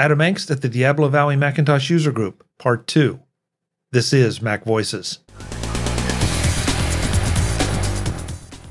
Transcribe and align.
Adam 0.00 0.20
Engst 0.20 0.48
at 0.48 0.62
the 0.62 0.68
Diablo 0.68 1.08
Valley 1.08 1.34
Macintosh 1.34 1.90
User 1.90 2.12
Group, 2.12 2.44
Part 2.56 2.86
2. 2.86 3.18
This 3.90 4.12
is 4.12 4.40
Mac 4.40 4.64
Voices. 4.64 5.18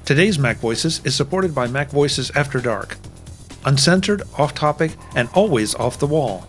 Today's 0.05 0.40
Mac 0.40 0.55
Voices 0.58 1.02
is 1.04 1.16
supported 1.16 1.54
by 1.54 1.68
Mac 1.68 1.90
Voices 1.90 2.32
After 2.32 2.62
Dark. 2.62 2.96
Uncensored, 3.66 4.21
off 4.38 4.54
topic, 4.55 4.94
and 5.18 5.28
always 5.34 5.76
off 5.76 6.00
the 6.00 6.08
wall. 6.08 6.48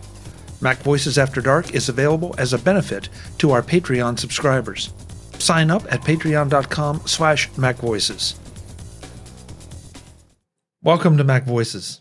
Mac 0.61 0.77
Voices 0.77 1.17
After 1.17 1.41
Dark 1.41 1.75
is 1.75 1.89
available 1.89 2.33
as 2.37 2.53
a 2.53 2.57
benefit 2.57 3.09
to 3.39 3.51
our 3.51 3.61
Patreon 3.61 4.17
subscribers. 4.17 4.93
Sign 5.39 5.71
up 5.71 5.91
at 5.91 6.03
patreon.com 6.03 7.01
slash 7.05 7.49
macvoices. 7.51 8.35
Welcome 10.81 11.17
to 11.17 11.25
Mac 11.25 11.43
Voices. 11.43 11.99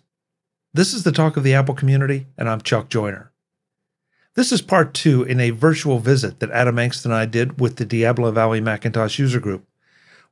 This 0.78 0.94
is 0.94 1.02
the 1.02 1.10
talk 1.10 1.36
of 1.36 1.42
the 1.42 1.54
Apple 1.54 1.74
community, 1.74 2.28
and 2.36 2.48
I'm 2.48 2.60
Chuck 2.60 2.88
Joiner. 2.88 3.32
This 4.36 4.52
is 4.52 4.62
part 4.62 4.94
two 4.94 5.24
in 5.24 5.40
a 5.40 5.50
virtual 5.50 5.98
visit 5.98 6.38
that 6.38 6.52
Adam 6.52 6.76
Engst 6.76 7.04
and 7.04 7.12
I 7.12 7.26
did 7.26 7.60
with 7.60 7.78
the 7.78 7.84
Diablo 7.84 8.30
Valley 8.30 8.60
Macintosh 8.60 9.18
user 9.18 9.40
group. 9.40 9.66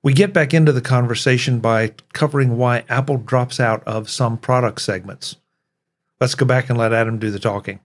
We 0.05 0.13
get 0.13 0.33
back 0.33 0.55
into 0.55 0.71
the 0.71 0.81
conversation 0.81 1.59
by 1.59 1.95
covering 2.13 2.57
why 2.57 2.85
Apple 2.89 3.17
drops 3.17 3.59
out 3.59 3.83
of 3.89 4.09
some 4.09 4.39
product 4.39 4.83
segments. 4.83 5.35
Let's 6.21 6.37
go 6.37 6.47
back 6.47 6.71
and 6.71 6.79
let 6.79 6.93
Adam 6.93 7.19
do 7.19 7.33
the 7.33 7.41
talking. 7.41 7.81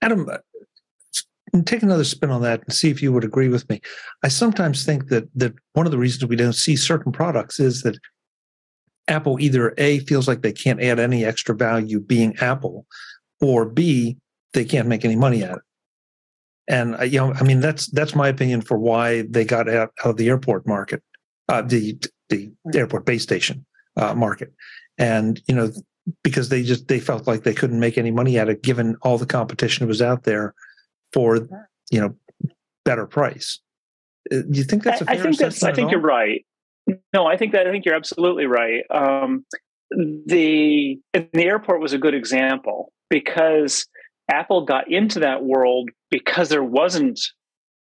Adam, 0.00 0.28
uh, 0.28 0.38
take 1.64 1.84
another 1.84 2.02
spin 2.02 2.30
on 2.30 2.42
that 2.42 2.64
and 2.64 2.74
see 2.74 2.90
if 2.90 3.00
you 3.00 3.12
would 3.12 3.22
agree 3.22 3.48
with 3.48 3.70
me. 3.70 3.80
I 4.24 4.26
sometimes 4.26 4.84
think 4.84 5.06
that 5.06 5.28
that 5.36 5.54
one 5.74 5.86
of 5.86 5.92
the 5.92 5.98
reasons 5.98 6.28
we 6.28 6.34
don't 6.34 6.52
see 6.52 6.74
certain 6.74 7.12
products 7.12 7.60
is 7.60 7.82
that 7.82 7.96
Apple 9.08 9.40
either 9.40 9.74
A 9.78 9.98
feels 10.00 10.28
like 10.28 10.42
they 10.42 10.52
can't 10.52 10.82
add 10.82 10.98
any 10.98 11.24
extra 11.24 11.54
value 11.54 12.00
being 12.00 12.36
Apple, 12.40 12.86
or 13.40 13.64
B 13.64 14.16
they 14.52 14.64
can't 14.64 14.88
make 14.88 15.04
any 15.04 15.16
money 15.16 15.42
at 15.42 15.56
it. 15.56 15.62
And 16.68 16.96
uh, 16.96 17.04
you 17.04 17.18
know, 17.18 17.32
I 17.34 17.42
mean, 17.42 17.60
that's 17.60 17.86
that's 17.90 18.14
my 18.14 18.28
opinion 18.28 18.62
for 18.62 18.78
why 18.78 19.22
they 19.22 19.44
got 19.44 19.68
out, 19.68 19.92
of 20.04 20.16
the 20.16 20.28
airport 20.28 20.66
market, 20.66 21.02
uh, 21.48 21.62
the 21.62 21.98
the 22.28 22.52
airport 22.74 23.04
base 23.04 23.22
station 23.22 23.64
uh, 23.96 24.14
market, 24.14 24.52
and 24.96 25.40
you 25.48 25.54
know, 25.54 25.72
because 26.22 26.48
they 26.48 26.62
just 26.62 26.88
they 26.88 27.00
felt 27.00 27.26
like 27.26 27.42
they 27.42 27.54
couldn't 27.54 27.80
make 27.80 27.98
any 27.98 28.10
money 28.10 28.38
at 28.38 28.48
it 28.48 28.62
given 28.62 28.96
all 29.02 29.18
the 29.18 29.26
competition 29.26 29.84
that 29.84 29.88
was 29.88 30.02
out 30.02 30.22
there 30.22 30.54
for 31.12 31.48
you 31.90 32.00
know 32.00 32.14
better 32.84 33.06
price. 33.06 33.60
Uh, 34.32 34.42
do 34.48 34.58
you 34.58 34.64
think 34.64 34.84
that's 34.84 35.00
a 35.00 35.04
fair 35.04 35.14
I 35.14 35.18
think 35.18 35.38
that's. 35.38 35.62
I 35.64 35.72
think 35.72 35.90
you're 35.90 36.00
right. 36.00 36.44
No, 37.14 37.26
I 37.26 37.36
think 37.36 37.52
that 37.52 37.66
I 37.66 37.70
think 37.70 37.84
you're 37.84 37.94
absolutely 37.94 38.46
right. 38.46 38.82
Um, 38.90 39.44
the 39.90 40.98
the 41.12 41.44
airport 41.44 41.80
was 41.80 41.92
a 41.92 41.98
good 41.98 42.14
example 42.14 42.92
because 43.10 43.86
Apple 44.30 44.64
got 44.64 44.90
into 44.90 45.20
that 45.20 45.44
world 45.44 45.90
because 46.10 46.48
there 46.48 46.64
wasn't 46.64 47.20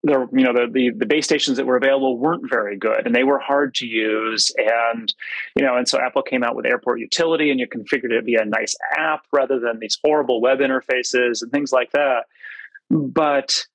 there 0.03 0.27
you 0.31 0.43
know 0.45 0.53
the, 0.53 0.67
the, 0.71 0.91
the 0.95 1.05
base 1.05 1.25
stations 1.25 1.57
that 1.57 1.65
were 1.65 1.77
available 1.77 2.17
weren't 2.17 2.47
very 2.47 2.77
good 2.77 3.05
and 3.05 3.15
they 3.15 3.23
were 3.23 3.39
hard 3.39 3.73
to 3.73 3.87
use 3.87 4.51
and 4.57 5.13
you 5.55 5.65
know 5.65 5.75
and 5.75 5.87
so 5.87 5.99
Apple 5.99 6.21
came 6.21 6.43
out 6.43 6.55
with 6.55 6.65
Airport 6.65 6.99
Utility 6.99 7.49
and 7.49 7.59
you 7.59 7.67
configured 7.67 8.11
it 8.11 8.25
via 8.25 8.41
a 8.41 8.45
nice 8.45 8.75
app 8.95 9.25
rather 9.33 9.59
than 9.59 9.79
these 9.79 9.97
horrible 10.03 10.41
web 10.41 10.59
interfaces 10.59 11.41
and 11.41 11.51
things 11.51 11.71
like 11.71 11.91
that. 11.91 12.25
But 12.91 13.65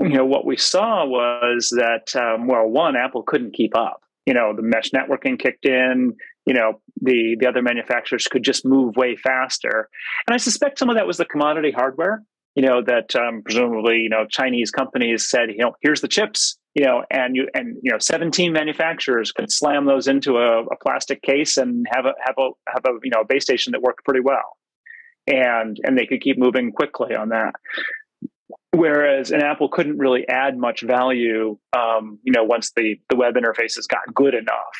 you 0.00 0.10
know 0.10 0.24
what 0.24 0.46
we 0.46 0.56
saw 0.56 1.04
was 1.04 1.74
that 1.76 2.16
um, 2.16 2.46
well 2.46 2.66
one 2.66 2.96
Apple 2.96 3.22
couldn't 3.22 3.52
keep 3.52 3.76
up 3.76 4.02
you 4.28 4.34
know 4.34 4.52
the 4.54 4.62
mesh 4.62 4.90
networking 4.90 5.38
kicked 5.38 5.64
in 5.64 6.12
you 6.44 6.52
know 6.52 6.80
the 7.00 7.36
the 7.40 7.48
other 7.48 7.62
manufacturers 7.62 8.26
could 8.26 8.44
just 8.44 8.64
move 8.64 8.94
way 8.94 9.16
faster. 9.16 9.88
And 10.26 10.34
i 10.34 10.36
suspect 10.36 10.78
some 10.78 10.90
of 10.90 10.96
that 10.96 11.06
was 11.06 11.16
the 11.16 11.24
commodity 11.24 11.72
hardware 11.72 12.22
you 12.54 12.62
know 12.62 12.82
that 12.84 13.16
um, 13.16 13.42
presumably 13.42 13.98
you 13.98 14.10
know 14.10 14.26
chinese 14.28 14.70
companies 14.70 15.30
said 15.30 15.48
you 15.50 15.58
know 15.58 15.72
here's 15.82 16.02
the 16.02 16.08
chips 16.08 16.58
you 16.74 16.84
know 16.84 17.02
and 17.10 17.34
you 17.34 17.48
and 17.54 17.76
you 17.82 17.90
know 17.90 17.98
17 17.98 18.52
manufacturers 18.52 19.32
could 19.32 19.50
slam 19.50 19.86
those 19.86 20.06
into 20.08 20.36
a, 20.36 20.62
a 20.64 20.76
plastic 20.82 21.22
case 21.22 21.56
and 21.56 21.86
have 21.90 22.04
a 22.04 22.12
have 22.24 22.36
a 22.38 22.50
have 22.68 22.84
a 22.84 22.98
you 23.02 23.10
know 23.10 23.22
a 23.22 23.26
base 23.26 23.44
station 23.44 23.72
that 23.72 23.82
worked 23.82 24.04
pretty 24.04 24.20
well. 24.20 24.56
And 25.26 25.76
and 25.84 25.96
they 25.98 26.06
could 26.06 26.20
keep 26.20 26.38
moving 26.38 26.72
quickly 26.72 27.14
on 27.14 27.30
that 27.30 27.54
whereas 28.72 29.30
an 29.30 29.42
Apple 29.42 29.68
couldn't 29.68 29.98
really 29.98 30.26
add 30.28 30.56
much 30.56 30.82
value, 30.82 31.58
um, 31.76 32.18
you 32.22 32.32
know, 32.32 32.44
once 32.44 32.72
the 32.76 33.00
the 33.08 33.16
web 33.16 33.34
interfaces 33.34 33.88
got 33.88 34.14
good 34.14 34.34
enough. 34.34 34.76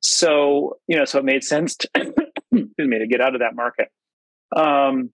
So 0.00 0.78
you 0.86 0.96
know, 0.96 1.04
so 1.04 1.18
it 1.18 1.24
made 1.24 1.44
sense 1.44 1.76
to, 1.76 1.88
me 2.52 2.98
to 2.98 3.06
get 3.06 3.20
out 3.20 3.34
of 3.34 3.40
that 3.40 3.54
market. 3.54 3.88
Um, 4.54 5.10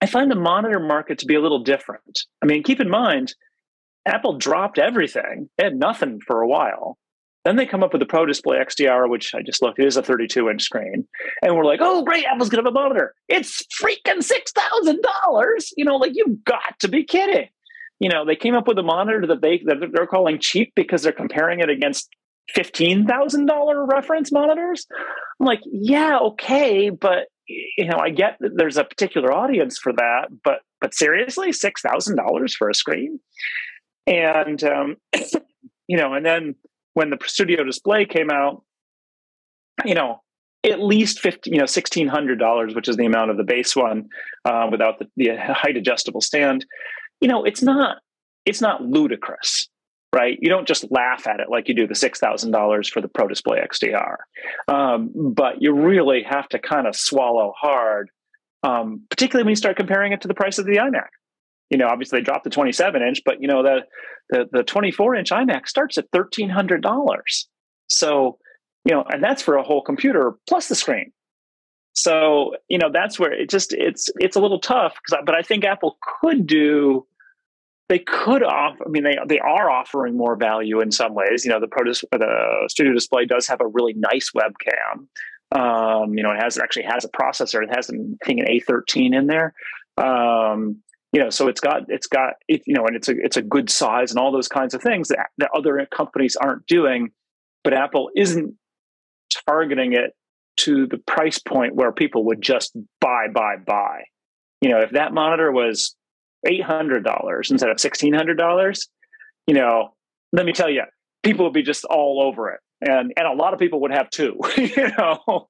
I 0.00 0.06
find 0.06 0.30
the 0.30 0.36
monitor 0.36 0.80
market 0.80 1.18
to 1.18 1.26
be 1.26 1.36
a 1.36 1.40
little 1.40 1.62
different. 1.62 2.20
I 2.42 2.46
mean, 2.46 2.62
keep 2.62 2.80
in 2.80 2.90
mind, 2.90 3.34
Apple 4.06 4.38
dropped 4.38 4.78
everything; 4.78 5.48
they 5.56 5.64
had 5.64 5.76
nothing 5.76 6.20
for 6.26 6.40
a 6.40 6.48
while, 6.48 6.98
then 7.44 7.56
they 7.56 7.66
come 7.66 7.82
up 7.82 7.92
with 7.92 8.00
the 8.00 8.06
Pro 8.06 8.24
Display 8.24 8.58
XDR, 8.58 9.08
which 9.08 9.34
I 9.34 9.42
just 9.42 9.62
looked, 9.62 9.78
it 9.78 9.86
is 9.86 9.96
a 9.96 10.02
32 10.02 10.48
inch 10.48 10.62
screen. 10.62 11.06
And 11.42 11.56
we're 11.56 11.64
like, 11.64 11.80
oh, 11.82 12.04
great, 12.04 12.24
Apple's 12.24 12.48
going 12.48 12.62
to 12.62 12.68
have 12.68 12.74
a 12.74 12.80
monitor. 12.80 13.14
It's 13.28 13.62
freaking 13.80 14.18
$6,000. 14.18 15.72
You 15.76 15.84
know, 15.84 15.96
like 15.96 16.12
you've 16.14 16.44
got 16.44 16.78
to 16.80 16.88
be 16.88 17.04
kidding. 17.04 17.48
You 17.98 18.08
know, 18.08 18.24
they 18.24 18.36
came 18.36 18.54
up 18.54 18.66
with 18.66 18.78
a 18.78 18.82
monitor 18.82 19.26
that, 19.26 19.42
they, 19.42 19.62
that 19.66 19.90
they're 19.92 20.06
calling 20.06 20.38
cheap 20.40 20.72
because 20.74 21.02
they're 21.02 21.12
comparing 21.12 21.60
it 21.60 21.70
against 21.70 22.08
$15,000 22.56 23.88
reference 23.92 24.32
monitors. 24.32 24.86
I'm 25.40 25.46
like, 25.46 25.60
yeah, 25.64 26.18
okay, 26.18 26.90
but 26.90 27.28
you 27.48 27.86
know, 27.86 27.98
I 27.98 28.10
get 28.10 28.36
that 28.40 28.52
there's 28.56 28.76
a 28.76 28.84
particular 28.84 29.32
audience 29.32 29.78
for 29.78 29.92
that, 29.94 30.28
but 30.44 30.60
but 30.80 30.94
seriously, 30.94 31.52
six 31.52 31.82
thousand 31.82 32.16
dollars 32.16 32.54
for 32.54 32.70
a 32.70 32.74
screen, 32.74 33.20
and 34.06 34.62
um, 34.64 34.96
you 35.88 35.96
know, 35.96 36.14
and 36.14 36.24
then 36.24 36.54
when 36.94 37.10
the 37.10 37.18
studio 37.24 37.64
display 37.64 38.04
came 38.04 38.30
out, 38.30 38.62
you 39.84 39.94
know, 39.94 40.20
at 40.64 40.80
least 40.80 41.20
fifty, 41.20 41.50
you 41.50 41.58
know, 41.58 41.66
sixteen 41.66 42.06
hundred 42.06 42.38
dollars, 42.38 42.74
which 42.74 42.88
is 42.88 42.96
the 42.96 43.06
amount 43.06 43.30
of 43.30 43.36
the 43.36 43.44
base 43.44 43.74
one, 43.74 44.08
uh, 44.44 44.68
without 44.70 44.98
the, 44.98 45.08
the 45.16 45.36
height 45.36 45.76
adjustable 45.76 46.20
stand. 46.20 46.64
You 47.20 47.28
know, 47.28 47.44
it's 47.44 47.62
not 47.62 47.98
it's 48.44 48.60
not 48.60 48.82
ludicrous, 48.82 49.68
right? 50.14 50.38
You 50.40 50.48
don't 50.48 50.68
just 50.68 50.90
laugh 50.90 51.26
at 51.26 51.40
it 51.40 51.48
like 51.48 51.68
you 51.68 51.74
do 51.74 51.86
the 51.86 51.94
six 51.94 52.18
thousand 52.20 52.52
dollars 52.52 52.88
for 52.88 53.00
the 53.00 53.08
Pro 53.08 53.26
Display 53.26 53.60
XDR, 53.60 54.16
um, 54.68 55.10
but 55.14 55.60
you 55.60 55.74
really 55.74 56.22
have 56.22 56.48
to 56.50 56.58
kind 56.58 56.86
of 56.86 56.94
swallow 56.94 57.52
hard, 57.58 58.10
um, 58.62 59.02
particularly 59.10 59.44
when 59.44 59.52
you 59.52 59.56
start 59.56 59.76
comparing 59.76 60.12
it 60.12 60.20
to 60.20 60.28
the 60.28 60.34
price 60.34 60.58
of 60.58 60.66
the 60.66 60.76
iMac 60.76 61.08
you 61.72 61.78
know, 61.78 61.88
obviously 61.88 62.20
they 62.20 62.24
dropped 62.24 62.44
the 62.44 62.50
27 62.50 63.02
inch, 63.02 63.22
but 63.24 63.40
you 63.40 63.48
know, 63.48 63.62
the 63.62 63.78
the, 64.28 64.44
the 64.52 64.62
24 64.62 65.16
inch 65.16 65.30
iMac 65.30 65.66
starts 65.66 65.96
at 65.98 66.10
$1,300. 66.12 67.46
So, 67.88 68.38
you 68.84 68.94
know, 68.94 69.04
and 69.08 69.24
that's 69.24 69.42
for 69.42 69.56
a 69.56 69.62
whole 69.62 69.82
computer 69.82 70.34
plus 70.46 70.68
the 70.68 70.74
screen. 70.74 71.12
So, 71.94 72.54
you 72.68 72.78
know, 72.78 72.90
that's 72.92 73.18
where 73.18 73.32
it 73.32 73.48
just 73.48 73.72
it's 73.72 74.10
it's 74.16 74.36
a 74.36 74.40
little 74.40 74.60
tough 74.60 74.94
because, 74.94 75.22
but 75.24 75.34
I 75.34 75.42
think 75.42 75.64
Apple 75.64 75.98
could 76.20 76.46
do. 76.46 77.06
They 77.88 77.98
could 77.98 78.42
offer. 78.42 78.84
I 78.86 78.88
mean, 78.88 79.04
they 79.04 79.16
they 79.26 79.38
are 79.38 79.70
offering 79.70 80.16
more 80.16 80.36
value 80.36 80.80
in 80.80 80.90
some 80.90 81.14
ways. 81.14 81.44
You 81.44 81.50
know, 81.50 81.60
the 81.60 81.68
Pro 81.68 81.84
the 81.84 82.68
Studio 82.68 82.92
Display 82.92 83.26
does 83.26 83.46
have 83.48 83.60
a 83.60 83.66
really 83.66 83.94
nice 83.94 84.30
webcam. 84.36 85.06
Um, 85.58 86.14
you 86.14 86.22
know, 86.22 86.32
it 86.32 86.42
has 86.42 86.58
actually 86.58 86.84
has 86.84 87.04
a 87.04 87.08
processor. 87.08 87.62
It 87.62 87.74
has 87.74 87.90
I 87.90 87.96
think 88.24 88.40
an 88.40 88.46
A13 88.46 89.14
in 89.14 89.26
there. 89.26 89.52
Um, 89.98 90.82
you 91.12 91.20
know 91.20 91.30
so 91.30 91.48
it's 91.48 91.60
got 91.60 91.82
it's 91.88 92.06
got 92.06 92.34
it, 92.48 92.62
you 92.66 92.74
know 92.74 92.86
and 92.86 92.96
it's 92.96 93.08
a 93.08 93.14
it's 93.16 93.36
a 93.36 93.42
good 93.42 93.70
size 93.70 94.10
and 94.10 94.18
all 94.18 94.32
those 94.32 94.48
kinds 94.48 94.74
of 94.74 94.82
things 94.82 95.08
that, 95.08 95.28
that 95.38 95.50
other 95.54 95.86
companies 95.94 96.36
aren't 96.36 96.66
doing 96.66 97.10
but 97.64 97.72
apple 97.72 98.10
isn't 98.16 98.54
targeting 99.46 99.92
it 99.92 100.12
to 100.56 100.86
the 100.86 100.98
price 100.98 101.38
point 101.38 101.74
where 101.74 101.92
people 101.92 102.26
would 102.26 102.42
just 102.42 102.76
buy 103.00 103.26
buy 103.32 103.56
buy. 103.56 104.02
You 104.60 104.70
know 104.70 104.80
if 104.80 104.90
that 104.90 105.12
monitor 105.12 105.50
was 105.50 105.96
$800 106.46 107.50
instead 107.50 107.70
of 107.70 107.76
$1600 107.76 108.78
you 109.46 109.54
know 109.54 109.94
let 110.32 110.46
me 110.46 110.52
tell 110.52 110.70
you 110.70 110.82
people 111.22 111.46
would 111.46 111.54
be 111.54 111.62
just 111.62 111.84
all 111.84 112.22
over 112.22 112.50
it. 112.50 112.60
And 112.80 113.12
and 113.16 113.26
a 113.26 113.32
lot 113.32 113.54
of 113.54 113.60
people 113.60 113.80
would 113.82 113.92
have 113.92 114.10
two 114.10 114.38
you 114.56 114.88
know? 114.98 115.48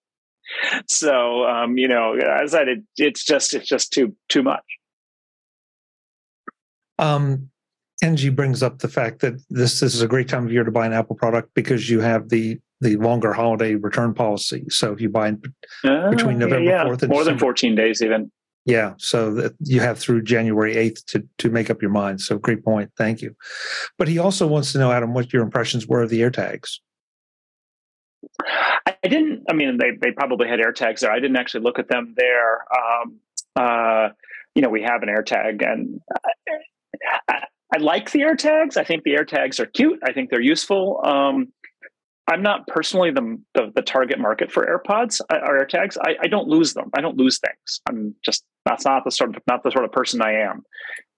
So 0.88 1.44
um, 1.44 1.78
you 1.78 1.88
know 1.88 2.14
as 2.14 2.54
i 2.54 2.58
said 2.58 2.68
it, 2.68 2.78
it's 2.96 3.24
just 3.24 3.54
it's 3.54 3.68
just 3.68 3.92
too 3.92 4.14
too 4.28 4.42
much 4.42 4.64
um, 7.02 7.50
Kenji 8.02 8.34
brings 8.34 8.62
up 8.62 8.78
the 8.78 8.88
fact 8.88 9.20
that 9.20 9.34
this, 9.48 9.80
this 9.80 9.94
is 9.94 10.02
a 10.02 10.08
great 10.08 10.28
time 10.28 10.46
of 10.46 10.52
year 10.52 10.64
to 10.64 10.70
buy 10.70 10.86
an 10.86 10.92
Apple 10.92 11.16
product 11.16 11.50
because 11.54 11.88
you 11.88 12.00
have 12.00 12.28
the 12.28 12.58
the 12.80 12.96
longer 12.96 13.32
holiday 13.32 13.76
return 13.76 14.12
policy. 14.12 14.64
So 14.68 14.92
if 14.92 15.00
you 15.00 15.08
buy 15.08 15.36
uh, 15.84 16.10
between 16.10 16.38
November 16.38 16.68
yeah, 16.68 16.84
4th 16.84 17.02
and 17.02 17.10
more 17.10 17.20
December, 17.20 17.24
than 17.24 17.38
14 17.38 17.74
days 17.76 18.02
even. 18.02 18.32
Yeah, 18.64 18.94
so 18.98 19.32
that 19.34 19.52
you 19.60 19.78
have 19.78 20.00
through 20.00 20.22
January 20.22 20.74
8th 20.74 21.04
to 21.06 21.28
to 21.38 21.48
make 21.48 21.70
up 21.70 21.80
your 21.80 21.92
mind. 21.92 22.20
So 22.20 22.38
great 22.38 22.64
point. 22.64 22.90
Thank 22.96 23.22
you. 23.22 23.36
But 23.98 24.08
he 24.08 24.18
also 24.18 24.48
wants 24.48 24.72
to 24.72 24.78
know 24.78 24.90
Adam 24.90 25.14
what 25.14 25.32
your 25.32 25.42
impressions 25.42 25.86
were 25.86 26.02
of 26.02 26.10
the 26.10 26.20
AirTags. 26.20 26.78
I 28.86 29.08
didn't. 29.08 29.44
I 29.48 29.54
mean, 29.54 29.78
they 29.78 29.92
they 30.00 30.12
probably 30.12 30.48
had 30.48 30.58
AirTags 30.60 31.00
there. 31.00 31.12
I 31.12 31.20
didn't 31.20 31.36
actually 31.36 31.62
look 31.62 31.78
at 31.78 31.88
them 31.88 32.14
there. 32.16 32.64
Um, 32.76 33.20
uh, 33.56 34.08
you 34.54 34.62
know, 34.62 34.68
we 34.68 34.82
have 34.82 35.02
an 35.02 35.08
AirTag, 35.08 35.64
and 35.64 36.00
I, 37.28 37.44
I, 37.74 37.78
like 37.78 38.10
the 38.10 38.20
AirTags. 38.20 38.76
I 38.76 38.84
think 38.84 39.02
the 39.04 39.12
AirTags 39.12 39.60
are 39.60 39.66
cute. 39.66 39.98
I 40.04 40.12
think 40.12 40.30
they're 40.30 40.40
useful. 40.40 41.00
Um, 41.04 41.48
I'm 42.28 42.42
not 42.42 42.66
personally 42.68 43.10
the, 43.10 43.38
the, 43.54 43.72
the 43.74 43.82
target 43.82 44.18
market 44.18 44.52
for 44.52 44.64
AirPods 44.64 45.20
uh, 45.32 45.38
or 45.42 45.64
AirTags. 45.64 45.96
I, 46.00 46.16
I 46.22 46.26
don't 46.28 46.48
lose 46.48 46.72
them. 46.74 46.90
I 46.96 47.00
don't 47.00 47.16
lose 47.16 47.38
things. 47.38 47.80
I'm 47.88 48.14
just 48.24 48.44
that's 48.64 48.84
not 48.84 49.04
the 49.04 49.10
sort 49.10 49.36
of 49.36 49.42
not 49.48 49.62
the 49.64 49.70
sort 49.70 49.84
of 49.84 49.92
person 49.92 50.22
I 50.22 50.42
am, 50.42 50.62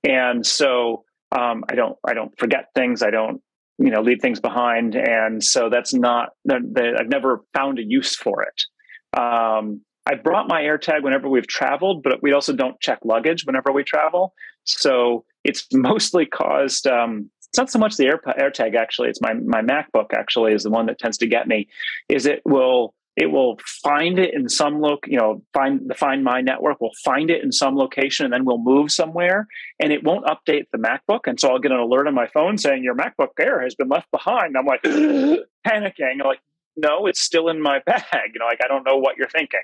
and 0.03 0.47
so 0.47 1.05
um, 1.31 1.65
I 1.71 1.75
don't 1.75 1.97
I 2.07 2.15
don't 2.15 2.37
forget 2.39 2.69
things. 2.75 3.03
I 3.03 3.11
don't 3.11 3.43
you 3.79 3.91
know 3.91 4.01
leave 4.01 4.21
things 4.23 4.41
behind, 4.41 4.95
and 4.95 5.45
so 5.45 5.69
that's 5.69 5.93
not. 5.93 6.31
that 6.47 6.97
I've 6.99 7.09
never 7.09 7.45
found 7.53 7.79
a 7.79 7.85
use 7.85 8.17
for 8.17 8.43
it. 8.43 9.19
Um, 9.21 9.83
I 10.07 10.15
brought 10.17 10.49
my 10.49 10.63
AirTag 10.63 11.03
whenever 11.03 11.29
we've 11.29 11.47
traveled, 11.47 12.03
but 12.03 12.23
we 12.23 12.33
also 12.33 12.55
don't 12.55 12.81
check 12.81 13.01
luggage 13.05 13.45
whenever 13.45 13.73
we 13.73 13.85
travel. 13.85 14.35
So 14.65 15.25
it's 15.45 15.67
mostly 15.73 16.27
caused 16.27 16.87
um, 16.87 17.31
it's 17.55 17.59
not 17.59 17.71
so 17.71 17.79
much 17.79 17.97
the 17.97 18.07
Air, 18.07 18.21
AirTag 18.27 18.75
actually. 18.75 19.09
It's 19.09 19.21
my 19.21 19.35
my 19.35 19.63
MacBook 19.63 20.13
actually 20.13 20.55
is 20.55 20.65
the 20.65 20.71
one 20.71 20.87
that 20.87 20.99
tends 20.99 21.19
to 21.19 21.27
get 21.27 21.47
me. 21.47 21.69
Is 22.09 22.27
it 22.27 22.43
will 22.45 22.95
it 23.17 23.31
will 23.31 23.59
find 23.83 24.19
it 24.19 24.35
in 24.35 24.49
some 24.49 24.81
loc 24.81 25.07
you 25.07 25.17
know 25.17 25.43
find 25.53 25.81
the 25.87 25.95
find 25.95 26.25
my 26.25 26.41
network 26.41 26.81
will 26.81 26.95
find 27.05 27.31
it 27.31 27.45
in 27.45 27.53
some 27.53 27.77
location 27.77 28.25
and 28.25 28.33
then 28.33 28.45
we'll 28.45 28.59
move 28.59 28.91
somewhere 28.91 29.47
and 29.81 29.93
it 29.93 30.03
won't 30.03 30.27
update 30.27 30.65
the 30.73 30.79
macbook 30.79 31.21
and 31.27 31.39
so 31.39 31.49
i'll 31.49 31.61
get 31.61 31.71
an 31.71 31.79
alert 31.79 32.09
on 32.09 32.15
my 32.15 32.27
phone 32.27 32.59
saying 32.59 32.83
your 32.83 32.97
macbook 32.97 33.29
air 33.41 33.63
has 33.63 33.75
been 33.77 33.89
left 33.89 34.11
behind 34.11 34.57
i'm 34.57 34.67
like 34.67 34.83
panicking 35.67 36.21
I'm 36.21 36.27
like 36.27 36.41
no 36.77 37.07
it's 37.07 37.21
still 37.21 37.49
in 37.49 37.63
my 37.63 37.79
bag 37.87 38.03
you 38.35 38.41
know 38.41 38.47
like 38.47 38.61
i 38.65 38.69
don't 38.69 38.85
know 38.85 38.97
what 38.97 39.17
you're 39.17 39.29
thinking 39.29 39.63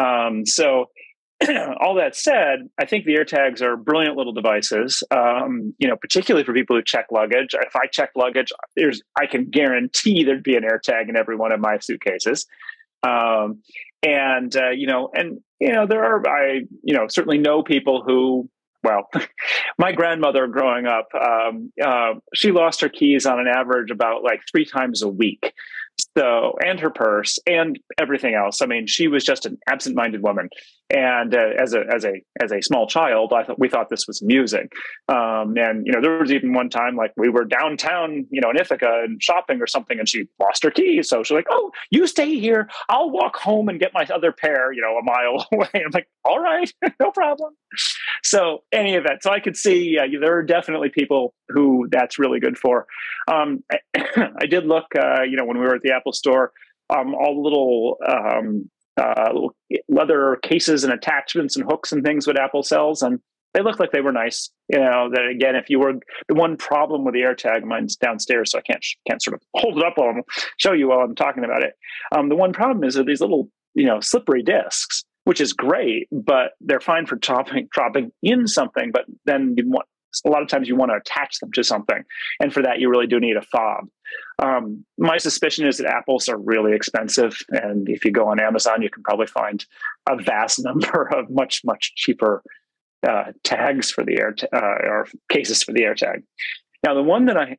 um, 0.00 0.46
so 0.46 0.86
all 1.80 1.94
that 1.94 2.14
said, 2.14 2.68
I 2.78 2.84
think 2.84 3.04
the 3.04 3.14
AirTags 3.14 3.62
are 3.62 3.76
brilliant 3.76 4.16
little 4.16 4.32
devices. 4.32 5.02
Um, 5.10 5.74
you 5.78 5.88
know, 5.88 5.96
particularly 5.96 6.44
for 6.44 6.52
people 6.52 6.76
who 6.76 6.82
check 6.82 7.06
luggage. 7.10 7.54
If 7.54 7.74
I 7.74 7.86
check 7.86 8.10
luggage, 8.14 8.52
there's 8.76 9.02
I 9.18 9.26
can 9.26 9.48
guarantee 9.48 10.24
there'd 10.24 10.42
be 10.42 10.56
an 10.56 10.64
AirTag 10.64 11.08
in 11.08 11.16
every 11.16 11.36
one 11.36 11.52
of 11.52 11.60
my 11.60 11.78
suitcases. 11.78 12.46
Um, 13.02 13.62
and 14.02 14.54
uh, 14.54 14.70
you 14.70 14.86
know, 14.86 15.10
and 15.14 15.40
you 15.60 15.72
know, 15.72 15.86
there 15.86 16.04
are 16.04 16.26
I 16.28 16.62
you 16.82 16.94
know 16.94 17.06
certainly 17.08 17.38
know 17.38 17.62
people 17.62 18.02
who. 18.04 18.48
Well, 18.82 19.10
my 19.78 19.92
grandmother 19.92 20.46
growing 20.46 20.86
up, 20.86 21.08
um, 21.14 21.70
uh, 21.84 22.14
she 22.34 22.50
lost 22.50 22.80
her 22.80 22.88
keys 22.88 23.26
on 23.26 23.38
an 23.38 23.46
average 23.46 23.90
about 23.90 24.22
like 24.24 24.40
three 24.50 24.64
times 24.64 25.02
a 25.02 25.08
week. 25.08 25.52
So, 26.16 26.54
and 26.64 26.80
her 26.80 26.90
purse 26.90 27.38
and 27.46 27.78
everything 28.00 28.34
else. 28.34 28.62
I 28.62 28.66
mean, 28.66 28.86
she 28.86 29.06
was 29.06 29.24
just 29.24 29.46
an 29.46 29.58
absent-minded 29.68 30.22
woman. 30.22 30.48
And 30.92 31.34
uh, 31.34 31.50
as 31.56 31.72
a 31.72 31.84
as 31.94 32.04
a 32.04 32.14
as 32.42 32.50
a 32.50 32.60
small 32.62 32.88
child, 32.88 33.32
I 33.32 33.44
thought 33.44 33.60
we 33.60 33.68
thought 33.68 33.90
this 33.90 34.08
was 34.08 34.20
amusing. 34.20 34.68
Um, 35.08 35.54
and 35.56 35.86
you 35.86 35.92
know, 35.92 36.00
there 36.00 36.18
was 36.18 36.32
even 36.32 36.52
one 36.52 36.68
time 36.68 36.96
like 36.96 37.12
we 37.16 37.28
were 37.28 37.44
downtown, 37.44 38.26
you 38.30 38.40
know, 38.40 38.50
in 38.50 38.56
Ithaca 38.56 39.02
and 39.04 39.22
shopping 39.22 39.62
or 39.62 39.68
something, 39.68 40.00
and 40.00 40.08
she 40.08 40.26
lost 40.40 40.64
her 40.64 40.70
keys. 40.72 41.08
So 41.08 41.22
she's 41.22 41.34
like, 41.34 41.46
"Oh, 41.48 41.70
you 41.92 42.08
stay 42.08 42.40
here. 42.40 42.68
I'll 42.88 43.10
walk 43.10 43.36
home 43.36 43.68
and 43.68 43.78
get 43.78 43.94
my 43.94 44.04
other 44.12 44.32
pair, 44.32 44.72
you 44.72 44.82
know, 44.82 44.96
a 44.96 45.04
mile 45.04 45.46
away." 45.52 45.68
I'm 45.74 45.92
like, 45.94 46.08
"All 46.24 46.40
right, 46.40 46.72
no 47.00 47.12
problem." 47.12 47.54
So 48.30 48.62
any 48.70 48.94
of 48.94 49.02
that. 49.02 49.24
So 49.24 49.32
I 49.32 49.40
could 49.40 49.56
see 49.56 49.98
there 50.20 50.36
are 50.36 50.44
definitely 50.44 50.88
people 50.88 51.34
who 51.48 51.88
that's 51.90 52.16
really 52.16 52.38
good 52.38 52.56
for. 52.56 52.86
Um, 53.26 53.64
I, 53.72 53.78
I, 54.40 54.46
did 54.46 54.66
look, 54.66 54.84
uh, 54.96 55.22
you 55.22 55.36
know, 55.36 55.44
when 55.44 55.58
we 55.58 55.64
were 55.64 55.74
at 55.74 55.82
the 55.82 55.92
Apple 55.92 56.12
Store, 56.12 56.52
um, 56.90 57.12
all 57.16 57.34
the 57.34 57.40
little 57.40 57.96
um, 58.08 58.70
uh, 58.96 59.32
leather 59.88 60.38
cases 60.44 60.84
and 60.84 60.92
attachments 60.92 61.56
and 61.56 61.64
hooks 61.68 61.90
and 61.90 62.04
things 62.04 62.24
that 62.26 62.38
Apple 62.38 62.62
sells, 62.62 63.02
and 63.02 63.18
they 63.52 63.62
looked 63.62 63.80
like 63.80 63.90
they 63.90 64.00
were 64.00 64.12
nice. 64.12 64.48
You 64.68 64.78
know, 64.78 65.10
that 65.12 65.26
again, 65.26 65.56
if 65.56 65.68
you 65.68 65.80
were 65.80 65.94
the 66.28 66.34
one 66.34 66.56
problem 66.56 67.04
with 67.04 67.14
the 67.14 67.22
AirTag, 67.22 67.64
mine's 67.64 67.96
downstairs, 67.96 68.52
so 68.52 68.58
I 68.58 68.62
can't 68.62 68.84
can't 69.08 69.20
sort 69.20 69.34
of 69.34 69.42
hold 69.56 69.76
it 69.76 69.84
up 69.84 69.94
while 69.96 70.10
I'm 70.10 70.22
show 70.58 70.72
you 70.72 70.90
while 70.90 71.00
I'm 71.00 71.16
talking 71.16 71.42
about 71.42 71.64
it. 71.64 71.74
Um, 72.14 72.28
the 72.28 72.36
one 72.36 72.52
problem 72.52 72.84
is 72.84 72.94
that 72.94 73.06
these 73.06 73.20
little 73.20 73.50
you 73.74 73.86
know 73.86 73.98
slippery 73.98 74.44
discs, 74.44 75.04
which 75.30 75.40
is 75.40 75.52
great, 75.52 76.08
but 76.10 76.54
they're 76.60 76.80
fine 76.80 77.06
for 77.06 77.14
dropping 77.14 77.68
dropping 77.70 78.10
in 78.20 78.48
something. 78.48 78.90
But 78.92 79.04
then 79.26 79.54
you 79.56 79.70
want 79.70 79.86
a 80.26 80.28
lot 80.28 80.42
of 80.42 80.48
times 80.48 80.66
you 80.66 80.74
want 80.74 80.90
to 80.90 80.96
attach 80.96 81.38
them 81.38 81.52
to 81.52 81.62
something. 81.62 82.02
And 82.40 82.52
for 82.52 82.64
that, 82.64 82.80
you 82.80 82.90
really 82.90 83.06
do 83.06 83.20
need 83.20 83.36
a 83.36 83.42
fob. 83.42 83.84
Um, 84.40 84.84
my 84.98 85.18
suspicion 85.18 85.68
is 85.68 85.76
that 85.76 85.86
apples 85.86 86.28
are 86.28 86.36
really 86.36 86.74
expensive. 86.74 87.36
And 87.50 87.88
if 87.88 88.04
you 88.04 88.10
go 88.10 88.26
on 88.26 88.40
Amazon, 88.40 88.82
you 88.82 88.90
can 88.90 89.04
probably 89.04 89.28
find 89.28 89.64
a 90.08 90.20
vast 90.20 90.58
number 90.64 91.08
of 91.16 91.30
much, 91.30 91.60
much 91.64 91.92
cheaper 91.94 92.42
uh, 93.08 93.26
tags 93.44 93.88
for 93.88 94.02
the 94.02 94.18
air, 94.18 94.34
uh, 94.52 94.58
or 94.58 95.06
cases 95.28 95.62
for 95.62 95.72
the 95.72 95.82
AirTag. 95.82 96.24
Now, 96.84 96.94
the 96.94 97.04
one 97.04 97.26
that 97.26 97.36
I, 97.36 97.56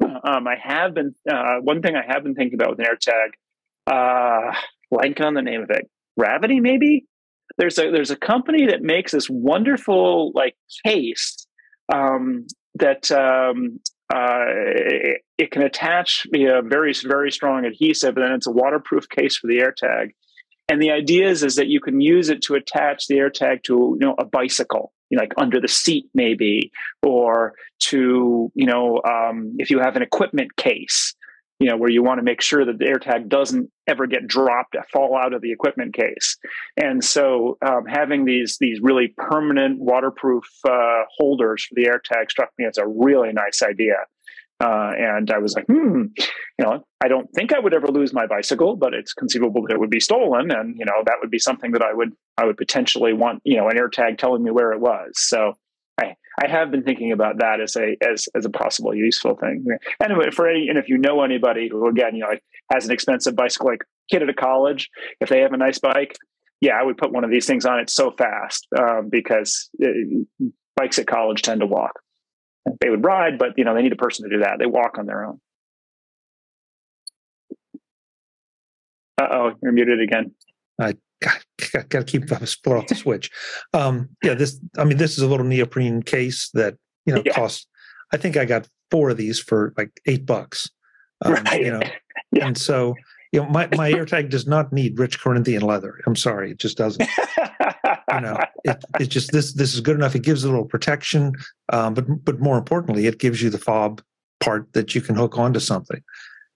um, 0.24 0.48
I 0.48 0.56
have 0.58 0.94
been, 0.94 1.14
uh, 1.30 1.56
one 1.60 1.82
thing 1.82 1.96
I 1.96 2.14
have 2.14 2.22
been 2.22 2.34
thinking 2.34 2.58
about 2.58 2.78
with 2.78 2.80
an 2.80 2.86
AirTag, 2.86 3.32
uh, 3.86 4.56
blank 4.90 5.20
on 5.20 5.34
the 5.34 5.42
name 5.42 5.60
of 5.60 5.68
it, 5.68 5.86
Gravity, 6.20 6.60
maybe? 6.60 7.06
There's 7.60 7.78
a 7.78 7.90
there's 7.90 8.10
a 8.10 8.16
company 8.16 8.68
that 8.68 8.80
makes 8.80 9.12
this 9.12 9.28
wonderful 9.28 10.32
like 10.34 10.56
case 10.86 11.46
um, 11.92 12.46
that 12.76 13.12
um, 13.12 13.80
uh, 14.10 14.44
it, 14.46 15.20
it, 15.36 15.50
can 15.50 15.60
attach 15.60 16.26
a 16.34 16.62
very 16.62 16.94
very 17.04 17.30
strong 17.30 17.66
adhesive, 17.66 18.16
and 18.16 18.24
then 18.24 18.32
it's 18.32 18.46
a 18.46 18.50
waterproof 18.50 19.10
case 19.10 19.36
for 19.36 19.46
the 19.46 19.58
AirTag. 19.58 20.12
And 20.70 20.80
the 20.80 20.90
idea 20.90 21.28
is, 21.28 21.42
is 21.42 21.56
that 21.56 21.66
you 21.66 21.80
can 21.80 22.00
use 22.00 22.30
it 22.30 22.40
to 22.42 22.54
attach 22.54 23.08
the 23.08 23.16
AirTag 23.16 23.62
to 23.64 23.98
you 24.00 24.06
know 24.06 24.14
a 24.18 24.24
bicycle, 24.24 24.94
you 25.10 25.18
know, 25.18 25.22
like 25.22 25.34
under 25.36 25.60
the 25.60 25.68
seat 25.68 26.06
maybe, 26.14 26.72
or 27.02 27.52
to 27.80 28.50
you 28.54 28.66
know 28.66 29.02
um, 29.06 29.54
if 29.58 29.68
you 29.68 29.80
have 29.80 29.96
an 29.96 30.02
equipment 30.02 30.56
case, 30.56 31.14
you 31.60 31.66
know, 31.68 31.76
where 31.76 31.90
you 31.90 32.02
want 32.02 32.18
to 32.18 32.24
make 32.24 32.40
sure 32.40 32.64
that 32.64 32.78
the 32.78 32.86
AirTag 32.86 33.28
doesn't 33.28 33.70
ever 33.86 34.06
get 34.06 34.26
dropped, 34.26 34.74
fall 34.90 35.16
out 35.16 35.34
of 35.34 35.42
the 35.42 35.52
equipment 35.52 35.94
case. 35.94 36.38
And 36.76 37.04
so, 37.04 37.58
um, 37.64 37.84
having 37.86 38.24
these 38.24 38.56
these 38.58 38.80
really 38.82 39.14
permanent 39.16 39.78
waterproof 39.78 40.44
uh, 40.66 41.02
holders 41.18 41.64
for 41.64 41.74
the 41.74 41.84
AirTag 41.84 42.30
struck 42.30 42.48
me 42.58 42.64
as 42.64 42.78
a 42.78 42.86
really 42.86 43.32
nice 43.32 43.62
idea. 43.62 43.96
Uh, 44.58 44.92
and 44.98 45.30
I 45.30 45.38
was 45.38 45.54
like, 45.54 45.64
hmm, 45.66 46.04
you 46.18 46.64
know, 46.64 46.84
I 47.02 47.08
don't 47.08 47.28
think 47.34 47.54
I 47.54 47.58
would 47.58 47.72
ever 47.72 47.88
lose 47.88 48.12
my 48.12 48.26
bicycle, 48.26 48.76
but 48.76 48.92
it's 48.92 49.14
conceivable 49.14 49.62
that 49.62 49.74
it 49.74 49.80
would 49.80 49.90
be 49.90 50.00
stolen, 50.00 50.50
and 50.50 50.76
you 50.78 50.84
know, 50.86 51.02
that 51.04 51.16
would 51.20 51.30
be 51.30 51.38
something 51.38 51.72
that 51.72 51.82
I 51.82 51.92
would 51.92 52.12
I 52.38 52.46
would 52.46 52.56
potentially 52.56 53.12
want, 53.12 53.42
you 53.44 53.58
know, 53.58 53.68
an 53.68 53.76
AirTag 53.76 54.16
telling 54.16 54.42
me 54.42 54.50
where 54.50 54.72
it 54.72 54.80
was. 54.80 55.12
So 55.14 55.58
I, 56.42 56.48
have 56.48 56.70
been 56.70 56.82
thinking 56.82 57.12
about 57.12 57.38
that 57.38 57.60
as 57.60 57.76
a 57.76 57.96
as 58.02 58.28
as 58.34 58.44
a 58.44 58.50
possible 58.50 58.94
useful 58.94 59.36
thing. 59.36 59.64
Anyway, 60.02 60.30
for 60.30 60.48
any 60.48 60.68
and 60.68 60.78
if 60.78 60.88
you 60.88 60.98
know 60.98 61.22
anybody 61.22 61.68
who 61.70 61.86
again 61.88 62.14
you 62.14 62.22
know 62.22 62.28
like 62.28 62.42
has 62.72 62.86
an 62.86 62.92
expensive 62.92 63.36
bicycle, 63.36 63.68
like 63.68 63.84
kid 64.10 64.22
at 64.22 64.28
a 64.28 64.34
college, 64.34 64.88
if 65.20 65.28
they 65.28 65.40
have 65.40 65.52
a 65.52 65.56
nice 65.56 65.78
bike, 65.78 66.16
yeah, 66.60 66.74
I 66.78 66.82
would 66.82 66.96
put 66.96 67.12
one 67.12 67.24
of 67.24 67.30
these 67.30 67.46
things 67.46 67.64
on 67.64 67.80
it 67.80 67.90
so 67.90 68.10
fast 68.10 68.66
um, 68.78 69.08
because 69.10 69.70
it, 69.78 70.26
uh, 70.42 70.46
bikes 70.76 70.98
at 70.98 71.06
college 71.06 71.42
tend 71.42 71.60
to 71.60 71.66
walk. 71.66 72.00
They 72.80 72.90
would 72.90 73.04
ride, 73.04 73.38
but 73.38 73.50
you 73.56 73.64
know 73.64 73.74
they 73.74 73.82
need 73.82 73.92
a 73.92 73.96
person 73.96 74.28
to 74.28 74.36
do 74.36 74.42
that. 74.42 74.56
They 74.58 74.66
walk 74.66 74.98
on 74.98 75.06
their 75.06 75.24
own. 75.24 75.40
Uh 79.20 79.28
oh, 79.30 79.52
you're 79.62 79.72
muted 79.72 80.00
again. 80.00 80.32
I 80.80 80.94
got, 81.20 81.88
got 81.88 82.06
to 82.06 82.18
keep 82.18 82.28
split 82.46 82.76
off 82.76 82.86
the 82.86 82.94
switch. 82.96 83.30
Um, 83.72 84.08
yeah, 84.22 84.34
this. 84.34 84.60
I 84.78 84.84
mean, 84.84 84.98
this 84.98 85.16
is 85.16 85.22
a 85.22 85.26
little 85.26 85.46
neoprene 85.46 86.02
case 86.02 86.50
that 86.54 86.76
you 87.06 87.14
know 87.14 87.22
yeah. 87.24 87.32
costs. 87.32 87.66
I 88.12 88.16
think 88.16 88.36
I 88.36 88.44
got 88.44 88.68
four 88.90 89.10
of 89.10 89.16
these 89.16 89.38
for 89.38 89.72
like 89.76 90.00
eight 90.06 90.26
bucks. 90.26 90.70
Um, 91.24 91.34
right. 91.34 91.60
You 91.60 91.72
know, 91.72 91.82
yeah. 92.32 92.46
and 92.46 92.58
so 92.58 92.94
you 93.32 93.40
know, 93.40 93.48
my 93.48 93.68
my 93.76 93.92
AirTag 93.92 94.30
does 94.30 94.46
not 94.46 94.72
need 94.72 94.98
rich 94.98 95.20
Corinthian 95.20 95.62
leather. 95.62 96.00
I'm 96.06 96.16
sorry, 96.16 96.52
it 96.52 96.58
just 96.58 96.76
doesn't. 96.76 97.08
you 98.12 98.20
know, 98.20 98.38
it, 98.64 98.84
it's 98.98 99.08
just 99.08 99.32
this 99.32 99.52
this 99.52 99.74
is 99.74 99.80
good 99.80 99.96
enough. 99.96 100.14
It 100.14 100.22
gives 100.22 100.44
a 100.44 100.48
little 100.48 100.64
protection, 100.64 101.32
um, 101.72 101.94
but 101.94 102.24
but 102.24 102.40
more 102.40 102.58
importantly, 102.58 103.06
it 103.06 103.18
gives 103.18 103.42
you 103.42 103.50
the 103.50 103.58
fob 103.58 104.02
part 104.40 104.72
that 104.72 104.94
you 104.94 105.02
can 105.02 105.14
hook 105.14 105.38
onto 105.38 105.60
something 105.60 106.02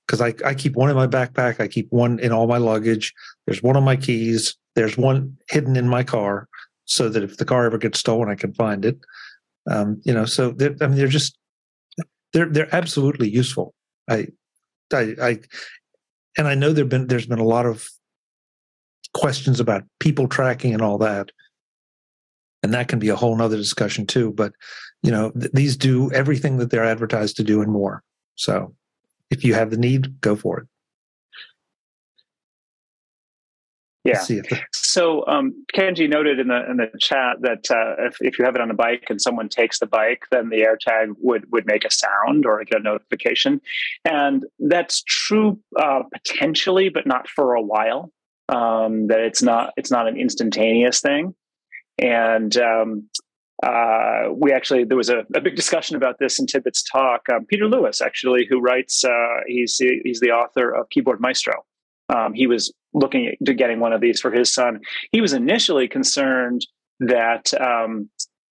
because 0.06 0.20
I, 0.20 0.34
I 0.44 0.54
keep 0.54 0.76
one 0.76 0.90
in 0.90 0.96
my 0.96 1.06
backpack. 1.06 1.60
I 1.60 1.68
keep 1.68 1.86
one 1.90 2.18
in 2.18 2.32
all 2.32 2.46
my 2.46 2.58
luggage. 2.58 3.14
There's 3.46 3.62
one 3.62 3.76
on 3.76 3.84
my 3.84 3.96
keys. 3.96 4.56
There's 4.74 4.98
one 4.98 5.36
hidden 5.48 5.76
in 5.76 5.88
my 5.88 6.02
car 6.02 6.48
so 6.84 7.08
that 7.08 7.22
if 7.22 7.38
the 7.38 7.44
car 7.44 7.64
ever 7.64 7.78
gets 7.78 7.98
stolen, 7.98 8.28
I 8.28 8.34
can 8.34 8.52
find 8.54 8.84
it. 8.84 8.98
Um, 9.70 10.00
you 10.04 10.12
know, 10.12 10.26
so 10.26 10.54
I 10.60 10.86
mean, 10.86 10.96
they're 10.96 11.06
just, 11.06 11.38
they're, 12.32 12.50
they're 12.50 12.74
absolutely 12.74 13.30
useful. 13.30 13.72
I, 14.10 14.28
I, 14.92 15.14
I, 15.22 15.40
and 16.36 16.48
I 16.48 16.54
know 16.54 16.72
there've 16.72 16.88
been, 16.88 17.06
there's 17.06 17.26
been 17.26 17.38
a 17.38 17.44
lot 17.44 17.64
of 17.64 17.88
questions 19.14 19.60
about 19.60 19.84
people 20.00 20.28
tracking 20.28 20.74
and 20.74 20.82
all 20.82 20.98
that. 20.98 21.30
And 22.62 22.74
that 22.74 22.88
can 22.88 22.98
be 22.98 23.08
a 23.08 23.16
whole 23.16 23.36
nother 23.36 23.56
discussion 23.56 24.06
too. 24.06 24.32
But, 24.32 24.52
you 25.02 25.10
know, 25.10 25.30
th- 25.30 25.52
these 25.52 25.76
do 25.76 26.10
everything 26.12 26.58
that 26.58 26.70
they're 26.70 26.84
advertised 26.84 27.36
to 27.36 27.44
do 27.44 27.62
and 27.62 27.70
more. 27.70 28.02
So 28.34 28.74
if 29.30 29.44
you 29.44 29.54
have 29.54 29.70
the 29.70 29.76
need, 29.76 30.20
go 30.20 30.36
for 30.36 30.60
it. 30.60 30.66
Yeah. 34.04 34.20
So 34.74 35.24
um, 35.26 35.64
Kenji 35.74 36.08
noted 36.10 36.38
in 36.38 36.48
the 36.48 36.70
in 36.70 36.76
the 36.76 36.90
chat 37.00 37.36
that 37.40 37.70
uh, 37.70 38.06
if, 38.06 38.18
if 38.20 38.38
you 38.38 38.44
have 38.44 38.54
it 38.54 38.60
on 38.60 38.70
a 38.70 38.74
bike 38.74 39.04
and 39.08 39.20
someone 39.20 39.48
takes 39.48 39.78
the 39.78 39.86
bike, 39.86 40.24
then 40.30 40.50
the 40.50 40.58
AirTag 40.58 41.14
would 41.20 41.50
would 41.50 41.66
make 41.66 41.86
a 41.86 41.90
sound 41.90 42.44
or 42.44 42.62
get 42.64 42.80
a 42.80 42.82
notification, 42.82 43.62
and 44.04 44.44
that's 44.58 45.02
true 45.04 45.58
uh, 45.80 46.02
potentially, 46.12 46.90
but 46.90 47.06
not 47.06 47.28
for 47.28 47.54
a 47.54 47.62
while. 47.62 48.12
Um, 48.50 49.06
that 49.06 49.20
it's 49.20 49.42
not 49.42 49.72
it's 49.78 49.90
not 49.90 50.06
an 50.06 50.18
instantaneous 50.18 51.00
thing, 51.00 51.34
and 51.98 52.54
um, 52.58 53.08
uh, 53.62 54.32
we 54.34 54.52
actually 54.52 54.84
there 54.84 54.96
was 54.96 55.08
a, 55.08 55.24
a, 55.34 55.40
big 55.40 55.54
discussion 55.54 55.96
about 55.96 56.18
this 56.18 56.38
in 56.38 56.46
TidBITS 56.46 56.82
Talk. 56.90 57.22
Um, 57.32 57.46
Peter 57.46 57.66
Lewis, 57.66 58.00
actually, 58.00 58.46
who 58.48 58.60
writes, 58.60 59.04
uh, 59.04 59.40
he's 59.46 59.76
he's 59.78 60.20
the 60.20 60.30
author 60.30 60.70
of 60.70 60.88
Keyboard 60.90 61.20
Maestro. 61.20 61.64
Um, 62.08 62.34
he 62.34 62.46
was 62.46 62.72
looking 62.92 63.34
to 63.44 63.54
getting 63.54 63.80
one 63.80 63.92
of 63.92 64.00
these 64.00 64.20
for 64.20 64.30
his 64.30 64.52
son. 64.52 64.80
He 65.12 65.20
was 65.20 65.32
initially 65.32 65.88
concerned 65.88 66.66
that 67.00 67.52
um, 67.60 68.10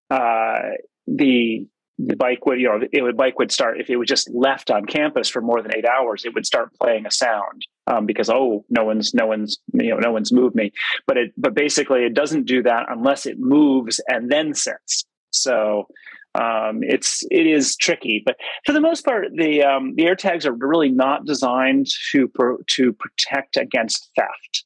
uh, 0.10 0.60
the 1.06 1.68
the 2.00 2.16
bike 2.16 2.46
would 2.46 2.60
you 2.60 2.68
know 2.68 2.80
it 2.92 3.02
would 3.02 3.16
bike 3.16 3.38
would 3.38 3.52
start 3.52 3.80
if 3.80 3.90
it 3.90 3.98
was 3.98 4.08
just 4.08 4.30
left 4.34 4.72
on 4.72 4.86
campus 4.86 5.30
for 5.30 5.42
more 5.42 5.62
than 5.62 5.76
eight 5.76 5.86
hours 5.86 6.26
it 6.26 6.34
would 6.34 6.46
start 6.46 6.70
playing 6.82 7.06
a 7.06 7.12
sound 7.12 7.66
um, 7.88 8.06
because 8.06 8.30
oh 8.30 8.66
no 8.70 8.84
one's 8.84 9.14
no 9.14 9.26
one's 9.28 9.60
you 9.74 9.90
know 9.90 9.98
no 9.98 10.12
one's 10.12 10.32
moved 10.32 10.56
me. 10.56 10.72
But 11.08 11.18
it 11.18 11.34
but 11.38 11.54
basically 11.54 12.04
it 12.04 12.14
doesn't 12.14 12.46
do 12.46 12.64
that 12.64 12.86
unless 12.90 13.26
it 13.26 13.38
moves 13.40 14.00
and 14.08 14.32
then 14.32 14.54
sits. 14.54 15.06
So 15.32 15.88
um, 16.36 16.80
it's 16.82 17.24
it 17.30 17.46
is 17.46 17.76
tricky, 17.76 18.24
but 18.26 18.38
for 18.66 18.72
the 18.72 18.82
most 18.82 19.06
part, 19.06 19.28
the 19.36 19.64
um, 19.64 19.96
the 19.96 20.06
AirTags 20.06 20.46
are 20.46 20.54
really 20.54 20.90
not 20.90 21.26
designed 21.26 21.88
to 22.12 22.28
pro- 22.28 22.58
to 22.72 22.94
protect 22.94 23.58
against 23.58 24.10
theft. 24.18 24.66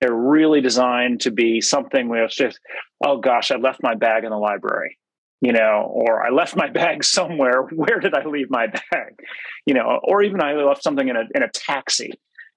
They're 0.00 0.14
really 0.14 0.60
designed 0.60 1.20
to 1.22 1.32
be 1.32 1.60
something 1.60 2.08
where 2.08 2.24
it's 2.24 2.36
just, 2.36 2.60
oh 3.04 3.18
gosh, 3.18 3.50
I 3.50 3.56
left 3.56 3.82
my 3.82 3.96
bag 3.96 4.22
in 4.22 4.30
the 4.30 4.38
library, 4.38 4.96
you 5.42 5.52
know, 5.52 5.90
or 5.92 6.24
I 6.24 6.30
left 6.30 6.56
my 6.56 6.70
bag 6.70 7.04
somewhere. 7.18 7.62
Where 7.62 8.00
did 8.00 8.14
I 8.14 8.24
leave 8.24 8.48
my 8.48 8.68
bag? 8.68 9.18
You 9.66 9.74
know, 9.74 10.00
or 10.02 10.22
even 10.22 10.40
I 10.40 10.54
left 10.54 10.82
something 10.82 11.06
in 11.06 11.16
a 11.16 11.24
in 11.34 11.42
a 11.42 11.50
taxi. 11.50 12.12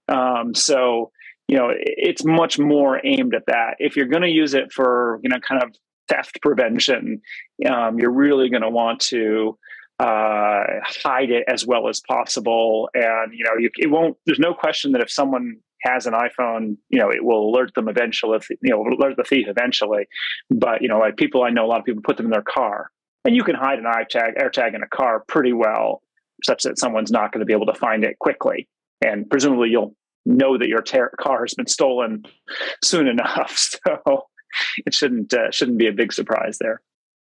Um, 0.07 0.53
so 0.53 1.11
you 1.47 1.57
know, 1.57 1.69
it's 1.71 2.23
much 2.23 2.57
more 2.57 2.99
aimed 3.05 3.35
at 3.35 3.45
that. 3.47 3.75
If 3.77 3.95
you're 3.95 4.07
going 4.07 4.23
to 4.23 4.29
use 4.29 4.53
it 4.53 4.71
for 4.71 5.19
you 5.23 5.29
know 5.29 5.39
kind 5.39 5.61
of 5.61 5.75
theft 6.07 6.39
prevention, 6.41 7.21
um, 7.69 7.99
you're 7.99 8.13
really 8.13 8.49
going 8.49 8.61
to 8.61 8.69
want 8.69 8.99
to 9.01 9.57
uh, 9.99 10.63
hide 11.03 11.31
it 11.31 11.43
as 11.47 11.65
well 11.65 11.87
as 11.87 12.01
possible. 12.07 12.89
And 12.93 13.33
you 13.33 13.43
know, 13.45 13.57
you, 13.59 13.69
it 13.77 13.89
won't. 13.89 14.17
There's 14.25 14.39
no 14.39 14.53
question 14.53 14.91
that 14.91 15.01
if 15.01 15.11
someone 15.11 15.57
has 15.81 16.05
an 16.05 16.13
iPhone, 16.13 16.77
you 16.89 16.99
know, 16.99 17.09
it 17.09 17.23
will 17.23 17.49
alert 17.49 17.73
them 17.75 17.87
eventually. 17.87 18.39
You 18.61 18.71
know, 18.71 18.81
alert 18.81 19.17
the 19.17 19.23
thief 19.23 19.47
eventually. 19.47 20.07
But 20.49 20.81
you 20.81 20.87
know, 20.87 20.99
like 20.99 21.17
people 21.17 21.43
I 21.43 21.49
know, 21.49 21.65
a 21.65 21.67
lot 21.67 21.79
of 21.79 21.85
people 21.85 22.01
put 22.03 22.17
them 22.17 22.27
in 22.27 22.31
their 22.31 22.41
car, 22.41 22.91
and 23.23 23.35
you 23.35 23.43
can 23.43 23.55
hide 23.55 23.79
an 23.79 23.85
iTag 23.85 24.37
AirTag 24.41 24.75
in 24.75 24.83
a 24.83 24.87
car 24.87 25.23
pretty 25.27 25.53
well, 25.53 26.01
such 26.43 26.63
that 26.63 26.79
someone's 26.79 27.11
not 27.11 27.31
going 27.31 27.39
to 27.39 27.45
be 27.45 27.53
able 27.53 27.67
to 27.67 27.75
find 27.75 28.03
it 28.03 28.19
quickly. 28.19 28.67
And 29.05 29.29
presumably, 29.29 29.69
you'll 29.69 29.95
know 30.25 30.57
that 30.57 30.67
your 30.67 30.81
ter- 30.81 31.13
car 31.19 31.41
has 31.43 31.53
been 31.53 31.67
stolen 31.67 32.25
soon 32.83 33.07
enough. 33.07 33.69
So 33.85 34.27
it 34.85 34.93
shouldn't 34.93 35.33
uh, 35.33 35.51
shouldn't 35.51 35.77
be 35.77 35.87
a 35.87 35.91
big 35.91 36.13
surprise 36.13 36.59
there. 36.59 36.81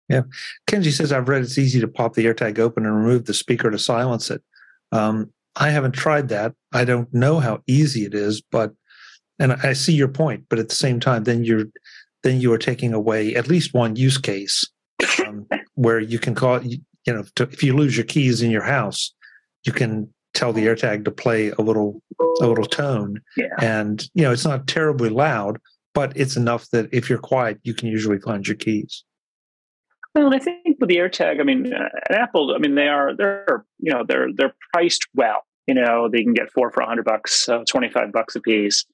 Yeah, 0.08 0.22
Kenji 0.68 0.92
says 0.92 1.12
I've 1.12 1.28
read 1.28 1.42
it's 1.42 1.56
easy 1.56 1.80
to 1.80 1.87
pop 1.87 2.14
the 2.14 2.26
AirTag 2.26 2.58
open 2.58 2.84
and 2.84 2.96
remove 2.96 3.26
the 3.26 3.34
speaker 3.34 3.70
to 3.70 3.78
silence 3.78 4.30
it. 4.30 4.42
Um, 4.90 5.32
I 5.56 5.71
haven't 5.71 5.92
tried 5.92 6.28
that. 6.28 6.54
I 6.73 6.85
don't 6.85 7.12
know 7.12 7.40
how 7.40 7.62
easy 7.66 8.04
it 8.04 8.14
is, 8.14 8.40
but 8.40 8.73
and 9.38 9.52
I 9.52 9.73
see 9.73 9.92
your 9.92 10.09
point. 10.09 10.44
But 10.49 10.59
at 10.59 10.68
the 10.68 10.75
same 10.75 11.00
time, 11.00 11.25
then 11.25 11.44
you're 11.44 11.66
then 12.23 12.40
you 12.40 12.52
are 12.52 12.59
taking 12.59 12.92
away 12.92 13.35
at 13.35 13.49
least 13.49 13.75
one 13.75 13.97
use 13.97 14.18
case 14.18 14.64
um, 15.26 15.47
where 15.75 16.00
you 16.00 16.18
can 16.18 16.35
call 16.35 16.62
you 16.62 16.78
know 17.06 17.25
to, 17.37 17.44
if 17.44 17.62
you 17.62 17.76
lose 17.76 17.97
your 17.97 18.06
keys 18.06 18.42
in 18.42 18.50
your 18.50 18.62
house, 18.62 19.12
you 19.64 19.73
can 19.73 20.12
tell 20.35 20.52
the 20.52 20.66
AirTag 20.66 21.04
to 21.04 21.11
play 21.11 21.50
a 21.50 21.61
little 21.61 22.02
a 22.40 22.47
little 22.47 22.66
tone, 22.66 23.21
yeah. 23.37 23.49
and 23.61 24.09
you 24.14 24.23
know 24.23 24.32
it's 24.32 24.44
not 24.47 24.66
terribly 24.66 25.11
loud, 25.11 25.59
but 25.94 26.16
it's 26.16 26.37
enough 26.37 26.68
that 26.71 26.88
if 26.92 27.11
you're 27.11 27.18
quiet, 27.18 27.59
you 27.62 27.75
can 27.75 27.88
usually 27.88 28.18
find 28.18 28.47
your 28.47 28.56
keys. 28.56 29.04
Well, 30.14 30.35
I 30.35 30.38
think 30.38 30.76
with 30.78 30.88
the 30.88 30.97
AirTag, 30.97 31.40
I 31.40 31.42
mean, 31.42 31.73
uh, 31.73 31.88
Apple, 32.11 32.54
I 32.54 32.59
mean, 32.59 32.75
they 32.75 32.88
are 32.88 33.16
they're 33.16 33.64
you 33.78 33.92
know 33.92 34.04
they're 34.07 34.28
they're 34.35 34.54
priced 34.73 35.07
well. 35.14 35.42
You 35.66 35.75
know, 35.75 36.09
they 36.11 36.23
can 36.23 36.35
get 36.35 36.50
four 36.52 36.71
for 36.71 36.83
hundred 36.83 37.04
bucks, 37.04 37.49
uh, 37.49 37.64
twenty 37.69 37.88
five 37.88 38.12
bucks 38.12 38.37
a 38.37 38.40
piece, 38.40 38.85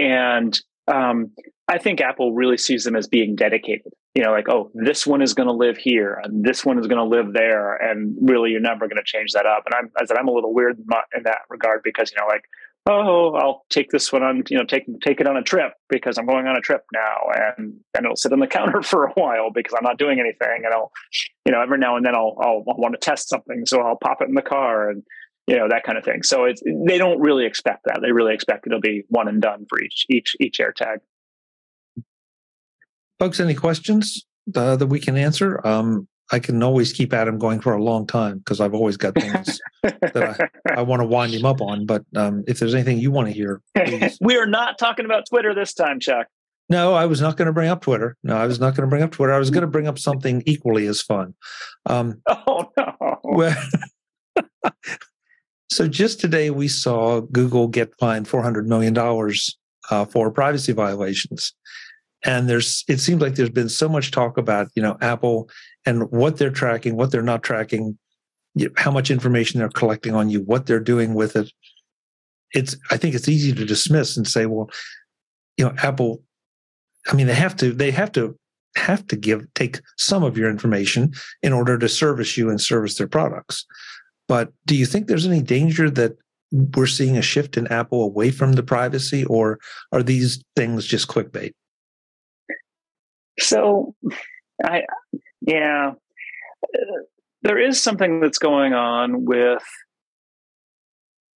and 0.00 0.58
um, 0.86 1.32
I 1.68 1.78
think 1.78 2.00
Apple 2.00 2.34
really 2.34 2.58
sees 2.58 2.84
them 2.84 2.94
as 2.94 3.08
being 3.08 3.34
dedicated. 3.34 3.92
You 4.14 4.22
know, 4.22 4.30
like 4.30 4.48
oh, 4.48 4.70
this 4.74 5.06
one 5.06 5.22
is 5.22 5.34
going 5.34 5.48
to 5.48 5.52
live 5.52 5.76
here, 5.76 6.20
and 6.22 6.44
this 6.44 6.64
one 6.64 6.78
is 6.78 6.86
going 6.86 6.98
to 6.98 7.16
live 7.16 7.32
there, 7.32 7.74
and 7.74 8.16
really, 8.20 8.50
you're 8.50 8.60
never 8.60 8.86
going 8.86 8.96
to 8.96 9.02
change 9.04 9.32
that 9.32 9.46
up. 9.46 9.64
And 9.66 9.74
I'm, 9.74 9.90
I 10.00 10.04
said, 10.04 10.18
I'm 10.18 10.28
a 10.28 10.32
little 10.32 10.54
weird 10.54 10.78
in 10.78 11.22
that 11.24 11.38
regard 11.48 11.82
because 11.82 12.12
you 12.12 12.18
know, 12.20 12.28
like 12.28 12.44
oh, 12.86 13.34
I'll 13.34 13.64
take 13.70 13.90
this 13.90 14.12
one 14.12 14.22
on, 14.22 14.42
you 14.48 14.58
know, 14.58 14.64
take 14.64 14.84
take 15.00 15.20
it 15.20 15.26
on 15.26 15.36
a 15.36 15.42
trip 15.42 15.72
because 15.88 16.18
I'm 16.18 16.26
going 16.26 16.46
on 16.46 16.56
a 16.56 16.60
trip 16.60 16.82
now, 16.92 17.16
and 17.34 17.78
and 17.94 18.04
it'll 18.04 18.16
sit 18.16 18.32
on 18.32 18.40
the 18.40 18.46
counter 18.58 18.82
for 18.82 19.04
a 19.04 19.12
while 19.12 19.50
because 19.52 19.74
I'm 19.76 19.84
not 19.84 19.98
doing 19.98 20.20
anything, 20.20 20.62
and 20.64 20.72
I'll, 20.72 20.90
you 21.44 21.52
know, 21.52 21.60
every 21.60 21.78
now 21.78 21.96
and 21.96 22.04
then 22.04 22.14
I'll 22.14 22.36
I'll, 22.40 22.64
I'll 22.68 22.76
want 22.76 22.94
to 22.94 22.98
test 22.98 23.28
something, 23.28 23.66
so 23.66 23.80
I'll 23.80 23.96
pop 23.96 24.22
it 24.22 24.28
in 24.28 24.34
the 24.34 24.42
car 24.42 24.90
and 24.90 25.02
you 25.46 25.56
know 25.56 25.68
that 25.68 25.84
kind 25.84 25.98
of 25.98 26.04
thing. 26.04 26.22
So 26.22 26.44
it's 26.44 26.62
they 26.64 26.98
don't 26.98 27.20
really 27.20 27.44
expect 27.44 27.84
that. 27.84 28.00
They 28.02 28.12
really 28.12 28.34
expect 28.34 28.66
it'll 28.66 28.80
be 28.80 29.04
one 29.08 29.28
and 29.28 29.42
done 29.42 29.66
for 29.68 29.80
each 29.80 30.06
each 30.08 30.36
each 30.40 30.58
AirTag. 30.58 30.98
Folks, 33.18 33.40
any 33.40 33.54
questions 33.54 34.24
uh, 34.54 34.76
that 34.76 34.86
we 34.86 34.98
can 34.98 35.16
answer? 35.16 35.64
Um, 35.66 36.08
I 36.32 36.38
can 36.38 36.62
always 36.62 36.92
keep 36.92 37.12
Adam 37.12 37.38
going 37.38 37.60
for 37.60 37.72
a 37.72 37.82
long 37.82 38.06
time 38.06 38.38
because 38.38 38.60
I've 38.60 38.74
always 38.74 38.96
got 38.96 39.14
things 39.14 39.60
that 39.82 40.50
I, 40.68 40.74
I 40.80 40.82
want 40.82 41.00
to 41.00 41.06
wind 41.06 41.32
him 41.32 41.44
up 41.44 41.60
on. 41.60 41.86
But 41.86 42.04
um, 42.14 42.44
if 42.46 42.58
there's 42.58 42.74
anything 42.74 42.98
you 42.98 43.10
want 43.10 43.28
to 43.28 43.34
hear, 43.34 43.60
we 44.20 44.36
are 44.36 44.46
not 44.46 44.78
talking 44.78 45.04
about 45.04 45.24
Twitter 45.28 45.54
this 45.54 45.74
time, 45.74 45.98
Chuck. 45.98 46.26
No, 46.68 46.94
I 46.94 47.06
was 47.06 47.20
not 47.20 47.36
going 47.36 47.46
to 47.46 47.52
bring 47.52 47.68
up 47.68 47.80
Twitter. 47.80 48.16
No, 48.22 48.36
I 48.36 48.46
was 48.46 48.60
not 48.60 48.76
going 48.76 48.86
to 48.86 48.90
bring 48.90 49.02
up 49.02 49.10
Twitter. 49.10 49.32
I 49.32 49.38
was 49.38 49.50
going 49.50 49.62
to 49.62 49.66
bring 49.66 49.88
up 49.88 49.98
something 49.98 50.42
equally 50.46 50.86
as 50.86 51.02
fun. 51.02 51.34
Um, 51.86 52.22
oh 52.28 52.70
no! 52.76 53.18
Well, 53.24 53.56
so 55.68 55.88
just 55.88 56.20
today 56.20 56.50
we 56.50 56.68
saw 56.68 57.20
Google 57.20 57.66
get 57.66 57.92
fined 57.98 58.28
four 58.28 58.42
hundred 58.42 58.68
million 58.68 58.94
dollars 58.94 59.58
uh, 59.90 60.04
for 60.04 60.30
privacy 60.30 60.72
violations, 60.72 61.52
and 62.24 62.48
there's 62.48 62.84
it 62.88 62.98
seems 62.98 63.22
like 63.22 63.34
there's 63.34 63.50
been 63.50 63.68
so 63.68 63.88
much 63.88 64.10
talk 64.10 64.36
about 64.36 64.68
you 64.74 64.82
know 64.82 64.96
Apple 65.00 65.48
and 65.86 66.10
what 66.10 66.36
they're 66.36 66.50
tracking, 66.50 66.96
what 66.96 67.10
they're 67.10 67.22
not 67.22 67.42
tracking, 67.42 67.98
how 68.76 68.90
much 68.90 69.10
information 69.10 69.60
they're 69.60 69.68
collecting 69.68 70.14
on 70.14 70.28
you, 70.28 70.40
what 70.42 70.66
they're 70.66 70.80
doing 70.80 71.14
with 71.14 71.36
it. 71.36 71.50
It's 72.52 72.76
I 72.90 72.96
think 72.96 73.14
it's 73.14 73.28
easy 73.28 73.52
to 73.52 73.64
dismiss 73.64 74.16
and 74.16 74.26
say, 74.26 74.46
well, 74.46 74.70
you 75.56 75.64
know, 75.64 75.74
Apple. 75.82 76.22
I 77.08 77.14
mean, 77.14 77.26
they 77.26 77.34
have 77.34 77.56
to 77.56 77.72
they 77.72 77.90
have 77.90 78.12
to 78.12 78.36
have 78.76 79.06
to 79.08 79.16
give 79.16 79.46
take 79.54 79.80
some 79.96 80.22
of 80.22 80.36
your 80.36 80.50
information 80.50 81.12
in 81.42 81.52
order 81.52 81.78
to 81.78 81.88
service 81.88 82.36
you 82.36 82.50
and 82.50 82.60
service 82.60 82.96
their 82.96 83.08
products. 83.08 83.64
But 84.28 84.52
do 84.66 84.76
you 84.76 84.86
think 84.86 85.06
there's 85.06 85.26
any 85.26 85.42
danger 85.42 85.90
that 85.90 86.16
we're 86.52 86.86
seeing 86.86 87.16
a 87.16 87.22
shift 87.22 87.56
in 87.56 87.66
Apple 87.68 88.02
away 88.02 88.30
from 88.30 88.52
the 88.52 88.62
privacy, 88.62 89.24
or 89.24 89.58
are 89.92 90.02
these 90.02 90.44
things 90.56 90.84
just 90.84 91.08
clickbait? 91.08 91.52
So, 93.40 93.94
I 94.64 94.82
yeah, 95.40 95.92
there 97.42 97.58
is 97.58 97.82
something 97.82 98.20
that's 98.20 98.38
going 98.38 98.72
on 98.72 99.24
with 99.24 99.62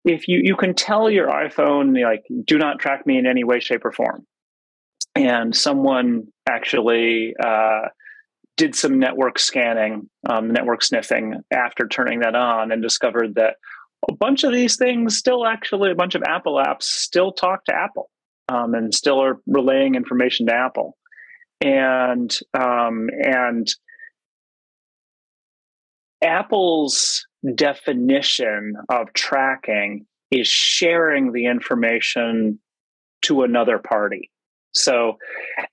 if 0.05 0.27
you 0.27 0.41
you 0.43 0.57
can 0.57 0.75
tell 0.75 1.11
your 1.11 1.29
iphone 1.29 2.01
like 2.03 2.25
do 2.45 2.59
not 2.59 2.79
track 2.79 3.07
me 3.07 3.19
in 3.19 3.27
any 3.27 3.45
way 3.45 3.61
shape 3.61 3.85
or 3.85 3.93
form. 3.93 4.27
And 5.15 5.55
someone 5.55 6.29
actually 6.49 7.35
uh, 7.39 7.89
did 8.57 8.75
some 8.75 8.99
network 8.99 9.39
scanning 9.39 10.09
um, 10.29 10.51
network 10.51 10.83
sniffing 10.83 11.43
after 11.53 11.87
turning 11.87 12.21
that 12.21 12.35
on 12.35 12.73
and 12.73 12.83
discovered 12.83 13.35
that 13.37 13.57
a 14.09 14.15
bunch 14.15 14.43
of 14.43 14.53
these 14.53 14.77
things 14.77 15.17
still 15.17 15.47
actually 15.47 15.91
a 15.91 15.95
bunch 15.95 16.15
of 16.15 16.23
apple 16.23 16.55
apps 16.55 16.85
still 16.85 17.33
talk 17.33 17.65
to 17.67 17.75
apple 17.75 18.11
um, 18.49 18.75
and 18.75 18.95
still 18.95 19.23
are 19.23 19.41
relaying 19.47 19.95
information 19.95 20.47
to 20.47 20.55
apple 20.55 20.97
and 21.63 22.37
um, 22.59 23.09
and 23.25 23.69
Apple's 26.23 27.27
definition 27.55 28.75
of 28.91 29.13
tracking 29.15 30.07
is 30.31 30.49
sharing 30.49 31.33
the 31.33 31.47
information 31.47 32.59
to 33.23 33.43
another 33.43 33.79
party. 33.79 34.31
So 34.75 35.19